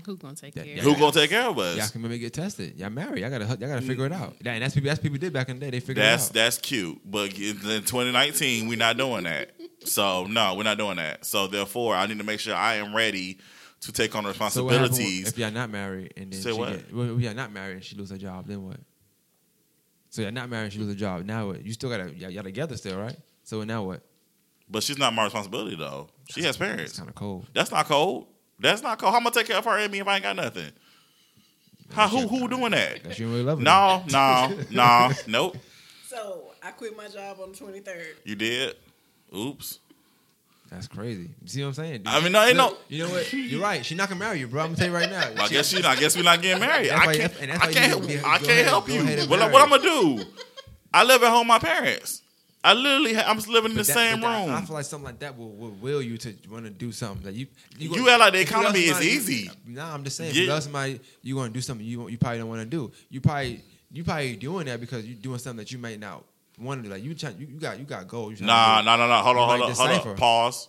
[0.06, 0.72] Who gonna take Yeah, care?
[0.74, 0.78] yeah.
[0.80, 1.76] of who gonna take care of us?
[1.76, 2.76] Y'all can maybe get tested.
[2.78, 3.20] Y'all married.
[3.20, 4.38] Y'all gotta y'all gotta figure it out.
[4.40, 4.46] Mm.
[4.46, 5.70] And that's people that's people did back in the day.
[5.70, 6.34] They figured That's it out.
[6.34, 9.52] that's cute, but in 2019 we're not doing that.
[9.82, 11.24] So no, we're not doing that.
[11.24, 13.38] So therefore, I need to make sure I am ready
[13.80, 15.28] to take on So what responsibilities.
[15.28, 16.72] if y'all not married and then Say she what?
[16.72, 18.76] Get, well, if y'all not married and she lose her job, then what?
[20.10, 21.24] So y'all not married and she lose her job.
[21.24, 21.64] Now what?
[21.64, 23.16] You still gotta y'all, y'all together still, right?
[23.42, 24.02] So now what?
[24.68, 26.08] but she's not my responsibility though.
[26.28, 26.96] She has It's parents.
[26.98, 27.46] kind of cold.
[27.54, 28.26] That's not cold.
[28.60, 29.10] That's not cool.
[29.10, 30.70] How am I gonna take care of her and me if I ain't got nothing?
[31.92, 33.02] How who who doing that?
[33.02, 33.60] That you don't really love.
[33.60, 35.56] No, no, no, nope.
[36.06, 38.16] So I quit my job on the twenty third.
[38.24, 38.76] You did.
[39.36, 39.78] Oops.
[40.70, 41.30] That's crazy.
[41.42, 42.02] You see what I'm saying?
[42.06, 42.76] I mean, no, ain't no.
[42.88, 43.32] You know what?
[43.32, 43.84] You're right.
[43.84, 44.60] She's not gonna marry you, bro.
[44.62, 45.42] I'm gonna tell you right now.
[45.42, 45.82] I guess she.
[45.82, 46.90] I guess we're not getting married.
[46.90, 47.40] That's I can't.
[47.40, 48.00] and that's I can't.
[48.02, 49.02] need to be- I can't ahead- help you.
[49.26, 50.24] What, what I'm gonna do?
[50.94, 51.40] I live at home.
[51.40, 52.22] with My parents.
[52.62, 53.14] I literally.
[53.14, 54.54] ha- I'm just living in the that- same that- room.
[54.54, 57.24] I feel like something like that will, will will you to want to do something
[57.24, 57.46] that you
[57.78, 59.50] You act like the you economy is easy.
[59.66, 60.34] Nah, I'm just saying.
[60.34, 60.42] Yeah.
[60.42, 62.92] If you somebody, you want to do something you you probably don't want to do.
[63.08, 63.62] You probably
[63.92, 66.24] you probably doing that because you're doing something that you might not
[66.58, 66.94] want to do.
[66.94, 68.40] Like you, try, you, you got you got goals.
[68.40, 69.22] You Nah, nah, nah, nah.
[69.22, 70.16] Hold on, hold on, hold on.
[70.16, 70.68] Pause.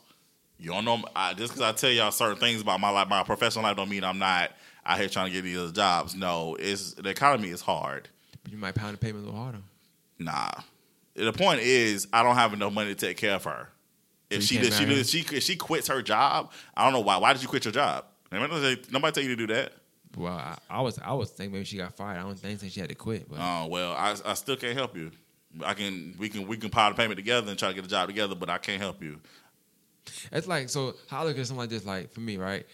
[0.58, 3.24] You don't know I, just because I tell y'all certain things about my life, my
[3.24, 4.52] professional life, don't mean I'm not
[4.86, 6.16] out here trying to get these other jobs.
[6.16, 8.08] No, it's the economy is hard.
[8.50, 9.62] You might pound the payment a little harder.
[10.20, 10.52] Nah.
[11.16, 13.70] The point is, I don't have enough money to take care of her.
[14.30, 16.52] If she did, she did, she if she quits her job.
[16.76, 17.18] I don't know why.
[17.18, 18.06] Why did you quit your job?
[18.32, 19.74] Nobody tell- nobody tell you to do that.
[20.16, 22.20] Well, I, I was I was thinking maybe she got fired.
[22.20, 23.30] I don't think she had to quit.
[23.30, 25.12] But Oh well, I, I still can't help you.
[25.66, 27.90] I can we can we can pile the payment together and try to get a
[27.90, 29.20] job together, but I can't help you.
[30.32, 30.96] It's like so.
[31.10, 32.66] How I look at something like this, like for me, right?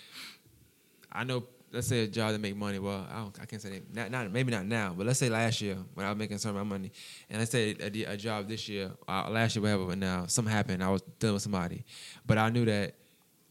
[1.12, 1.44] I know.
[1.72, 2.80] Let's say a job that make money.
[2.80, 5.60] Well, I, I can't say that, not, not maybe not now, but let's say last
[5.60, 6.92] year when I was making some of money,
[7.30, 9.86] and let's say a, a job this year, uh, last year, whatever.
[9.86, 10.82] But now something happened.
[10.84, 11.84] I was dealing with somebody,
[12.26, 12.96] but I knew that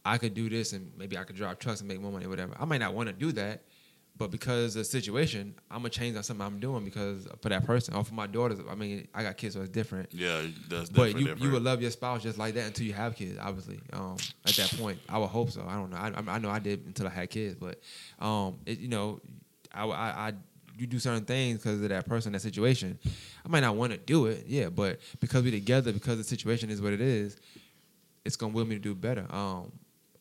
[0.03, 2.53] I could do this, and maybe I could drive trucks and make more money, whatever.
[2.59, 3.61] I might not want to do that,
[4.17, 7.65] but because of the situation, I'm gonna change on something I'm doing because for that
[7.65, 8.59] person or for my daughters.
[8.69, 10.09] I mean, I got kids, so it's different.
[10.13, 11.41] Yeah, that's But you, different.
[11.41, 13.37] you would love your spouse just like that until you have kids.
[13.39, 15.63] Obviously, um, at that point, I would hope so.
[15.67, 15.97] I don't know.
[15.97, 17.79] I, I know I did until I had kids, but
[18.19, 19.19] um, it, you know,
[19.73, 20.33] I, I, I
[20.77, 22.97] you do certain things because of that person, that situation.
[23.45, 26.69] I might not want to do it, yeah, but because we're together, because the situation
[26.69, 27.37] is what it is,
[28.25, 29.25] it's gonna will me to do better.
[29.29, 29.71] Um,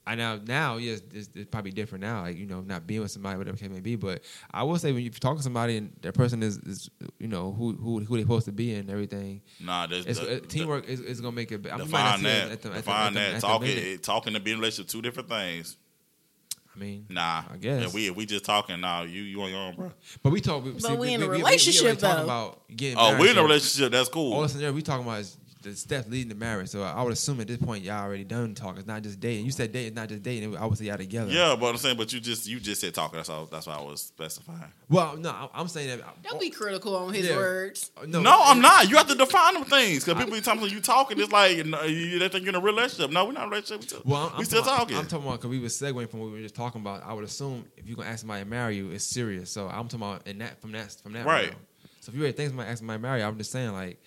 [0.08, 2.22] I now now yes, it's, it's probably different now.
[2.22, 3.96] Like you know, not being with somebody, whatever the case may be.
[3.96, 4.22] But
[4.52, 6.88] I will say when you talk to somebody and that person is, is
[7.18, 9.42] you know who who who they supposed to be and everything.
[9.60, 11.62] Nah, there's It's, the- uh, teamwork is, is gonna make it.
[11.62, 11.74] better.
[11.74, 12.50] I might not define that.
[12.52, 13.40] at the- define the- that.
[13.40, 14.02] talking, minute.
[14.04, 15.76] talking and being in a relationship, two different things.
[16.74, 17.86] I mean, Nah, I guess.
[17.86, 19.92] If we if we just talking now, you you on your own, bro.
[20.22, 20.62] but we talk.
[20.62, 22.24] We, But we in a already relationship, talking though.
[22.24, 23.90] About getting Oh, married, we're in a relationship.
[23.92, 24.34] That's cool.
[24.34, 26.68] All this and we talking about is the steps leading to marriage.
[26.70, 28.78] So I would assume at this point y'all already done talking.
[28.78, 29.44] It's not just dating.
[29.44, 30.44] You said dating, not just dating.
[30.44, 31.30] It was obviously y'all together.
[31.30, 33.16] Yeah, but I'm saying, but you just you just said talking.
[33.18, 33.46] That's all.
[33.46, 34.72] That's why I was specifying.
[34.88, 36.22] Well, no, I- I'm saying that.
[36.22, 37.36] Don't be critical on his Yeah.
[37.36, 37.90] words.
[38.00, 38.88] Uh, no, No, I'm not.
[38.88, 41.20] You have to define them things because people be talking you talking.
[41.20, 43.10] It's like you know, you- they think you're in a relationship.
[43.10, 43.80] No, we're not in a relationship.
[43.82, 44.96] We still, Well, I'm, we I'm still talking, talking.
[44.96, 47.02] I'm talking about because we were segueing from what we were just talking about.
[47.04, 49.50] I would assume if you're gonna ask somebody to marry you, it's serious.
[49.50, 51.48] So I'm talking about in that from that from that Right.
[51.50, 51.56] realm.
[52.00, 54.00] So if you already think somebody asking somebody to marry, you, I'm just saying like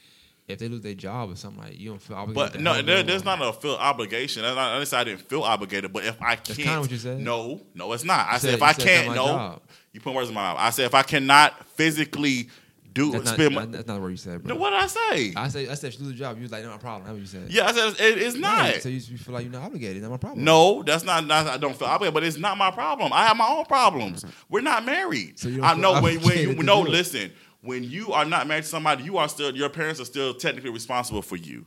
[0.49, 2.53] if they lose their job or something like you don't feel obligated.
[2.53, 4.41] But no, there, there's not a feel obligation.
[4.41, 6.97] That's not, I didn't I didn't feel obligated, but if I can't, kinda what you
[6.97, 7.19] said.
[7.19, 8.27] No, no, it's not.
[8.27, 9.25] I said, said- if I said can't, no.
[9.25, 9.61] job.
[9.93, 10.57] You put words in my mouth.
[10.59, 12.49] I said if I cannot physically
[12.93, 13.65] do That's not, spend my.
[13.65, 14.55] that's not what you said, bro.
[14.55, 15.33] No, what did I say?
[15.35, 17.03] I said I said you lose a job, you was like, no, my problem.
[17.03, 17.51] That's what you said.
[17.51, 18.61] yeah, I said it, it's not.
[18.61, 20.01] Right, So you, feel like you're not obligated.
[20.01, 20.43] Not my problem.
[20.43, 21.47] No, that's not, not.
[21.47, 23.13] I don't feel obligated, but it's not my problem.
[23.13, 24.25] I have my own problems.
[24.49, 25.37] We're not married.
[25.37, 27.33] So I know when, when you no do it.
[27.61, 30.69] When you are not married to somebody, you are still your parents are still technically
[30.69, 31.65] responsible for you.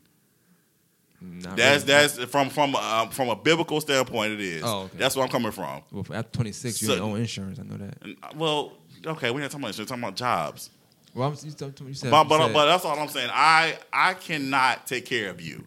[1.21, 2.07] Not That's really.
[2.09, 4.33] that's from from um, from a biblical standpoint.
[4.33, 4.63] It is.
[4.65, 4.97] Oh, okay.
[4.99, 5.83] That's where I'm coming from.
[5.93, 7.59] Well, after 26, you So- ain't own insurance.
[7.61, 7.97] I know that.
[8.03, 8.73] Uh, well,
[9.07, 10.71] okay, we're not talking about insurance, we're talking about jobs.
[11.15, 13.31] Well, I'm, you, told- you said, But you but, said- but that's all I'm saying.
[13.33, 15.65] I I cannot take care of you.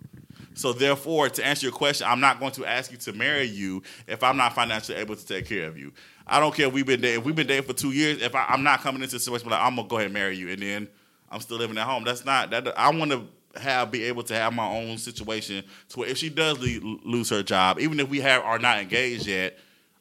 [0.55, 3.83] So therefore, to answer your question, I'm not going to ask you to marry you
[4.07, 5.93] if I'm not financially able to take care of you.
[6.27, 7.19] I don't care if we've been dating.
[7.19, 9.49] If we've been dating for two years, if I, I'm not coming into a situation
[9.49, 10.87] like I'm gonna go ahead and marry you, and then
[11.29, 12.03] I'm still living at home.
[12.03, 12.77] That's not that.
[12.77, 13.27] I want to
[13.59, 17.29] have be able to have my own situation to where if she does le- lose
[17.29, 19.57] her job, even if we have are not engaged yet,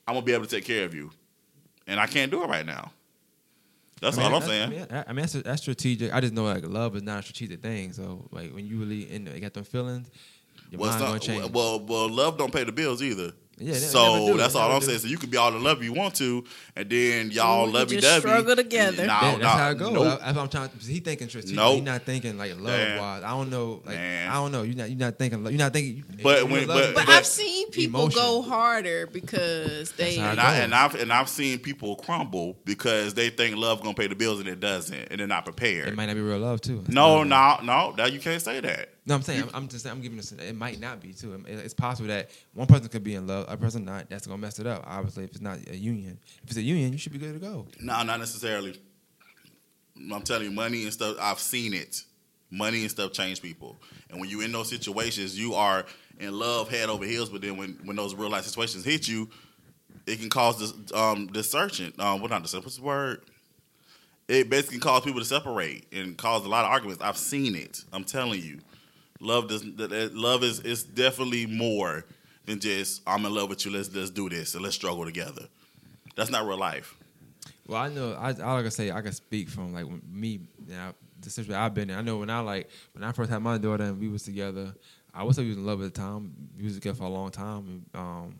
[0.07, 1.11] I'm gonna be able to take care of you,
[1.87, 2.91] and I can't do it right now.
[4.01, 4.63] That's I mean, all I'm saying.
[4.63, 6.13] I mean, I, I mean that's, that's strategic.
[6.13, 7.93] I just know like love is not a strategic thing.
[7.93, 10.09] So like when you really in, you got them feelings,
[10.71, 11.53] your Well, mind some- gonna change.
[11.53, 13.33] well, well, love don't pay the bills either.
[13.59, 14.87] Yeah, they- they so that's all I'm do.
[14.87, 14.99] saying.
[15.01, 16.45] So you could be all the love you want to,
[16.75, 18.21] and then y'all we could lovey just dovey.
[18.21, 19.07] struggle together.
[19.07, 19.93] Nah, Yeah, that's nah, how it goes.
[19.93, 20.21] Nope.
[20.21, 20.71] That's I'm trying.
[20.87, 21.57] He thinking strategic.
[21.57, 21.75] Nope.
[21.77, 22.99] He not thinking like love Man.
[23.01, 23.23] wise.
[23.23, 23.83] I don't know.
[23.87, 24.31] Like Man.
[24.31, 24.63] I don't know.
[24.63, 25.43] You not you not thinking.
[25.45, 26.05] You're not thinking.
[26.23, 28.21] But you when- love- but- But, but- I've seen people Emotion.
[28.21, 30.19] go harder because they.
[30.19, 34.07] And, I, and I've and I've seen people crumble because they think love gonna pay
[34.09, 35.89] the bills and it doesn't, and they're not prepared.
[35.89, 36.79] it might not be real love too.
[36.79, 37.95] That's no, no, no.
[37.97, 38.91] That you can't say that.
[39.07, 40.33] No, I'm saying I'm, I'm just saying I'm giving this.
[40.33, 41.35] It might not be too.
[41.47, 44.09] It- It's possible that one person could be in love, a person not.
[44.09, 44.83] That's gonna mess it up.
[44.87, 46.19] Obviously, if it's not a union.
[46.43, 47.67] If it's a union, you should be good to go.
[47.81, 48.81] No, not necessarily.
[50.13, 51.17] I'm telling you, money and stuff.
[51.21, 52.03] I've seen it.
[52.51, 53.77] Money and stuff change people,
[54.11, 55.85] and when you're in those situations, you are
[56.21, 57.29] in love head over heels.
[57.29, 59.29] But then when when those real life situations hit you,
[60.07, 61.93] it can cause this um discersion.
[61.99, 62.63] Um, what not discern?
[62.63, 63.23] What's the word?
[64.29, 67.03] It basically causes people to separate and cause a lot of arguments.
[67.03, 67.83] I've seen it.
[67.93, 68.61] I'm telling you,
[69.21, 72.05] love does love is is definitely more
[72.47, 73.73] than just I'm in love with you.
[73.73, 75.47] Let's let's do this and let's struggle together.
[76.17, 76.97] That's not real life.
[77.67, 78.13] Well, I know.
[78.13, 81.55] I, I like I say, I can speak from like me, you know, the situation
[81.55, 81.97] I've been in.
[81.97, 84.75] I know when I like when I first had my daughter and we was together.
[85.15, 86.35] I was we was in love at the time.
[86.59, 87.85] We was together for a long time.
[87.95, 88.35] And, um,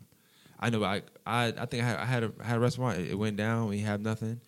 [0.59, 0.83] I know.
[0.83, 2.99] I I I think I had I had a, I had a restaurant.
[2.99, 3.69] It, it went down.
[3.69, 4.39] We had nothing.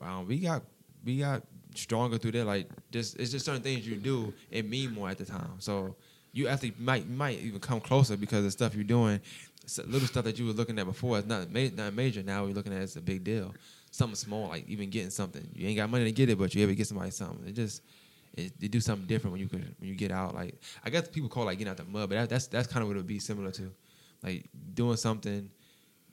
[0.00, 0.62] Um, we got
[1.04, 1.42] we got
[1.74, 2.44] stronger through there.
[2.44, 5.56] Like just it's just certain things you do it mean more at the time.
[5.58, 5.96] So
[6.32, 9.20] you actually might might even come closer because the stuff you're doing.
[9.86, 12.22] Little stuff that you were looking at before is not ma- not major.
[12.22, 13.54] Now you're looking at it as a big deal.
[13.92, 15.46] Something small, like even getting something.
[15.54, 17.46] You ain't got money to get it, but you ever get somebody something.
[17.46, 17.82] It just
[18.34, 20.34] they do something different when you can when you get out.
[20.34, 22.66] Like I guess people call it like getting out the mud, but that, that's that's
[22.66, 23.70] kind of what it would be similar to,
[24.22, 25.50] like doing something,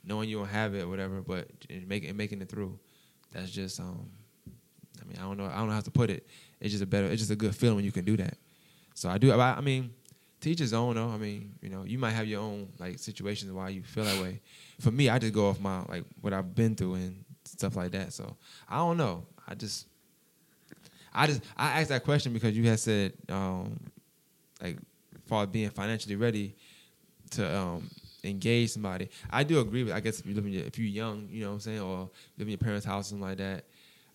[0.04, 1.48] knowing you don't have it or whatever, but
[1.86, 2.78] making making it through.
[3.32, 4.10] That's just um,
[5.10, 6.26] mean I don't know I don't know how to put it.
[6.60, 8.36] It's just a better it's just a good feeling when you can do that.
[8.94, 9.92] So I do I, I mean
[10.40, 11.08] teachers own though.
[11.08, 14.20] I mean, you know, you might have your own like situations why you feel that
[14.20, 14.40] way.
[14.80, 17.92] For me, I just go off my like what I've been through and stuff like
[17.92, 18.12] that.
[18.12, 18.36] So
[18.68, 19.26] I don't know.
[19.46, 19.86] I just,
[21.12, 23.78] I just, I asked that question because you had said, um,
[24.62, 24.78] like,
[25.26, 26.54] for being financially ready
[27.30, 27.88] to um
[28.24, 29.08] engage somebody.
[29.30, 29.92] I do agree with.
[29.92, 31.80] I guess if you live in your, if you're young, you know what I'm saying,
[31.80, 33.64] or live in your parents' house, something like that.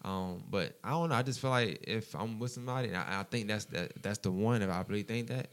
[0.05, 1.15] Um, but I don't know.
[1.15, 4.19] I just feel like if I'm with somebody, and I, I think that's that that's
[4.19, 4.61] the one.
[4.61, 5.47] If I really think that,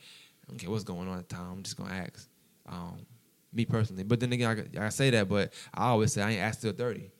[0.58, 1.50] care what's going on at the time.
[1.50, 2.28] I'm just gonna ask.
[2.68, 3.06] Um,
[3.54, 6.40] me personally, but then again, I, I say that, but I always say I ain't
[6.40, 7.10] asked till thirty.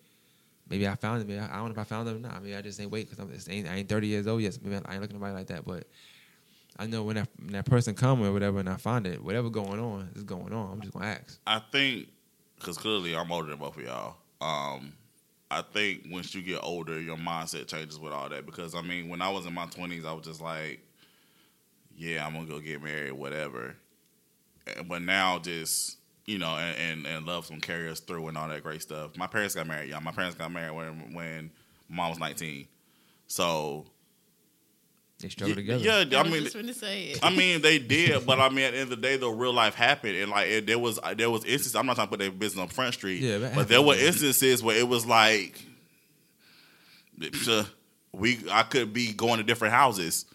[0.68, 1.28] Maybe I found it.
[1.28, 2.42] Maybe I, I don't know if I found it or not.
[2.42, 4.54] Maybe I just ain't wait because I ain't thirty years old yet.
[4.54, 5.64] So maybe I ain't looking at nobody like that.
[5.64, 5.86] But
[6.78, 9.48] I know when that when that person come or whatever, and I find it, whatever
[9.48, 10.72] going on is going on.
[10.72, 11.38] I'm just gonna ask.
[11.46, 12.08] I think
[12.58, 14.16] because clearly I'm older than both of y'all.
[14.40, 14.92] Um,
[15.52, 18.46] I think once you get older, your mindset changes with all that.
[18.46, 20.80] Because I mean, when I was in my twenties, I was just like,
[21.96, 23.76] "Yeah, I'm gonna go get married, whatever."
[24.86, 28.48] But now, just you know, and, and, and love some carry us through and all
[28.48, 29.16] that great stuff.
[29.16, 30.04] My parents got married, young.
[30.04, 31.50] My parents got married when when
[31.88, 32.66] mom was 19.
[33.26, 33.86] So
[35.18, 36.04] They struggle yeah, together.
[36.04, 37.20] yeah, I, I mean, just going to say it.
[37.22, 39.52] I mean, they did, but I mean, at the end of the day, the real
[39.52, 41.76] life happened, and like it, there was there was instances.
[41.76, 43.94] I'm not trying to put their business on Front Street, Yeah, that but there were
[43.94, 45.64] instances where it was like,
[47.48, 47.64] uh,
[48.12, 50.26] we I could be going to different houses.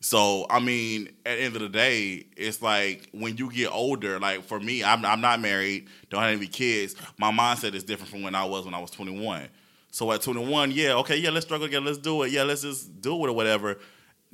[0.00, 4.18] So I mean, at the end of the day, it's like when you get older.
[4.18, 6.96] Like for me, I'm I'm not married, don't have any kids.
[7.18, 9.48] My mindset is different from when I was when I was 21.
[9.92, 13.02] So at 21, yeah, okay, yeah, let's struggle again, let's do it, yeah, let's just
[13.02, 13.78] do it or whatever.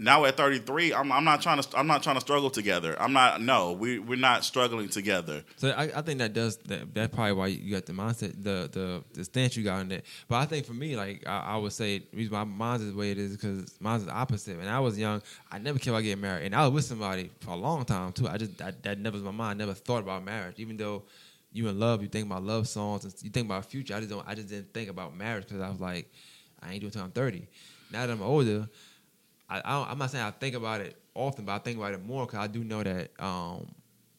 [0.01, 2.97] Now at 33, I'm I'm not trying to I'm not trying to struggle together.
[3.01, 5.43] I'm not no, we we're not struggling together.
[5.57, 6.95] So I, I think that does that.
[6.95, 10.05] That's probably why you got the mindset, the the the stance you got in that.
[10.29, 12.97] But I think for me, like I, I would say, reason why mine's is the
[12.99, 14.57] way it is because mine's the opposite.
[14.57, 15.21] When I was young,
[15.51, 18.13] I never cared about getting married, and I was with somebody for a long time
[18.13, 18.29] too.
[18.29, 19.61] I just I, that never was my mind.
[19.61, 21.03] I never thought about marriage, even though
[21.53, 23.97] you in love, you think about love songs and you think about future.
[23.97, 24.27] I just don't.
[24.29, 26.09] I just didn't think about marriage because I was like,
[26.63, 27.49] I ain't doing until I'm 30.
[27.91, 28.69] Now that I'm older,
[29.49, 32.05] I, I I'm not saying I think about it often, but I think about it
[32.05, 33.69] more because I do know that um,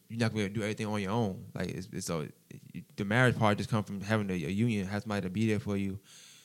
[0.08, 1.44] you're not going to do everything on your own.
[1.54, 2.26] Like it's, it's so
[2.74, 5.48] it, the marriage part just comes from having a, a union, has somebody to be
[5.48, 5.98] there for you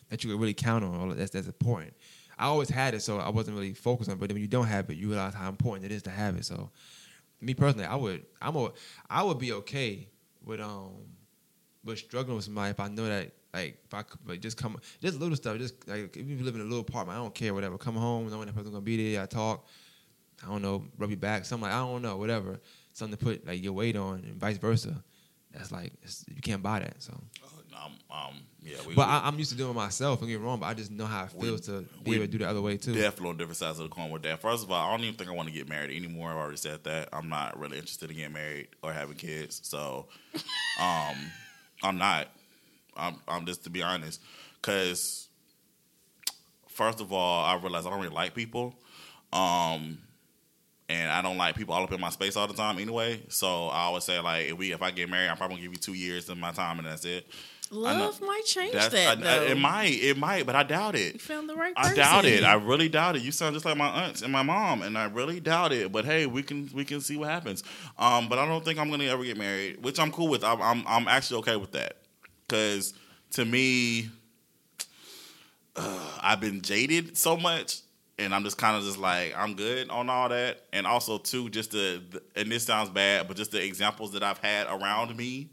[0.10, 1.18] that you can really count on.
[1.18, 1.94] That's that's important.
[2.38, 4.18] I always had it, so I wasn't really focused on.
[4.18, 4.20] it.
[4.20, 6.46] But when you don't have it, you realize how important it is to have it.
[6.46, 6.70] So,
[7.42, 8.72] me personally, I would I'm a
[9.10, 10.10] I would be okay
[10.44, 10.92] with um
[11.84, 14.78] with struggling with somebody if I know that like if I could like just come
[15.02, 17.54] just little stuff just like if you live in a little apartment I don't care
[17.54, 19.66] whatever come home knowing that person's gonna be there I talk
[20.44, 22.60] I don't know rub your back something like I don't know whatever
[22.94, 25.04] something to put like your weight on and vice versa
[25.54, 25.94] that's like
[26.36, 27.14] you can't buy that so
[27.84, 30.46] Um, um yeah, we, but I, I'm used to doing it myself don't get me
[30.46, 32.50] wrong but I just know how it We- feels to be able to do the
[32.50, 34.42] other way too definitely on different sides of the coin with that.
[34.42, 36.32] First of all, I don't even think I want to get married anymore.
[36.32, 37.10] I've already said that.
[37.14, 39.62] I'm not really interested in getting married or having kids.
[39.64, 40.08] So,
[40.80, 41.16] um,
[41.84, 42.28] I'm not.
[42.96, 44.22] I'm, I'm just to be honest,
[44.62, 45.28] because
[46.68, 48.76] first of all, I realize I don't really like people,
[49.34, 49.98] um,
[50.88, 53.22] and I don't like people all up in my space all the time anyway.
[53.30, 55.74] So I always say like, if we if I get married, I'm probably gonna give
[55.74, 57.28] you two years of my time, and that's it.
[57.72, 59.44] Love might change That's, that, I- though.
[59.46, 61.14] I- it might, it might, but I doubt it.
[61.14, 61.94] You found the right person.
[61.94, 62.44] I doubt it.
[62.44, 63.24] I really doubt it.
[63.24, 65.92] You sound just like my aunts and my mom, and I really doubt it.
[65.92, 67.64] But hey, we can we can see what happens.
[67.98, 70.44] Um, but I don't think I'm gonna ever get married, which I'm cool with.
[70.44, 71.98] I'm I'm, I'm actually okay with that
[72.48, 72.94] because
[73.32, 74.10] to me,
[75.76, 77.82] uh, I've been jaded so much,
[78.18, 80.62] and I'm just kind of just like I'm good on all that.
[80.74, 84.24] And also too, just the, the and this sounds bad, but just the examples that
[84.24, 85.50] I've had around me,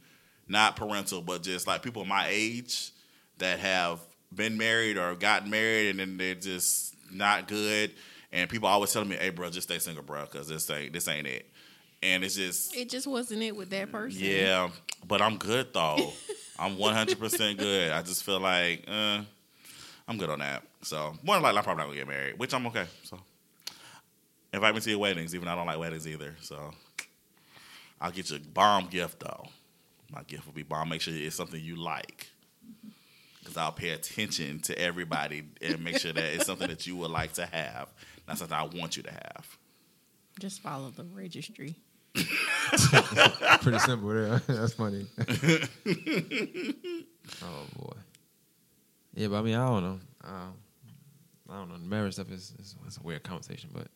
[0.49, 2.93] not parental, but just like people my age
[3.39, 4.01] that have
[4.35, 7.91] been married or gotten married and then they're just not good.
[8.33, 11.09] And people always telling me, "Hey, bro, just stay single, bro, because this ain't this
[11.09, 11.51] ain't it."
[12.03, 14.21] And it's just It just wasn't it with that person.
[14.23, 14.71] yeah,
[15.07, 16.13] but I'm good though.
[16.59, 17.93] I'm 100 percent good.
[17.93, 19.23] I just feel like uh,
[20.07, 20.63] I'm good on that.
[20.83, 22.87] So more than likely, I'm probably not gonna get married, which I'm okay.
[23.05, 23.19] So
[24.53, 26.37] invite me to your weddings, even though I don't like weddings either.
[26.41, 26.73] So
[28.01, 29.49] I'll get you a bomb gift though.
[30.13, 30.91] My gift will be bomb.
[30.91, 32.29] Make sure it's something you like.
[33.41, 37.11] Because I'll pay attention to everybody and make sure that it's something that you would
[37.11, 37.89] like to have,
[38.29, 39.59] not something I want you to have.
[40.39, 41.75] Just follow the registry.
[43.63, 45.07] pretty simple there that's funny
[47.43, 47.97] oh boy
[49.15, 50.55] yeah but I mean I don't know um,
[51.51, 53.89] I don't know the marriage stuff is, is it's a weird conversation but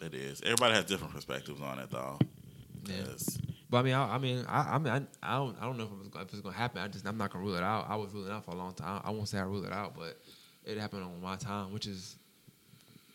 [0.00, 0.42] It is.
[0.42, 2.18] Everybody has different perspectives on it, though.
[2.84, 2.94] Yeah.
[3.08, 3.38] Yes.
[3.70, 5.84] But I mean, I, I mean, I, I mean, I, I don't, I don't know
[5.84, 5.90] if
[6.22, 6.82] it's, if gonna happen.
[6.82, 7.86] I just, I'm not gonna rule it out.
[7.88, 9.00] I was ruling it out for a long time.
[9.04, 10.20] I won't say I rule it out, but
[10.64, 12.16] it happened on my time, which is,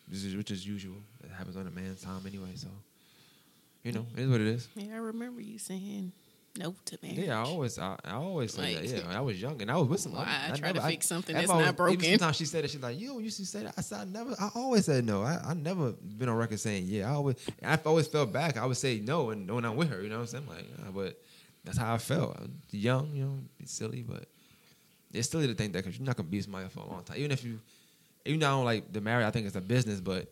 [0.10, 0.98] which is, which is usual.
[1.24, 2.52] It happens on a man's time anyway.
[2.56, 2.68] So,
[3.84, 4.68] You know, it is what it is.
[4.76, 6.12] Yeah, I remember you saying
[6.58, 7.18] no to marriage.
[7.20, 8.98] Yeah, I always, I, I always say Like- that.
[8.98, 10.26] Yeah, when I was young and I was with somebody.
[10.30, 12.20] Why I try to fix something that's that's I not was- even broken.
[12.20, 12.70] Sometimes she said it.
[12.72, 15.24] she's like, "You used to say that." I said, "I never." I always said no.
[15.24, 17.10] I, I never been on record saying yeah.
[17.10, 18.58] I always, I've always felt back.
[18.58, 20.48] I would say no, and when I'm with her, you know what I'm saying?
[20.48, 21.20] Like, uh, but
[21.64, 22.38] that's how I felt.
[22.38, 24.26] I was young, you know, silly, but
[25.14, 27.04] it's silly to think that because you're not gonna be with somebody for a long
[27.04, 27.18] time.
[27.18, 27.60] Even if you,
[28.26, 30.30] even though I don't like the marriage, I think it's a business, but.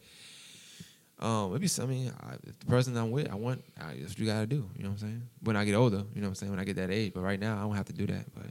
[1.21, 4.11] Um, maybe some, I mean, I, if the person I'm with, I want, I, that's
[4.11, 4.69] what you gotta do.
[4.75, 5.21] You know what I'm saying?
[5.41, 6.51] When I get older, you know what I'm saying?
[6.51, 8.33] When I get that age, but right now, I don't have to do that.
[8.33, 8.45] But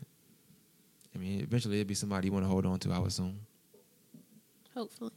[1.14, 2.92] I mean, eventually, it'd be somebody you want to hold on to.
[2.92, 3.40] I would assume.
[4.74, 5.12] Hopefully.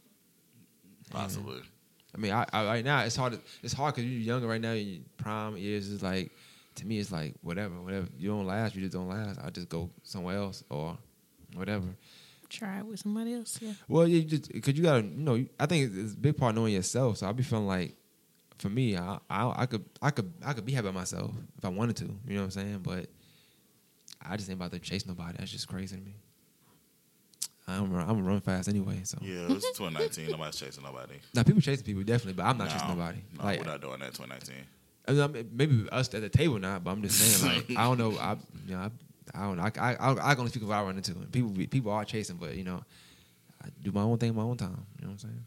[1.10, 1.60] Possibly.
[2.14, 3.34] I mean, I, I right now it's hard.
[3.34, 4.72] To, it's hard because you're younger right now.
[4.72, 6.30] Your prime years is like,
[6.76, 8.08] to me, it's like whatever, whatever.
[8.16, 9.38] You don't last, you just don't last.
[9.42, 10.96] I just go somewhere else or
[11.54, 11.86] whatever.
[12.52, 13.58] Try it with somebody else.
[13.62, 13.72] Yeah.
[13.88, 16.74] Well, you just because you gotta, you know, I think it's a big part knowing
[16.74, 17.16] yourself.
[17.18, 17.96] So I be feeling like,
[18.58, 21.64] for me, I, I I could I could I could be happy by myself if
[21.64, 22.04] I wanted to.
[22.04, 22.80] You know what I'm saying?
[22.82, 23.06] But
[24.20, 25.36] I just ain't about to chase nobody.
[25.38, 26.14] That's just crazy to me.
[27.66, 29.00] I'm I'm gonna run fast anyway.
[29.04, 30.30] So Yeah, it's 2019.
[30.30, 31.14] Nobody's chasing nobody.
[31.34, 33.18] now people chasing people definitely, but I'm not chasing nobody.
[33.38, 34.54] No, like we're not doing that 2019.
[35.08, 37.70] I mean, I mean, maybe us at the table not, but I'm just saying like
[37.78, 38.16] I don't know.
[38.18, 38.90] I you know I,
[39.34, 39.62] I don't know.
[39.62, 41.14] I I I, I can only speak of what I run into.
[41.14, 42.82] People be- people are chasing, but you know
[43.62, 44.84] I do my own thing, my own time.
[44.98, 45.44] You know what I'm saying?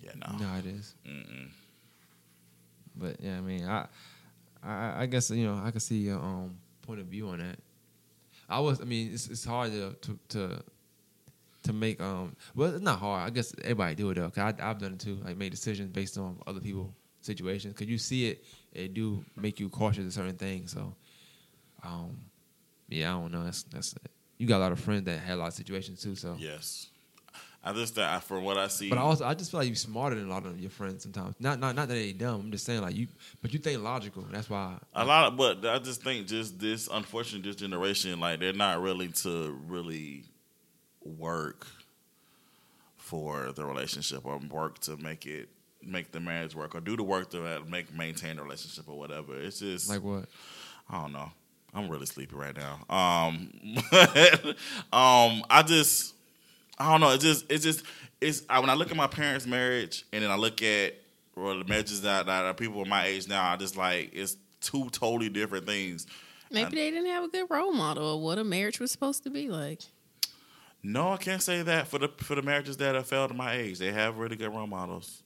[0.00, 0.54] Yeah, You no.
[0.58, 0.94] it is.
[2.96, 3.86] But yeah, I mean, I,
[4.62, 7.58] I, I guess you know, I can see your um point of view on that.
[8.48, 10.62] I was, I mean, it's it's hard to to to,
[11.64, 12.34] to make um.
[12.54, 13.26] Well, it's not hard.
[13.26, 14.30] I guess everybody do it though.
[14.30, 15.18] Cause I, I've done it too.
[15.24, 17.74] Like make decisions based on other people situations.
[17.74, 20.72] Cause you see it, it do make you cautious of certain things.
[20.72, 20.94] So,
[21.82, 22.18] um,
[22.88, 23.44] yeah, I don't know.
[23.44, 23.94] That's that's.
[24.38, 26.14] You got a lot of friends that had a lot of situations too.
[26.14, 26.88] So, Yes.
[27.64, 28.88] I just that from what I see.
[28.88, 31.02] But I also I just feel like you're smarter than a lot of your friends
[31.02, 31.34] sometimes.
[31.40, 32.40] Not not not that they dumb.
[32.40, 33.08] I'm just saying like you,
[33.42, 34.24] but you think logical.
[34.30, 34.76] That's why.
[34.94, 38.80] A lot, of, but I just think just this unfortunate this generation, like they're not
[38.80, 40.24] really to really
[41.04, 41.66] work
[42.96, 45.48] for the relationship or work to make it
[45.82, 49.36] make the marriage work or do the work to make maintain the relationship or whatever.
[49.40, 50.26] It's just Like what?
[50.88, 51.32] I don't know.
[51.74, 52.80] I'm really sleepy right now.
[52.88, 53.50] Um,
[54.92, 56.14] um, I just,
[56.78, 57.10] I don't know.
[57.10, 57.84] It just, it's just,
[58.20, 60.94] it's I, when I look at my parents' marriage and then I look at
[61.36, 64.88] well the marriages that, that are people my age now, I just like it's two
[64.90, 66.06] totally different things.
[66.50, 69.30] Maybe they didn't have a good role model of what a marriage was supposed to
[69.30, 69.82] be like.
[70.82, 73.54] No, I can't say that for the for the marriages that have failed at my
[73.54, 73.78] age.
[73.78, 75.22] They have really good role models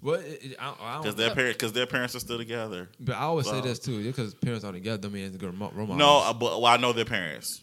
[0.00, 0.22] Well,
[0.58, 2.88] I, I because their parents because their parents are still together.
[2.98, 4.98] But I always say this too, because parents are together.
[5.02, 5.86] Don't mean it's a good role role.
[5.96, 7.62] No, uh, but well, I know their parents.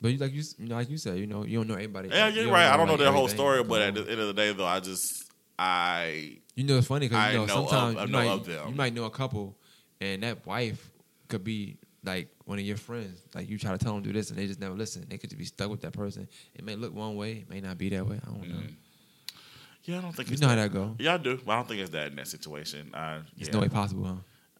[0.00, 2.08] but you, like you, you know, like you said, you know, you don't know everybody.
[2.08, 2.66] Yeah, You you're right.
[2.66, 4.80] I don't know their whole story, but at the end of the day, though, I
[4.80, 8.18] just I You know, it's funny because I you know, know sometimes I you know
[8.18, 8.68] might of them.
[8.68, 9.56] you might know a couple,
[10.00, 10.90] and that wife
[11.28, 13.20] could be like one of your friends.
[13.34, 15.06] Like you try to tell them to do this, and they just never listen.
[15.08, 16.28] They could just be stuck with that person.
[16.54, 18.20] It may look one way, it may not be that way.
[18.22, 18.60] I don't know.
[19.86, 20.94] Yeah, I don't think You it's know how that go.
[20.98, 21.38] Yeah, I do.
[21.44, 22.94] But I don't think it's that in that situation.
[22.94, 23.54] Uh, It's yeah.
[23.54, 24.14] no way possible, huh?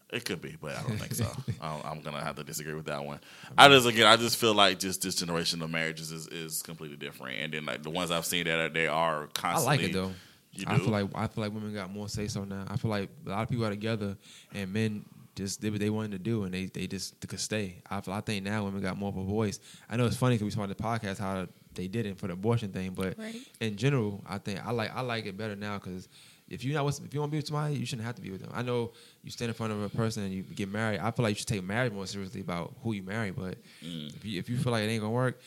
[0.09, 1.25] It could be, but I don't think so.
[1.61, 3.19] I- I'm gonna have to disagree with that one.
[3.57, 6.95] I just again, I just feel like just this generation of marriages is, is completely
[6.95, 9.67] different, and then like the ones I've seen that are, they are constantly.
[9.67, 10.13] I like it though.
[10.53, 12.63] You I feel like I feel like women got more say so now.
[12.69, 14.15] I feel like a lot of people are together,
[14.53, 15.03] and men
[15.35, 17.75] just did what they wanted to do, and they they just could stay.
[17.89, 19.59] I feel, I think now women got more of a voice.
[19.89, 21.47] I know it's funny because we started the podcast how
[21.77, 23.35] they did it for the abortion thing, but Right.
[23.61, 26.09] in general, I think I like I like it better now because.
[26.49, 28.21] If you not with, if you want to be with somebody, you shouldn't have to
[28.21, 28.49] be with them.
[28.53, 31.01] I know you stand in front of a person and you get married.
[31.01, 33.31] I feel like you should take marriage more seriously about who you marry.
[33.31, 34.15] But Mm.
[34.15, 35.41] if you if you feel like it ain't gonna work,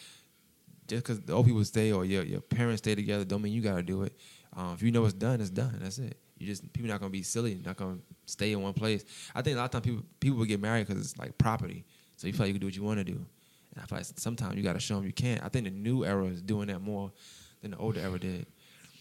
[0.89, 3.63] just because the old people stay or your your parents stay together, don't mean you
[3.63, 4.13] gotta do it.
[4.55, 5.79] Um, if you know it's done, it's done.
[5.81, 6.19] That's it.
[6.39, 7.97] You just people not gonna be silly, not gonna
[8.27, 9.03] stay in one place.
[9.35, 11.87] I think a lot of times people people will get married because it's like property,
[12.19, 13.25] so you feel like you can do what you want to do.
[13.75, 15.43] And I feel like sometimes you gotta show them you can't.
[15.45, 17.13] I think the new era is doing that more
[17.63, 18.47] than the older era did.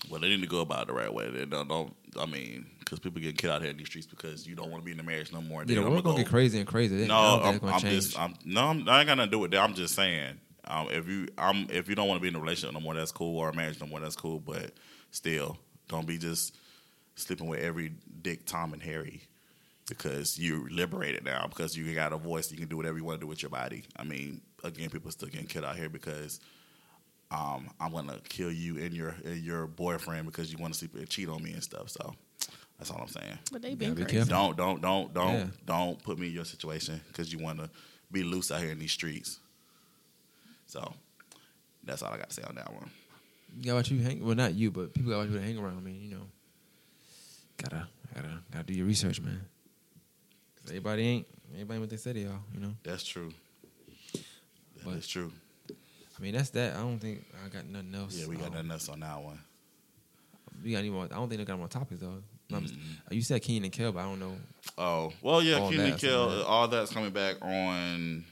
[0.09, 1.29] Well, they need to go about it the right way.
[1.29, 4.47] They don't, don't I mean, because people get killed out here in these streets because
[4.47, 5.61] you don't want to be in the marriage no more.
[5.61, 7.05] Yeah, the Then world I'ma go- get crazy and crazy.
[7.05, 9.31] No, I don't think I'm, I'm just, I'm, no, I'm, I ain't got nothing to
[9.31, 9.59] do with that.
[9.59, 12.39] I'm just saying, um, if you, I'm, if you don't want to be in a
[12.39, 14.39] relationship no more, that's cool, or a marriage no more, that's cool.
[14.39, 14.71] But
[15.11, 15.57] still,
[15.89, 16.55] don't be just
[17.15, 17.91] sleeping with every
[18.21, 19.23] Dick, Tom, and Harry
[19.89, 22.51] because you're liberated now because you got a voice.
[22.51, 23.83] You can do whatever you want to do with your body.
[23.97, 26.39] I mean, again, people still getting killed out here because.
[27.31, 30.95] Um, I'm gonna kill you and your and your boyfriend because you want to sleep
[30.95, 31.87] and cheat on me and stuff.
[31.89, 32.15] So
[32.79, 33.37] that's all I'm saying.
[33.51, 34.17] But they been Gotta be crazy.
[34.29, 34.55] careful.
[34.55, 35.47] Don't don't don't don't Yeah.
[35.63, 37.69] don't put me in your situation because you want to
[38.11, 39.37] be loose out here in these streets.
[40.65, 40.91] So
[41.83, 42.89] that's all I got to say on that one.
[43.59, 45.59] You got what you hang well not you, but people got what you to hang
[45.59, 45.77] around.
[45.77, 46.25] I mean, you know.
[47.57, 49.39] Gotta Gotta gotta do your research, man.
[50.61, 52.75] 'Cause everybody ain't everybody what they said y'all You know.
[52.81, 53.31] That's true.
[54.83, 55.31] But- That's true.
[55.69, 56.75] I mean, that's that.
[56.75, 58.13] I don't think I got nothing else.
[58.17, 59.39] Yeah, we got Um, nothing else on that one.
[60.63, 61.05] We got any more?
[61.05, 62.07] I don't think they got more topics though.
[62.11, 62.23] I'm-
[62.65, 63.13] Mm-hmm.
[63.13, 64.35] You said Kenan and Kel, but I don't know.
[64.77, 66.29] Oh well, yeah, All Kenan that's Kel.
[66.29, 66.41] on.
[66.45, 68.25] All that's coming back on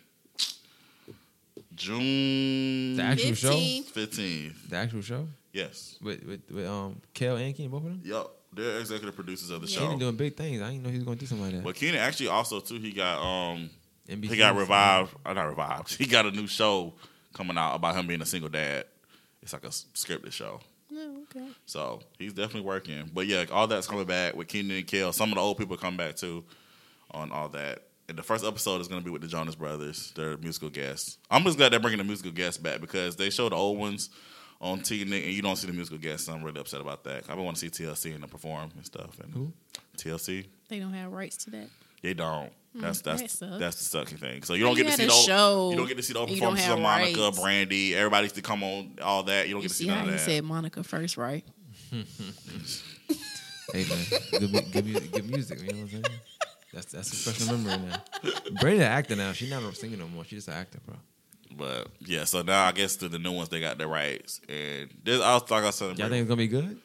[1.76, 3.49] June The actual show.
[3.52, 3.84] 15.
[3.84, 4.69] fifteenth.
[4.69, 5.98] The actual show Yes.
[6.02, 8.02] with with, with um Kel and Kenan, both of them.
[8.03, 8.28] Yep.
[8.53, 9.76] They're executive producers of the Yeah.
[9.78, 9.82] show.
[9.86, 10.61] Kenan doing big things.
[10.61, 11.64] I didn't know he was going to do something like that.
[11.64, 13.69] But Kenan actually also too he got um
[14.09, 14.29] NBC.
[14.29, 15.13] he got revived.
[15.25, 15.95] Uh, not revived.
[15.97, 16.93] He got a new show
[17.34, 18.85] coming out about him being a single dad.
[19.41, 20.59] It's like a scripted show.
[20.89, 21.47] No, okay.
[21.65, 23.09] So he's definitely working.
[23.13, 25.11] But yeah, all that's coming back with Kenan and Kel.
[25.11, 26.43] Some of the old people come back too
[27.11, 27.84] on all that.
[28.09, 31.17] And the first episode is going to be with the Jonas Brothers, their musical guests.
[31.29, 34.09] I'm just glad they're bringing the musical guests back because they show the old ones
[34.61, 36.29] on TNT and you don't see the musical guests.
[36.29, 37.23] I'm really upset about that.
[37.29, 39.19] I've been wanting to see TLC and them perform and stuff.
[39.21, 39.51] And Who?
[39.97, 41.67] TLC, They don't have rights to that.
[42.01, 42.51] they don't.
[42.79, 44.43] That's Mm, that that's that's the sucking thing.
[44.43, 46.13] So you don't You get to see the old, show, you don't get to see
[46.13, 47.39] the old performances of Monica, rights.
[47.39, 47.95] Brandy.
[47.95, 49.47] everybody's to come on all that.
[49.47, 50.19] You don't You get to see see none how of he that.
[50.21, 51.43] said Monica first, right?
[53.73, 54.05] Hey man,
[54.39, 55.59] good, good, music, good music.
[55.61, 56.05] You know what I'm saying?
[56.73, 58.31] That's that's a special memory now.
[58.53, 59.33] Brandy an actor now.
[59.33, 60.23] She's not a singer no more.
[60.23, 60.95] She's just an actor, bro.
[61.55, 64.89] But yeah, so now I guess to the new ones they got their rights, and
[65.03, 66.79] this I was like I said, Y'all think it's gonna be good?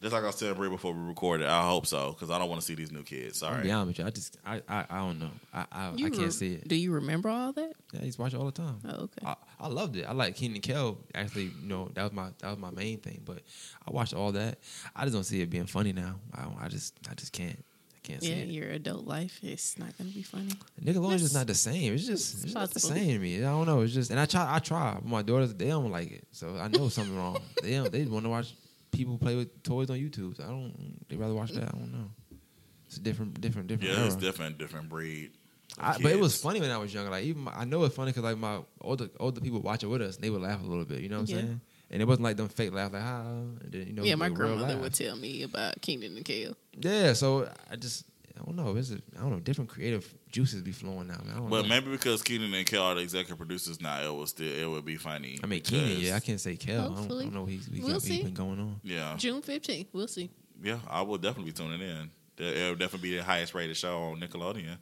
[0.00, 1.48] Just like I was telling Brie before we recorded.
[1.48, 3.42] I hope so because I don't want to see these new kids.
[3.42, 4.04] I'll Sorry, be honest with you.
[4.06, 5.30] I just I I, I don't know.
[5.52, 6.68] I I, You I can't re- see it.
[6.68, 7.72] Do you remember all that?
[7.92, 8.78] Yeah, I used to watch it all the time.
[8.88, 9.26] Oh, okay.
[9.26, 10.04] I, I loved it.
[10.08, 10.98] I like Kenan Kel.
[11.16, 13.22] Actually, you know that was my that was my main thing.
[13.24, 13.40] But
[13.86, 14.58] I watched all that.
[14.94, 16.14] I just don't see it being funny now.
[16.32, 17.58] I don't, I just I just can't.
[17.96, 18.48] I can't see yeah, it.
[18.48, 20.52] your adult life is not going to be funny.
[20.82, 21.92] Nickelodeon's just not the same.
[21.94, 22.94] It's just It's it's not the possible.
[22.94, 23.38] same to me.
[23.38, 23.80] I don't know.
[23.80, 24.96] It's just and I try I try.
[25.04, 27.38] My daughters they don't like it, so I know something wrong.
[27.64, 28.54] They don't, they want to watch
[28.90, 30.36] people play with toys on YouTube.
[30.36, 30.98] So I don't.
[31.08, 31.68] They rather watch that.
[31.68, 32.10] I don't know.
[32.86, 33.92] It's a different different different.
[33.92, 35.32] yeah, it's different, different breed.
[35.78, 37.10] I, but it was funny when I was younger.
[37.10, 39.86] Like even my, I know it's funny because like my older older people watch it
[39.86, 41.00] with us, and they would laugh a little bit.
[41.00, 41.42] You know what I'm Yeah.
[41.42, 41.60] saying?
[41.90, 44.02] And it wasn't like them fake laugh like ah, and then, you know.
[44.04, 46.54] yeah, my the grandmother would tell me about Kenan and Kel.
[46.78, 48.04] Yeah, so I just
[48.40, 48.76] I don't know.
[48.76, 49.40] It's a, I don't know.
[49.40, 51.18] Different creative juices be flowing now.
[51.24, 51.32] Man.
[51.34, 51.68] I don't But know.
[51.68, 54.84] maybe because Kenan and Kel are the executive producers now, it will still it would
[54.84, 55.38] be funny.
[55.42, 56.80] I mean, Kenan, yeah, I can't say Kel.
[56.80, 57.24] I don't, I Hopefully.
[57.24, 58.22] don't know what he's, we We'll got, see.
[58.22, 58.80] been going on.
[58.84, 59.86] yeah, June 15th.
[59.92, 60.30] We'll see.
[60.62, 62.10] yeah, I will definitely be tuning in.
[62.38, 64.76] It will definitely be the highest rated show on Nickelodeon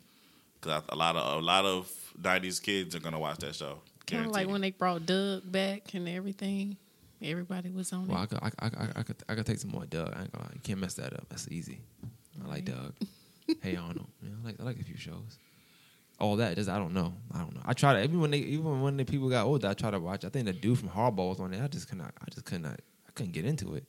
[0.61, 3.81] because a lot of a lot of '90s kids are gonna watch that show.
[4.07, 6.77] Kind of like when they brought Doug back and everything.
[7.23, 8.29] Everybody was on Well, I it.
[8.29, 10.13] could, I, I, I, I could, I could take some more Doug.
[10.15, 10.51] I ain't gonna.
[10.53, 11.27] You can't mess that up.
[11.31, 11.81] That's easy.
[12.45, 12.93] I like Doug.
[13.63, 14.09] hey Arnold.
[14.23, 15.39] Yeah, I like, I like a few shows.
[16.19, 17.13] All that, just, I don't know.
[17.35, 17.61] I don't know.
[17.67, 19.99] I try to even when they, even when the people got older, I try to
[20.01, 20.25] watch.
[20.25, 21.63] I think the dude from Hardball was on there.
[21.63, 22.13] I just could not.
[22.21, 22.73] I just could not.
[23.07, 23.85] I couldn't get into it.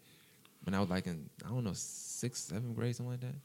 [0.63, 3.35] When I was like in, I don't know, sixth, seventh grade, something like that.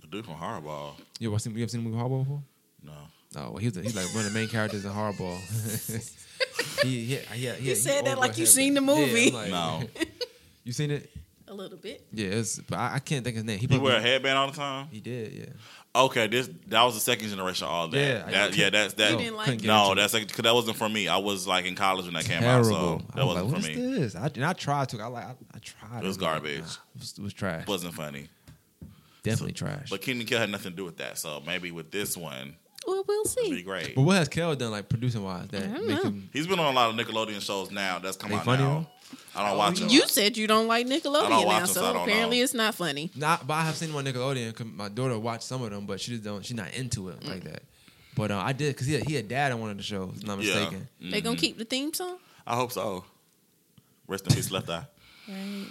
[0.00, 0.92] the dude from Hardball.
[1.18, 2.42] You ever seen, you ever seen the movie Hardball before?
[2.84, 2.92] No,
[3.34, 5.36] Oh, well, he's he's like one of the main characters in Hardball.
[6.84, 9.28] he, he, he, he, You said that like you overhead- seen the movie.
[9.28, 9.82] I'm like- no.
[10.64, 11.10] you seen it?
[11.52, 12.06] A little bit.
[12.12, 13.58] Yeah, it's, but I, I can't think of his name.
[13.58, 14.88] He, He wear a headband all the time.
[14.90, 15.46] He did, yeah.
[15.94, 17.66] Okay, this that was the second generation.
[17.68, 19.12] All that, Yeah, that, yeah, that's that.
[19.12, 19.66] You didn't like couldn't it?
[19.66, 21.08] No, that's like, cause that wasn't for me.
[21.08, 22.74] I was like in college when that came terrible.
[22.74, 23.92] out, so that I was wasn't like, for me.
[24.02, 24.22] is this?
[24.22, 25.00] I, and I tried to.
[25.02, 25.24] I like.
[25.24, 26.02] I, I tried.
[26.02, 26.60] It was I like, garbage.
[26.60, 27.62] nah, it, was, it was trash.
[27.62, 28.28] It wasn't funny.
[29.22, 29.90] Definitely trash.
[29.90, 31.18] But Kenan Kel had nothing to do with that.
[31.18, 32.56] So maybe with this one,
[32.86, 33.40] Well, we'll see.
[33.42, 33.94] it'll be great.
[33.94, 36.02] But what has Kel done, like producing wise, that I don't know.
[36.02, 36.30] him?
[36.32, 37.98] He's been on a lot of Nickelodeon shows now.
[37.98, 38.80] That's come They out funny, now.
[38.80, 38.86] though?
[39.34, 39.88] I don't watch them.
[39.88, 42.38] You said you don't like Nickelodeon don't watch now, them, so I so don't apparently
[42.38, 42.44] know.
[42.44, 43.10] it's not funny.
[43.16, 45.86] Not, but I have seen him on Nickelodeon because my daughter watched some of them,
[45.86, 46.44] but she just don't.
[46.44, 47.62] She's not into it like that.
[48.14, 50.14] But uh, I did because he had, he had dad on one of the shows.
[50.16, 50.54] If I'm not Yeah.
[50.54, 50.88] mistaken.
[51.00, 53.04] They gonna keep the theme song, I hope so.
[54.06, 54.84] Rest in peace, Left Eye.
[55.28, 55.66] right?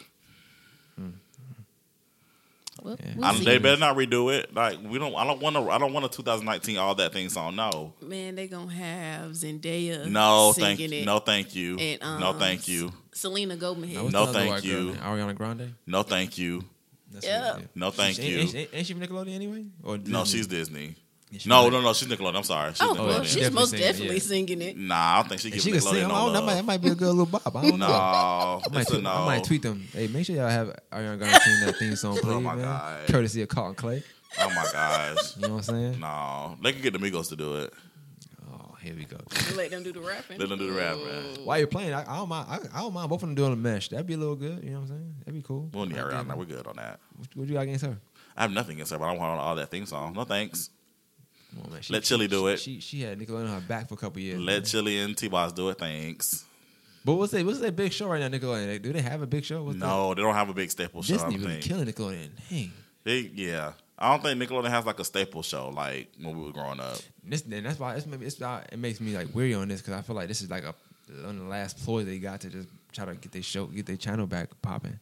[2.84, 3.46] Well, we'll I, see.
[3.46, 4.56] they better not redo it.
[4.56, 5.14] Like we don't.
[5.14, 5.70] I don't want to.
[5.70, 7.56] I don't want a 2019 all that thing song.
[7.56, 10.08] No, Man, they gonna have Zendaya.
[10.08, 11.06] no, singing thank it.
[11.06, 11.78] no, thank you.
[11.78, 12.92] And, um, no, thank you.
[13.14, 13.94] Selena Gomez.
[13.94, 14.86] Now, No, thank white girl you.
[14.94, 14.96] name?
[14.98, 15.74] Ariana Grande.
[15.86, 16.64] No, thank you.
[17.12, 17.58] That's Yeah.
[17.58, 18.38] it, No, thank Ain't- you.
[18.40, 19.66] Ain't, ain't, ain't she from Nickelodeon anyway?
[19.84, 20.96] Or No, she's Disney.
[21.38, 21.94] She No, might- no, no.
[21.94, 22.36] She's Nickelodeon.
[22.38, 22.72] I'm sorry.
[22.74, 22.98] She's Oh, Nickelodeon.
[23.08, 23.24] well, yeah.
[23.24, 24.22] she's Definitely most singing, definitely yeah.
[24.22, 24.78] singing it.
[24.78, 26.08] Nah, I don't think she If gives she can Nickelodeon sing.
[26.08, 26.46] no I don't, that, love.
[26.46, 27.42] might, that might be a good little bop.
[27.56, 27.94] I don't no, know.
[27.94, 29.10] I might, tweet, no.
[29.12, 29.88] I might tweet them.
[29.94, 32.56] Hey, make sure y'all have Ariana Grande sing that theme song, oh, please, Oh my
[32.56, 32.66] man.
[32.66, 33.08] God.
[33.08, 34.04] Courtesy of Carlton Clay.
[34.40, 35.36] Oh my gosh.
[35.38, 36.00] You know what I'm saying?
[36.00, 37.74] No, they could get the Migos to do it.
[38.82, 39.18] Here we go.
[39.56, 40.40] Let them do the rapping.
[40.40, 41.46] Let them do the rap, man.
[41.46, 42.48] While you're playing, I, I don't mind.
[42.50, 43.90] I, I don't mind both of them doing a mesh.
[43.90, 44.64] That'd be a little good.
[44.64, 45.16] You know what I'm saying?
[45.20, 45.70] That'd be cool.
[45.74, 46.26] We'll need I Ariana.
[46.26, 47.00] think- We're good on that.
[47.16, 47.98] What, what you got against her?
[48.36, 50.14] I have nothing against her, but I don't want all that theme song.
[50.14, 50.70] No thanks.
[51.54, 51.82] Come on, man.
[51.90, 52.58] Let Chili do it.
[52.60, 54.40] She, she had Nickelodeon on her back for a couple years.
[54.40, 54.64] Let man.
[54.66, 55.78] Chili and T-Boz do it.
[55.78, 56.46] Thanks.
[57.06, 57.46] But what's that?
[57.46, 58.30] What's that big show right now?
[58.36, 58.66] Nickelodeon.
[58.68, 59.64] They- Do they have a big show?
[59.64, 61.08] What's No, they don't have a big staple that?
[61.08, 61.14] show.
[61.16, 61.64] Disney I really think.
[61.66, 62.30] killing Nickelodeon.
[62.50, 62.72] Dang.
[63.04, 66.52] They, yeah, I don't think Nickelodeon has like a staple show like when we were
[66.52, 66.98] growing up.
[67.24, 69.94] This, and that's why it's, it's why it makes me like weary on this because
[69.94, 70.74] I feel like this is like a
[71.26, 73.98] on the last ploy they got to just try to get their show, get their
[73.98, 75.00] channel back popping.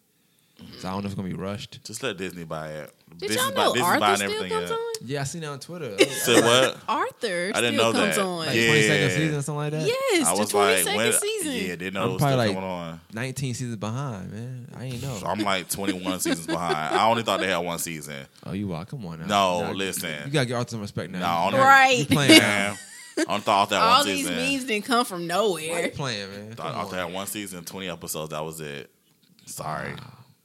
[0.79, 1.83] So I don't know if it's gonna be rushed.
[1.83, 2.93] Just let Disney buy it.
[3.17, 4.75] Did Disney's y'all buy- know Disney's Arthur still everything, comes yeah.
[4.75, 4.81] on?
[5.01, 5.97] Yeah, I seen it on Twitter.
[6.09, 6.77] Said what?
[6.87, 8.25] Arthur I didn't still know comes that.
[8.25, 8.37] on.
[8.45, 8.65] Like Yeah.
[8.67, 9.87] twenty second season or something like that.
[9.87, 11.51] Yes, I the was twenty like, second when, season.
[11.53, 13.01] yeah, didn't know I'm it was still probably like- coming on.
[13.13, 14.67] Nineteen seasons behind, man.
[14.77, 15.15] I ain't know.
[15.17, 16.75] So I'm like 21 seasons behind.
[16.95, 18.25] I only thought they had one season.
[18.45, 18.85] oh, you are.
[18.85, 19.25] Come on now.
[19.25, 20.25] No, Nah, listen.
[20.27, 21.19] You gotta get Arthur some respect now.
[21.19, 21.97] No, I don't- Right.
[21.99, 22.77] you playing now.
[23.17, 24.35] Man, I only thought that All one these season.
[24.37, 25.89] memes didn't come from Why you nowhere.
[25.89, 26.53] playing, man?
[26.53, 27.05] Thought Come Arthur on.
[27.07, 28.29] had one season, 20 episodes.
[28.31, 28.89] That was it.
[29.45, 29.93] Sorry.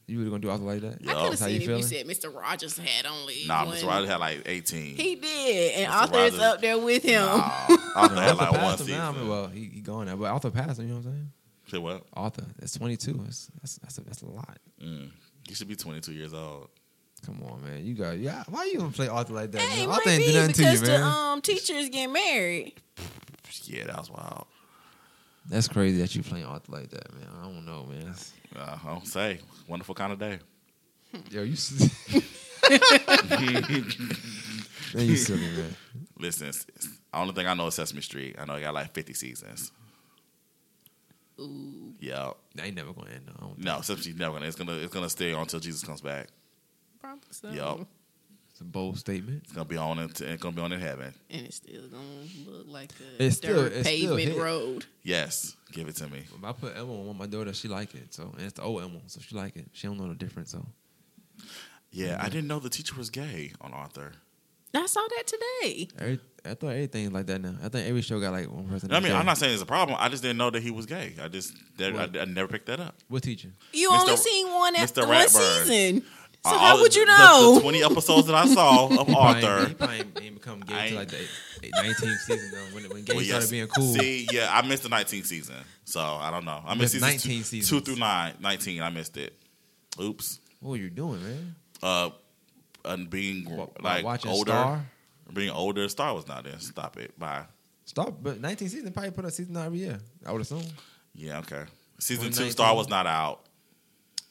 [0.07, 0.93] You really gonna do Arthur like that?
[0.93, 2.33] I could have That's how seen you if you said Mr.
[2.33, 3.75] Rogers had only Nah, one.
[3.75, 3.87] Mr.
[3.87, 4.95] Rogers had like 18.
[4.95, 5.95] He did, and Mr.
[5.95, 7.21] Arthur is up there with him.
[7.25, 8.93] Nah, Arthur had like one season.
[8.93, 9.09] now.
[9.09, 10.87] I mean, well, he, he gone now, but Arthur passed him.
[10.87, 11.31] You know what I'm saying?
[11.71, 12.03] Say what?
[12.13, 13.13] Arthur, that's 22.
[13.23, 14.59] That's that's that's a, that's a lot.
[14.83, 15.09] Mm.
[15.49, 16.69] You should be 22 years old.
[17.25, 17.83] Come on, man.
[17.83, 18.43] You got yeah.
[18.49, 19.61] Why you gonna play Arthur like that?
[19.61, 19.95] Hey, man?
[19.95, 21.01] Arthur ain't do nothing to because you, the man.
[21.33, 22.73] um teachers get married.
[23.63, 24.45] Yeah, that was wild.
[25.47, 27.27] That's crazy that you playing Arthur like that, man.
[27.39, 28.15] I don't know, man.
[28.55, 29.39] Uh, I don't say.
[29.67, 30.39] Wonderful kind of day.
[31.29, 31.53] Yo, you.
[31.53, 31.89] s-
[34.93, 35.75] man, you silly, man.
[36.19, 38.35] Listen, it's- it's- the only thing I know is Sesame Street.
[38.37, 39.71] I know it got like 50 seasons.
[41.39, 42.31] Ooh, Yeah.
[42.55, 43.23] That ain't never gonna end.
[43.27, 43.33] though.
[43.37, 43.65] I don't think.
[43.65, 44.47] No, Sesame Street's never gonna.
[44.47, 44.73] It's gonna.
[44.73, 46.27] It's gonna stay on until Jesus comes back.
[46.99, 47.49] probably so.
[47.51, 47.87] Yup.
[48.55, 49.41] It's a bold statement.
[49.43, 49.99] It's gonna be on.
[49.99, 51.13] It, it's gonna be on in heaven.
[51.29, 52.03] And it's still gonna
[52.47, 54.37] look like a It's still- dirt it's pavement hit.
[54.37, 54.85] road.
[55.03, 56.19] Yes, give it to me.
[56.19, 58.13] If I put Emma on my daughter, she like it.
[58.13, 59.67] So and it's the old Emma, so she like it.
[59.73, 60.51] She don't know the difference.
[60.51, 60.65] So
[61.91, 64.13] Yeah, I didn't know the teacher was gay on Arthur.
[64.73, 65.87] I saw that today.
[65.99, 67.55] every, I thought everything's like that now.
[67.63, 68.91] I think every show got like one person.
[68.91, 69.97] I mean, that's I'm not saying it's a problem.
[69.99, 71.13] I just didn't know that he was gay.
[71.21, 72.95] I just, that, I, I never picked that up.
[73.09, 73.49] What teacher?
[73.73, 73.99] You Mr.
[74.01, 76.03] only seen one after one season.
[76.45, 77.55] So Uh, how would you know?
[77.55, 79.73] The, 20 episodes that I saw of He probably, he Arthur.
[79.75, 81.29] probably ain't become gay ain't- till like the eight-
[81.63, 82.75] eight- 19th season though.
[82.75, 83.93] When when gay Well, started being cool.
[83.95, 85.55] See, yeah, I missed the 19th season.
[85.85, 86.61] So I don't know.
[86.65, 87.69] I missed Missed season 19 two, seasons.
[87.69, 88.81] two through nine, 19.
[88.81, 89.33] I missed it.
[89.99, 90.39] Oops.
[90.59, 91.55] what were you doing, man?
[91.81, 92.09] Uh,
[92.85, 94.85] and being Wa- like watching older, Star.
[95.33, 95.87] being older.
[95.89, 96.59] Star was not there.
[96.59, 97.17] Stop it.
[97.17, 97.45] Bye.
[97.85, 99.99] Stop, but 19 season probably put a season out every year.
[100.25, 100.63] I would assume.
[101.15, 101.63] Yeah, okay.
[101.99, 103.44] Season two, Star was not out.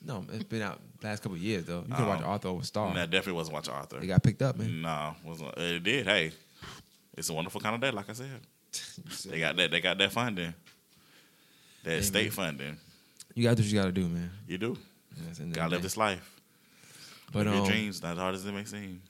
[0.06, 1.85] No, it's been out the last couple of years though.
[1.89, 2.09] You can Oh.
[2.09, 2.90] watch Arthur over Star.
[2.90, 4.01] I definitely wasn't watching Arthur.
[4.01, 4.82] They got picked up, man.
[4.82, 5.56] No, wasn't.
[5.56, 6.06] It did.
[6.06, 6.32] Hey,
[7.16, 7.90] it's a wonderful kind of day.
[7.90, 8.40] Like I said,
[9.31, 9.70] they got that.
[9.70, 10.52] They got that funding.
[11.85, 12.31] That Hey, state man.
[12.32, 12.76] funding.
[13.35, 14.31] You got to do what you got to do, man.
[14.47, 14.76] You do.
[15.26, 16.40] Yes, Gotta live this life.
[17.32, 18.02] But live your um, dreams.
[18.02, 19.01] Not as hard as it may seem.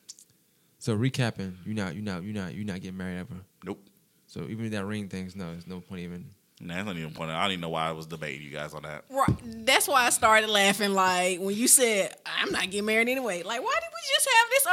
[0.78, 3.34] so recapping, you not you not you not you not getting married ever.
[3.64, 3.80] Nope.
[4.26, 6.30] So even that ring things, no, there's no point even.
[6.60, 7.30] Nah, that's not even point.
[7.30, 9.04] I don't even know why I was debating you guys on that.
[9.10, 9.66] Right.
[9.66, 10.92] That's why I started laughing.
[10.94, 14.50] Like when you said, "I'm not getting married anyway." Like, why did we just have
[14.50, 14.66] this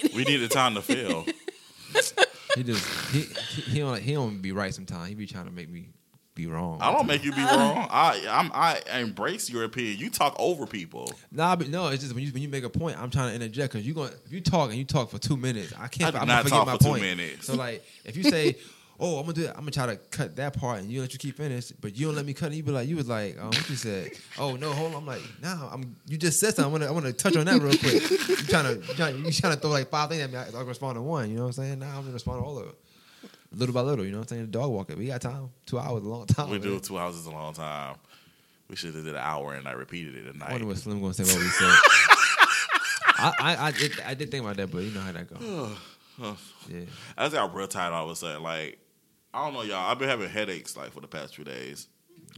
[0.00, 0.14] argument?
[0.14, 1.24] We needed time to feel.
[2.54, 5.08] He just he he, he don't he don't be right sometimes.
[5.08, 5.90] He be trying to make me
[6.34, 6.78] be wrong.
[6.80, 7.86] I don't make you be wrong.
[7.90, 9.98] I I'm, I embrace your opinion.
[9.98, 11.12] You talk over people.
[11.30, 13.34] Nah, but no, it's just when you when you make a point, I'm trying to
[13.34, 16.14] interject because you going if you talk and you talk for two minutes, I can't.
[16.14, 17.02] I I'm not gonna forget talk my for two point.
[17.02, 17.46] minutes.
[17.46, 18.56] So like, if you say,
[19.00, 21.12] "Oh, I'm gonna do it," I'm gonna try to cut that part, and you let
[21.12, 22.52] you keep finish, but you don't let me cut.
[22.52, 22.56] it.
[22.56, 24.10] You be like, you was like, um, what you said?
[24.38, 24.98] Oh no, hold on.
[24.98, 25.96] I'm like, nah, I'm.
[26.06, 26.64] You just said something.
[26.64, 28.10] I want to I want to touch on that real quick.
[28.28, 30.36] You trying to you trying, you trying to throw like five things at me.
[30.36, 31.28] I, I can respond to one.
[31.30, 31.78] You know what I'm saying?
[31.80, 32.74] Nah, I'm gonna respond to all of it.
[33.52, 34.46] Little by little, you know what I'm saying?
[34.46, 34.94] The dog walker.
[34.94, 35.50] We got time.
[35.64, 36.50] Two hours, a long time.
[36.50, 36.68] We man.
[36.68, 37.96] do two hours is a long time.
[38.68, 40.50] We should have did an hour and I repeated it I tonight.
[40.50, 41.68] wonder what Slim gonna say what we said.
[43.20, 45.76] I, I, I, did, I did think about that, but you know how that goes.
[46.68, 46.80] Yeah.
[47.16, 48.42] I just got real tired all of a sudden.
[48.42, 48.78] Like,
[49.38, 49.90] I don't know, y'all.
[49.90, 51.88] I've been having headaches like for the past few days.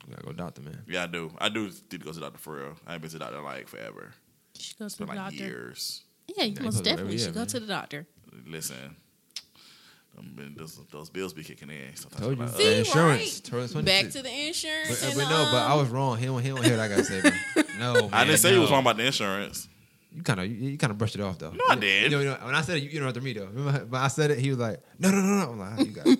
[0.07, 0.83] We gotta go doctor, man.
[0.89, 1.33] Yeah, I do.
[1.39, 2.75] I do need to go to the doctor for real.
[2.87, 4.13] I ain't been to the doctor like forever.
[4.59, 5.45] She goes It's to been the like doctor.
[5.45, 6.03] years.
[6.37, 7.47] Yeah, you Yeah, most you definitely should go man.
[7.49, 8.07] to the doctor.
[8.47, 8.97] Listen,
[10.15, 11.95] them been- those, those bills be kicking in.
[11.97, 12.45] Sometimes Told I'm you.
[12.47, 13.85] like, The See, insurance, right?
[13.85, 14.89] Back to the insurance.
[15.01, 16.19] But, and, but no, but I um, was wrong.
[16.19, 17.23] He don't, he don't hear what I gotta say.
[17.79, 18.57] No, man, I didn't say no.
[18.57, 19.67] you was wrong about the insurance.
[20.13, 21.51] You kind of, you, you kind of brushed it off though.
[21.53, 22.05] No, I did.
[22.05, 23.47] You know, you know, when I said it, you interrupted me though.
[23.47, 25.79] Remember, when I said it, he was like, "No, no, no, no." I'm like, "How
[25.83, 26.19] you got it?"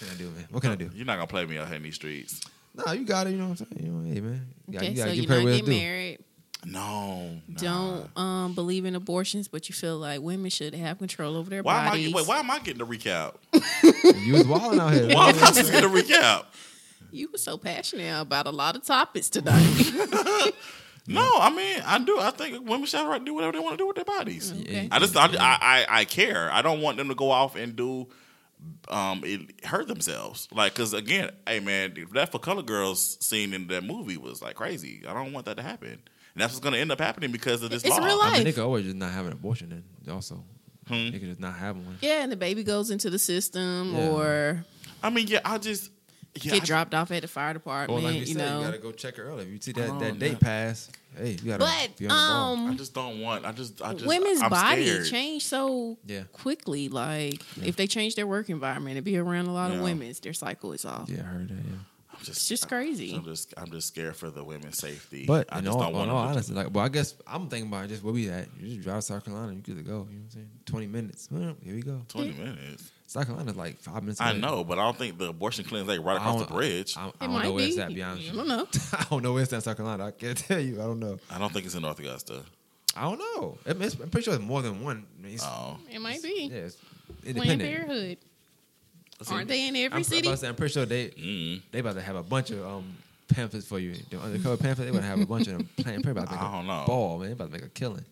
[0.00, 0.46] What can I do, man?
[0.50, 0.90] What can I do?
[0.94, 2.40] You're not gonna play me out here in these streets.
[2.74, 3.30] No, you got it.
[3.30, 3.86] You know what I'm saying?
[3.86, 4.46] You know, hey, man.
[4.66, 6.18] You gotta, Okay, you so gotta you're give credit not where getting married.
[6.66, 7.58] No, nah.
[7.58, 11.62] Don't um, believe in abortions, but you feel like women should have control over their
[11.62, 11.90] Why am I?
[11.90, 12.14] bodies.
[12.14, 13.34] Wait, why am I getting the recap?
[14.20, 15.08] You was wilding out here.
[15.08, 15.36] Why man.
[15.36, 16.44] am I just getting a recap?
[17.10, 20.52] You were so passionate about a lot of topics tonight.
[21.06, 22.20] No, I mean I do.
[22.20, 24.04] I think women should have right to do whatever they want to do with their
[24.04, 24.52] bodies.
[24.52, 24.88] Okay.
[24.92, 26.50] I just I, I I I care.
[26.52, 28.06] I don't want them to go off and do
[28.88, 30.48] um it hurt themselves.
[30.52, 34.56] Like because again, hey man, that for color girls scene in that movie was like
[34.56, 35.02] crazy.
[35.06, 35.90] I don't want that to happen.
[35.90, 36.00] and
[36.36, 38.04] that's what's going to end up happening because of this It's law.
[38.04, 38.44] real I mean, life.
[38.44, 40.14] they could always just not have an abortion then.
[40.14, 40.44] Also,
[40.88, 41.10] Hmm.
[41.10, 41.98] they could just not have one.
[42.00, 44.08] Yeah, and the baby goes into the system Yeah.
[44.10, 44.64] or
[45.02, 45.90] I mean, yeah, I just
[46.34, 48.04] yeah, get I- dropped off at the fire Or department.
[48.04, 49.44] like we you said, know, you gotta go check it early.
[49.44, 50.18] If you see that, Oh, that no.
[50.18, 52.66] date pass, hey, you gotta but be on the ball.
[52.66, 53.44] I um, just don't want.
[53.44, 53.82] I just.
[53.82, 54.06] I just.
[54.06, 55.06] women's I'm body scared.
[55.06, 56.22] change so Yeah.
[56.32, 56.88] quickly.
[56.88, 59.78] Like if they change their work environment and be around a lot Yeah.
[59.78, 61.08] of women, their cycle is off.
[61.08, 61.54] Yeah, I heard that.
[61.54, 61.76] Yeah.
[62.12, 63.14] I'm It's just crazy.
[63.14, 63.54] I'm just.
[63.56, 65.24] I'm just scared for the women's safety.
[65.26, 66.30] But I in just all, don't in want all to.
[66.30, 68.46] honesty, like, well, I guess I'm thinking about just where we at.
[68.60, 69.90] You just drive to South Carolina, you good to go.
[69.90, 70.50] You know what I'm saying?
[70.66, 71.28] Twenty minutes.
[71.30, 72.02] Well, here we go.
[72.08, 72.90] Twenty minutes.
[73.10, 74.20] South Carolina's like five minutes.
[74.20, 74.38] I away.
[74.40, 76.96] know, but I don't think the abortion clinic's like right across the bridge.
[76.96, 77.70] I, I It don't might know where be.
[77.70, 77.92] it's at.
[77.92, 78.30] Be honest.
[78.30, 78.68] I don't know.
[78.92, 80.06] I don't know where it's at in South Carolina.
[80.06, 80.80] I can't tell you.
[80.80, 81.18] I don't know.
[81.28, 82.42] I don't think it's in North Augusta.
[82.96, 83.58] I don't know.
[83.66, 85.04] It- it's- I'm pretty sure it's more than one.
[85.18, 86.76] I mean, it's, Oh, It might be yeah, it's
[87.36, 87.60] Planned.
[87.60, 88.18] Parenthood.
[89.22, 90.34] See, Aren't they in every I'm, I'm city?
[90.36, 92.96] say, I'm pretty sure they Mm, they about to have a bunch of um
[93.28, 93.94] pamphlets for you.
[94.08, 94.90] The undercover pamphlets.
[94.90, 95.68] They about to have a bunch of them.
[95.78, 96.84] Planned Parenthood about to make I don't a know.
[96.86, 97.26] ball, man.
[97.26, 98.04] They about to make a killing.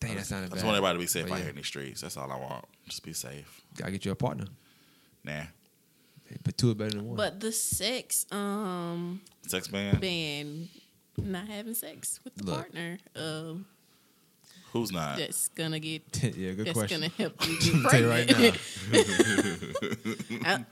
[0.00, 0.54] Dang, that sounded I bad.
[0.56, 2.00] just want everybody to be safe But out yeah, here in these streets.
[2.02, 2.64] That's all I want.
[2.86, 3.62] Just be safe.
[3.76, 4.44] Gotta get you a partner.
[5.24, 5.42] Nah,
[6.44, 7.16] But two are better than one.
[7.16, 9.98] But the sex um sex ban.
[9.98, 10.68] ban,
[11.18, 12.54] not having sex with the Look.
[12.56, 13.66] partner, um,
[14.72, 15.16] Who's not?
[15.18, 17.00] that's gonna get yeah, good that's question.
[17.00, 18.52] gonna help you get tell you right now.
[20.58, 20.64] I-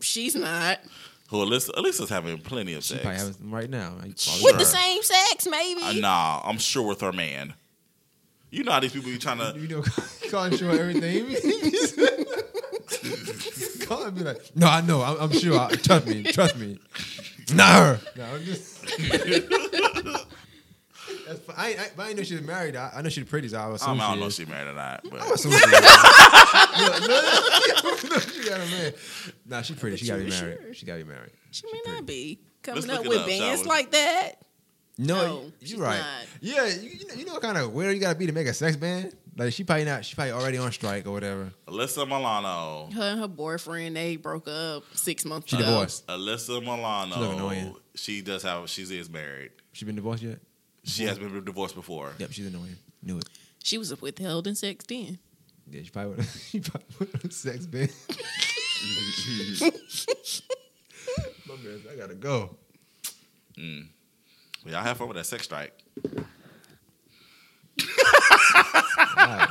[0.00, 0.80] she's not
[1.28, 1.70] Who Alyssa?
[1.70, 3.02] Alyssa's having plenty of She sex.
[3.02, 3.94] probably having some right now.
[4.02, 4.44] Like, Sure.
[4.44, 5.82] with the same sex, maybe.
[5.82, 7.54] Uh, nah, I'm sure with her man.
[8.54, 9.58] You know how these people be trying to.
[9.58, 9.82] You know,
[10.30, 11.26] calling sure everything.
[13.86, 15.02] Call and be like, no, I know.
[15.02, 15.58] I'm, I'm sure.
[15.58, 16.22] I, trust me.
[16.22, 16.78] Trust me.
[17.52, 17.98] No.
[18.16, 18.80] No, I'm just.
[21.26, 22.74] That's, I, I, but I didn't know she was married.
[22.74, 24.30] I, I know she's pretty, so I was I don't, I don't she know if
[24.30, 24.36] is.
[24.36, 25.62] she married or not, but I assume she is.
[26.80, 27.20] no, no,
[28.08, 28.94] no, she got a man.
[29.44, 29.98] Nah, she pretty.
[29.98, 30.58] She gotta be married.
[30.62, 30.72] sure.
[30.74, 31.32] She gotta be married.
[31.50, 34.38] she may not be coming Let's up with up, bands like that.
[34.96, 35.98] No, No, you're right.
[35.98, 36.06] not.
[36.40, 38.46] Yeah, you, you know, you know what kind of where you gotta be to make
[38.46, 39.12] a sex band.
[39.36, 40.04] Like she probably not.
[40.04, 41.52] She probably already on strike or whatever.
[41.66, 42.88] Alyssa Milano.
[42.94, 45.64] Her and her boyfriend they broke up six months She ago.
[45.66, 46.06] divorced.
[46.06, 47.30] Alyssa She Milano.
[47.32, 47.74] annoying.
[47.96, 48.68] She does have.
[48.70, 49.50] She is married.
[49.72, 50.38] She been divorced yet?
[50.84, 52.12] She has been divorced before.
[52.18, 52.76] Yep, she's annoying.
[53.02, 53.28] Knew it.
[53.64, 55.18] She was withheld in sex then.
[55.68, 56.26] Yeah, she probably would.
[56.50, 57.90] She probably would sex band.
[61.48, 62.56] My man, I gotta go.
[63.58, 63.88] Mm.
[64.66, 65.72] Y'all have fun with that sex strike.
[66.06, 66.24] All
[69.16, 69.48] right.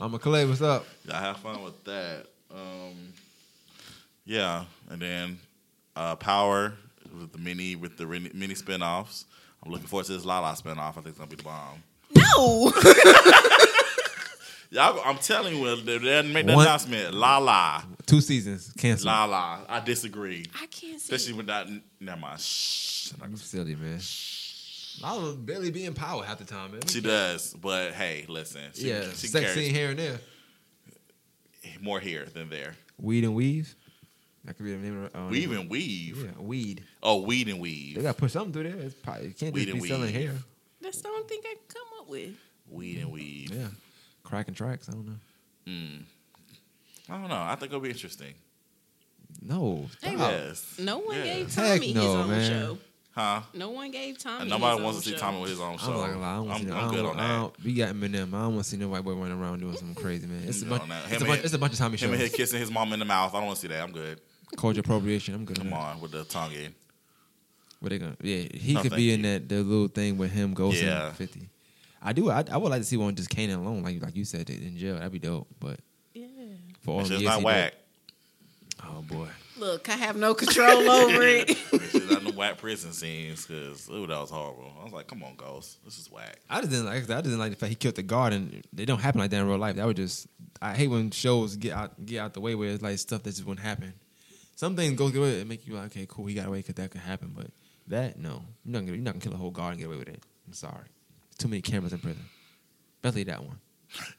[0.00, 0.44] I'm a Clay.
[0.44, 0.86] What's up?
[1.06, 2.26] Y'all have fun with that.
[2.54, 3.12] Um,
[4.24, 5.38] yeah, and then
[5.96, 6.74] uh, Power
[7.18, 9.24] with the mini with the mini, mini spinoffs.
[9.64, 10.90] I'm looking forward to this Lala spinoff.
[10.90, 11.82] I think it's gonna be the bomb.
[12.14, 12.72] No,
[14.70, 17.14] Y'all, I'm telling you, they they didn't make the One- announcement.
[17.14, 19.06] Lala, Two seasons canceled.
[19.06, 19.60] la la.
[19.68, 21.14] I disagree, I can't see.
[21.14, 21.66] especially with that.
[22.00, 22.40] Never mind.
[22.40, 23.12] Shh.
[23.30, 23.98] You silly man.
[25.02, 26.80] Lala will barely be in power half the time, man.
[26.86, 28.60] She does, but hey, listen.
[28.74, 30.18] She, yeah, she sex carries scene here and there.
[31.80, 32.74] more here than there.
[33.00, 33.74] Weed and weave.
[34.44, 36.24] That could be the name of uh, Weave and weave.
[36.24, 36.82] Yeah, weed.
[37.02, 37.94] Oh, weed and weave.
[37.94, 38.02] They weave.
[38.06, 38.80] gotta put something through there.
[38.80, 40.14] It's probably it can't Weed just and be selling weave.
[40.14, 40.34] hair.
[40.80, 42.30] That's the only thing I can come up with.
[42.70, 43.50] Weed and weave.
[43.54, 43.66] Yeah,
[44.28, 44.88] cracking tracks.
[44.88, 45.16] I don't know.
[45.66, 46.02] Mm.
[47.08, 47.34] I don't know.
[47.42, 48.34] I think it'll be interesting.
[49.42, 50.12] No, Hey.
[50.16, 50.74] Yes.
[50.78, 51.24] No one Yeah.
[51.24, 52.50] gave Heck Tommy no, his own man.
[52.50, 52.78] show.
[53.12, 53.40] Huh?
[53.54, 54.42] No one gave Tommy.
[54.42, 55.20] And nobody his wants own to see show.
[55.20, 55.86] Tommy with his own show.
[55.86, 56.32] I'm not gonna lie.
[56.32, 57.64] I don't I'm, see I'm I don't, good on that.
[57.64, 58.28] we got Eminem.
[58.28, 60.42] I don't want to see no white boy running around doing something crazy, man.
[60.46, 60.82] It's a I'm bunch.
[60.82, 61.12] good on that.
[61.12, 62.06] It's a, bunch him- it's a bunch of Tommy shows.
[62.08, 62.30] Him and shows.
[62.30, 63.34] him kissing his mom in the mouth.
[63.34, 63.82] I don't want to see that.
[63.82, 64.20] I'm good.
[64.56, 65.34] Culture appropriation.
[65.34, 65.58] I'm good.
[65.58, 66.74] Come on on with the tongue in.
[67.80, 68.16] What they gonna?
[68.22, 71.12] Yeah, he No, could thank be in that the little thing with him ghosting Yeah.
[71.12, 71.48] fifty.
[72.02, 72.30] I do.
[72.30, 74.76] I, I would like to see one just Kane alone, like like you said, in
[74.76, 74.94] jail.
[74.96, 75.48] That'd be dope.
[75.58, 75.80] But
[76.14, 76.26] Yeah.
[76.80, 77.72] for all It's the just years not he whack.
[77.72, 81.50] did- oh boy, Look, I have no control over it.
[81.72, 84.72] It's just not no whack prison scenes because ooh, that was horrible.
[84.80, 86.38] I was like, come on, Ghost, this is whack.
[86.48, 87.08] I just didn't like.
[87.10, 89.40] I didn't like the fact he killed the guard, and they don't happen like that
[89.40, 89.76] in real life.
[89.76, 90.26] That would just.
[90.62, 93.30] I hate when shows get out get out the way where it's like stuff that
[93.30, 93.94] just wouldn't happen.
[94.54, 96.74] Some things go through it and make you like, okay, cool, he got away because
[96.76, 97.32] that could happen.
[97.34, 97.46] But
[97.88, 99.96] that, no, you're not gonna you're not gonna kill a whole guard and get away
[99.98, 100.22] with it.
[100.46, 100.86] I'm sorry.
[101.38, 102.24] Too many cameras in prison.
[102.96, 103.58] Especially that one.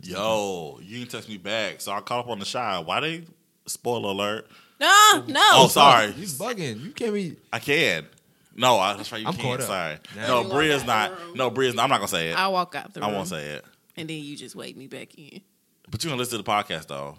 [0.02, 2.80] Yo, you didn't text me back, so I caught up on the shy.
[2.80, 3.24] Why they?
[3.68, 4.48] Spoiler alert.
[4.80, 5.50] no, no.
[5.54, 6.12] Oh, sorry.
[6.14, 6.84] He's bugging.
[6.84, 7.36] You can't be.
[7.54, 8.08] I can.
[8.56, 9.22] No, I, that's right.
[9.22, 9.60] You I'm can't.
[9.60, 9.68] caught up.
[9.68, 9.98] Sorry.
[10.16, 11.20] Now- No, You walk Bria's not.
[11.20, 11.34] room.
[11.36, 11.76] No, Bria's.
[11.76, 12.38] Not, I'm not gonna say it.
[12.38, 13.16] I walk out the I room.
[13.18, 13.66] won't say it.
[13.96, 15.41] And then you just wait me back in.
[15.90, 17.18] But you gonna listen to the podcast though.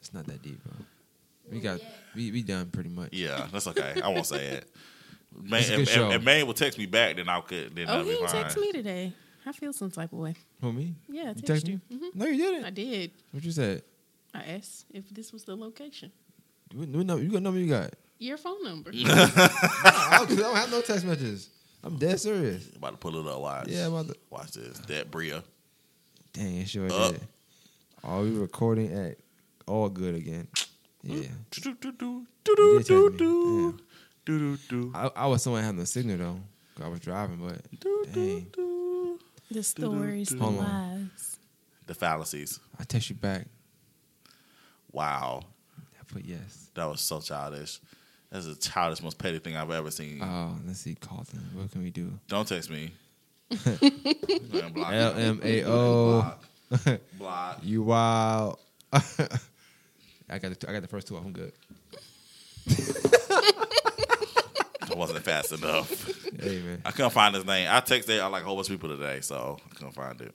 [0.00, 0.74] It's not that deep, bro.
[1.50, 1.80] We got
[2.14, 3.12] we we done pretty much.
[3.12, 4.00] Yeah, that's okay.
[4.02, 4.68] I won't say it.
[5.36, 6.08] Man, It's a good if, show.
[6.10, 7.74] if, if May will text me back, then I could.
[7.76, 9.12] Then Oh, that'll he be text me today.
[9.46, 10.34] I feel some type of way.
[10.60, 10.94] Who me?
[11.08, 11.80] Yeah, I You texted text you.
[11.90, 11.96] me?
[11.96, 12.14] Mhm.
[12.14, 12.64] No, you didn't.
[12.64, 13.10] I did.
[13.32, 13.82] What you said?
[14.34, 16.12] I asked if this was the location.
[16.74, 17.94] What, what number, you got number you got?
[18.18, 18.90] Your phone number.
[18.94, 21.50] I don't, I don't have no text messages.
[21.84, 22.68] I'm dead serious.
[22.76, 23.40] About to pull it up.
[23.40, 23.68] Watch.
[23.68, 24.16] Yeah, I'm about to.
[24.30, 24.78] Watch this.
[24.80, 25.42] That Bria.
[26.32, 27.12] Dang, it sure Up.
[27.12, 27.20] did.
[28.04, 29.16] Are we recording at
[29.66, 30.48] all good again?
[31.02, 31.22] Yeah.
[31.52, 33.80] Do do do You do did do text do Damn.
[34.28, 34.92] Do do do.
[34.94, 36.84] I, I was somewhere having a signal though.
[36.84, 37.60] I was driving, but
[38.12, 38.46] dang,
[39.50, 40.64] The stories, the Hold on.
[40.64, 41.38] lies.
[41.86, 42.60] The fallacies.
[42.78, 43.46] I text you back.
[44.92, 45.42] Wow,
[45.98, 46.68] I put yes.
[46.74, 47.80] that was so childish.
[48.30, 50.20] That's the childish, most petty thing I've ever seen.
[50.22, 51.40] Oh, let's see, Carlton.
[51.54, 52.12] What can we do?
[52.28, 52.92] Don't text me.
[53.50, 53.80] L M
[54.52, 54.70] A O.
[54.70, 55.22] block L me.
[55.24, 56.10] M A O.
[56.70, 57.00] Block.
[57.18, 57.60] Block.
[57.62, 58.58] You wild.
[58.92, 61.24] I got the I got the first two off.
[61.24, 61.52] I'm good.
[64.98, 66.14] It wasn't fast enough.
[66.40, 67.66] Hey man, I couldn't find his name.
[67.68, 70.32] I texted I like a whole bunch of people today, so I couldn't find it.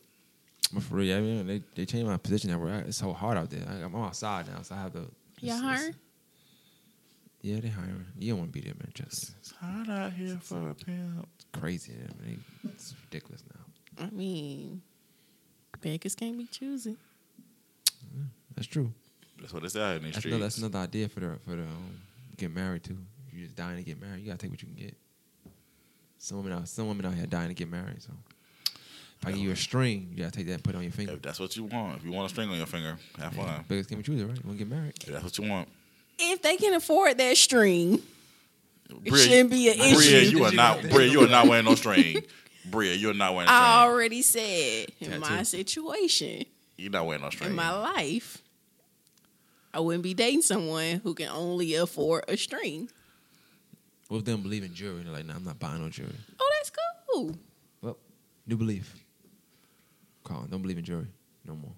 [0.74, 2.86] but for real, I mean, they they changed my position at work.
[2.88, 3.64] It's so hard out there.
[3.70, 5.10] I, I'm outside now, so I have to.
[5.40, 5.96] Y'all hiring?
[7.42, 8.06] Yeah, they hiring.
[8.20, 8.92] You don't want to be there, man.
[8.94, 9.36] Trust me.
[9.40, 11.28] It's hard out here for a pimp.
[11.36, 11.94] It's crazy.
[11.94, 14.06] I mean, it's ridiculous now.
[14.06, 14.82] I mean,
[15.80, 16.98] beggars can't be choosy.
[18.56, 18.92] That's true.
[19.40, 20.34] That's what it's out in these That's streets.
[20.36, 22.02] another, that's another idea for the for the um,
[22.36, 22.98] get married too.
[23.34, 24.96] If you're just dying to get married, you gotta take what you can get.
[26.20, 28.04] Some women out some women out here dying to get married.
[28.04, 28.12] So
[29.20, 30.92] if I give you a string, you gotta take that and put it on your
[30.92, 31.14] finger.
[31.14, 33.66] If that's what you want, if you want a string on your finger, have fun.
[33.68, 34.36] Biggest can we choose it, right?
[34.38, 34.94] You wanna get married?
[35.02, 35.68] If that's what you want.
[36.20, 38.04] If they can afford that string,
[39.04, 40.38] it shouldn't be an Bria, issue.
[40.38, 40.84] you are not.
[40.84, 42.18] Bria, you are not wearing no string.
[42.70, 43.64] Bria, you're not wearing a string.
[43.64, 46.46] I already said in my situation,
[46.78, 47.50] You're not wearing no string.
[47.50, 48.44] in my life,
[49.74, 52.90] I wouldn't be dating someone who can only afford a string.
[54.14, 55.02] What if they don't believe in jewelry?
[55.02, 56.14] They're like, nah, I'm not buying no jewelry.
[56.40, 56.72] Oh, that's
[57.12, 57.36] cool.
[57.82, 57.98] Well,
[58.46, 58.94] new belief.
[60.24, 61.08] Colin, don't believe in jewelry
[61.48, 61.72] no more.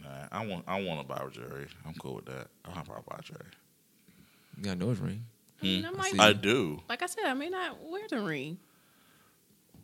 [0.00, 0.64] Nah, I want.
[0.68, 1.66] I want to buy jewelry.
[1.84, 2.46] I'm cool with that.
[2.64, 3.46] I don't have a problem with jewelry.
[4.58, 5.24] You got a nose ring.
[5.60, 6.20] I mean, I hmm, I might.
[6.20, 6.80] I do.
[6.88, 8.56] like I said, I may not wear the ring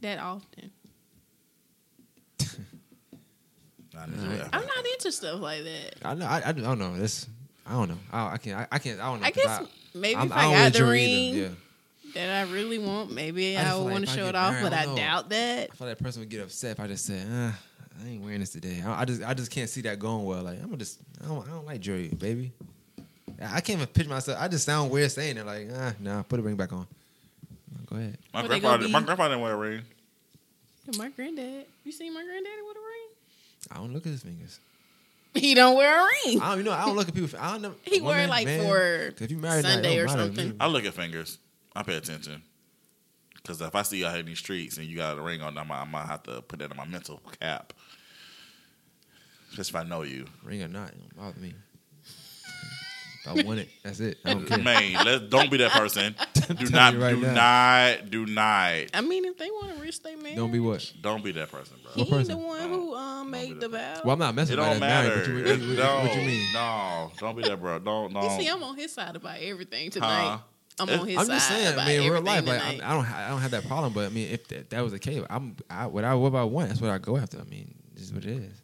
[0.03, 0.71] that often.
[3.99, 4.39] I need to Alright.
[4.39, 5.97] wear I'm not into stuff like that.
[6.05, 6.27] I know.
[6.27, 6.97] I, I, don't know.
[6.97, 7.27] This.
[7.67, 7.99] I don't know.
[8.13, 8.57] I, I can't.
[8.61, 9.01] I, I can't.
[9.01, 9.27] I don't know.
[9.27, 11.48] I 'cause guess maybe I'm- if I I, got the ring Yeah.
[12.14, 14.52] that I really want, maybe I just I, would like want to show it off,
[14.52, 15.70] married, but I I doubt that.
[15.73, 17.59] I feel like that person would get upset if I just said, ah,
[18.05, 18.82] I ain't wearing this today.
[18.85, 20.43] I, I just, I just can't see that going well.
[20.43, 22.52] Like I'm gonna just, I don't, I don't like jewelry, baby.
[23.40, 24.39] I I can't even picture myself.
[24.40, 25.44] I just sound weird saying it.
[25.47, 26.86] Like, ah, nah, put the ring back on.
[27.89, 28.16] Go ahead.
[28.32, 28.77] My What grandpa.
[28.77, 29.05] gonna My be?
[29.06, 29.82] grandpa didn't wear a ring.
[30.97, 33.09] My granddad, you seen my granddaddy with a ring?
[33.73, 34.60] I don't look at his fingers.
[35.41, 36.41] He don't wear a ring.
[36.41, 37.39] I don't, you know, I don't look at people.
[37.39, 37.75] I don't know.
[37.83, 40.57] He wear women, like man, for 'cause if you married Sunday don't or something.
[40.61, 41.39] I look at fingers.
[41.75, 42.43] I pay attention.
[43.35, 45.41] Because if I see you out here in these streets and you got a ring
[45.43, 47.73] on, I might, I might have to put that in my mental cap.
[49.53, 50.27] Just if I know you.
[50.43, 51.55] Ring or not, it don't bother me.
[53.35, 54.19] If I want it, that's it.
[54.24, 54.59] I don't care.
[54.59, 56.15] Man, let don't be that person.
[56.57, 57.32] Do not, you right do now.
[57.35, 58.73] not, do not.
[58.94, 60.93] I mean, if they want to risk their marriage, Don't be what?
[61.03, 61.90] Don't be that person, bro.
[61.94, 62.39] He What person?
[62.39, 64.01] the one who um made the vow.
[64.05, 65.09] Well, I'm not It messing about don't that married.
[65.09, 65.19] matter.
[65.19, 66.47] What you, what, you- what, no, what you mean?
[66.55, 67.78] No, don't be that, bro.
[67.81, 68.40] Don't, no you don't.
[68.40, 70.28] see, I'm on his side about everything tonight.
[70.28, 70.39] Huh?
[70.78, 71.20] I'm on his side.
[71.23, 71.32] I'm side.
[71.35, 71.73] just saying.
[71.73, 72.89] about I mean, in real life, everything like I, tonight.
[72.90, 73.93] I don't, ha- I don't have that problem.
[73.93, 76.44] But I mean, if that, that was the case, I'm, I, what I, what I
[76.44, 77.40] want, that's what I go after.
[77.40, 78.62] I mean, this is what it is.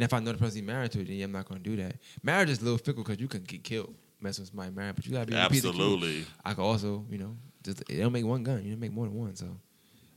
[0.00, 1.70] And if I know the person you married to, then yeah, I'm not going to
[1.70, 1.96] do that.
[2.22, 5.04] Marriage is a little fickle because you can get killed messing with somebody married, but
[5.04, 5.82] you got to be a piece of cute.
[5.82, 6.26] Absolutely.
[6.42, 8.64] I could also, you know, just it don't make one gun.
[8.64, 9.36] You don't make more than one.
[9.36, 9.44] So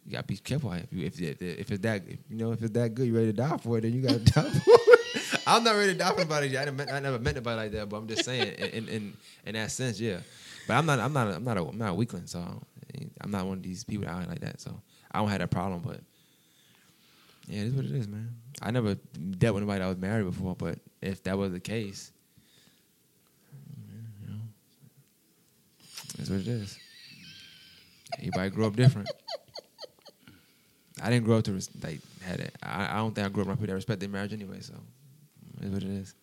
[0.05, 0.71] you gotta be careful.
[0.71, 3.17] If you, if, if, if it's that, if, you know, if it's that good, you're
[3.17, 5.41] ready to die for it, then you gotta die for it.
[5.45, 6.57] I'm not ready to die for anybody.
[6.57, 9.13] I, didn't, I never met nobody like that, but I'm just saying, in, in, in,
[9.47, 10.19] in that sense, yeah.
[10.65, 12.27] But I'm not, I'm not, I'm not, a, I'm not a weakling.
[12.27, 12.39] So
[12.95, 14.61] eh, I'm not one of these people out like that.
[14.61, 14.81] So
[15.11, 15.81] I don't have that problem.
[15.85, 15.99] But
[17.47, 18.35] yeah, it is what it is, man.
[18.61, 22.11] I never dealt with anybody that was married before, but if that was the case,
[24.21, 24.39] you know,
[26.17, 26.77] that's what it is.
[28.19, 29.09] Everybody grew up different.
[31.01, 32.55] I didn't grow up to res- like had it.
[32.61, 34.59] I, I don't think I grew up around people that respect their marriage anyway.
[34.61, 34.73] So
[35.61, 36.13] it's what it is.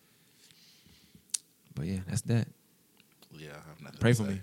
[1.75, 2.47] But yeah, that's that.
[3.37, 4.29] Yeah, I have nothing Pray for say.
[4.29, 4.41] me.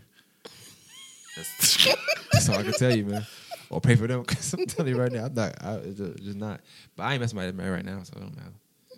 [1.36, 1.96] That's-
[2.32, 3.26] That's all I can tell you, man.
[3.70, 5.62] Or pray for them because I'm telling you right now, I'm not.
[5.62, 6.60] I, it's just not.
[6.96, 8.52] But I ain't messing with anybody right now, so I don't matter.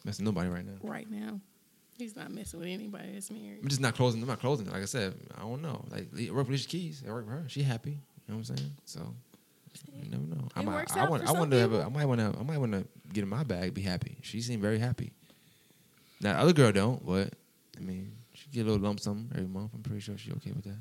[0.04, 0.78] Messing with nobody right now.
[0.82, 1.40] right now,
[1.98, 3.58] he's not messing with anybody that's married.
[3.62, 4.22] I'm just not closing.
[4.22, 4.66] I'm not closing.
[4.70, 5.84] Like I said, I don't know.
[5.90, 7.02] Like I work with Alicia Keys.
[7.06, 7.44] I work with her.
[7.48, 7.90] She happy.
[7.90, 7.96] You
[8.28, 8.70] know what I'm saying?
[8.84, 9.14] So
[10.02, 10.48] you never know.
[10.54, 10.74] I It might.
[10.74, 11.28] works I want.
[11.28, 11.72] I want to have.
[11.72, 11.82] A.
[11.82, 12.38] I might want to.
[12.38, 13.74] I might want to get in my bag.
[13.74, 14.18] Be happy.
[14.22, 15.12] She seemed very happy.
[16.20, 17.34] Now the other girl don't, but
[17.76, 19.72] I mean, she get a little lump sum every month.
[19.74, 20.78] I'm pretty sure she's okay with that.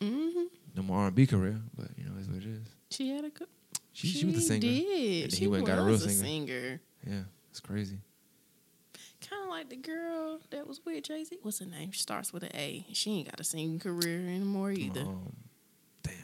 [0.00, 0.44] hmm
[0.74, 2.66] No more R&B career, but you know, it's what it is.
[2.90, 3.48] She had a good.
[3.92, 4.60] She, she, was a singer.
[4.60, 5.24] Did.
[5.24, 6.24] And she he went and got a real was singer.
[6.24, 6.80] singer.
[7.06, 7.98] Yeah, it's crazy.
[9.28, 11.38] Kind of like the girl that was with Jay Z.
[11.42, 11.92] What's her name?
[11.92, 12.86] She Starts with an A.
[12.92, 15.02] She ain't got a singing career anymore either.
[15.02, 15.36] Um,
[16.02, 16.14] damn,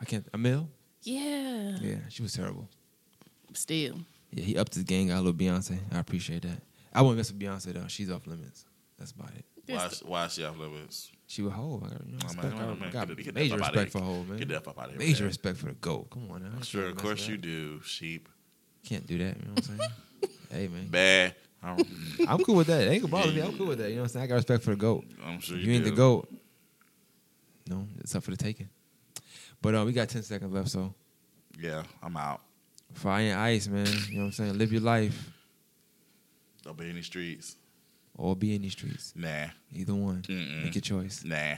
[0.00, 0.30] I can't.
[0.32, 0.66] Amil.
[1.02, 1.76] Yeah.
[1.80, 2.68] Yeah, she was terrible.
[3.54, 4.00] Still.
[4.32, 5.78] Yeah, he upped his game, got a little Beyonce.
[5.92, 6.60] I appreciate that.
[6.92, 7.86] I wouldn't mess with Beyonce though.
[7.88, 8.66] She's off limits.
[8.98, 9.44] That's about it.
[9.66, 11.12] Why, why is she off limits?
[11.28, 11.82] She was whole.
[11.84, 13.54] I got, you know, Oh, respect, man, I man, got get the- get the major
[13.54, 14.38] outta respect for whole man.
[14.38, 14.98] Get the fuck out of here.
[14.98, 15.28] Major that.
[15.28, 16.08] respect for the goat.
[16.10, 16.50] Come on now.
[16.58, 18.28] I Sure, of course you do, sheep.
[18.84, 19.36] Can't do that.
[19.36, 19.90] You know what I'm saying?
[20.50, 21.34] hey man, Bad.
[21.62, 22.82] I'm, cool with that.
[22.82, 23.40] It ain't gonna bother me.
[23.42, 23.90] I'm cool with that.
[23.90, 24.24] You know what I'm saying?
[24.24, 25.04] I got respect for the goat.
[25.24, 25.90] I'm sure you, you ain't do.
[25.90, 26.32] the goat.
[27.68, 28.68] No, it's up for the taking.
[29.60, 30.94] But uh, we got 10 seconds left, so
[31.60, 32.40] Yeah, I'm out.
[32.94, 33.86] fire and ice, man.
[34.08, 34.56] You know what I'm saying?
[34.56, 35.30] Live your life
[36.62, 37.56] Don't be in these streets.
[38.18, 39.14] Or be in these streets.
[39.16, 40.22] Nah, Either one.
[40.28, 40.64] Mm-mm.
[40.64, 41.24] Make your choice.
[41.24, 41.54] nah.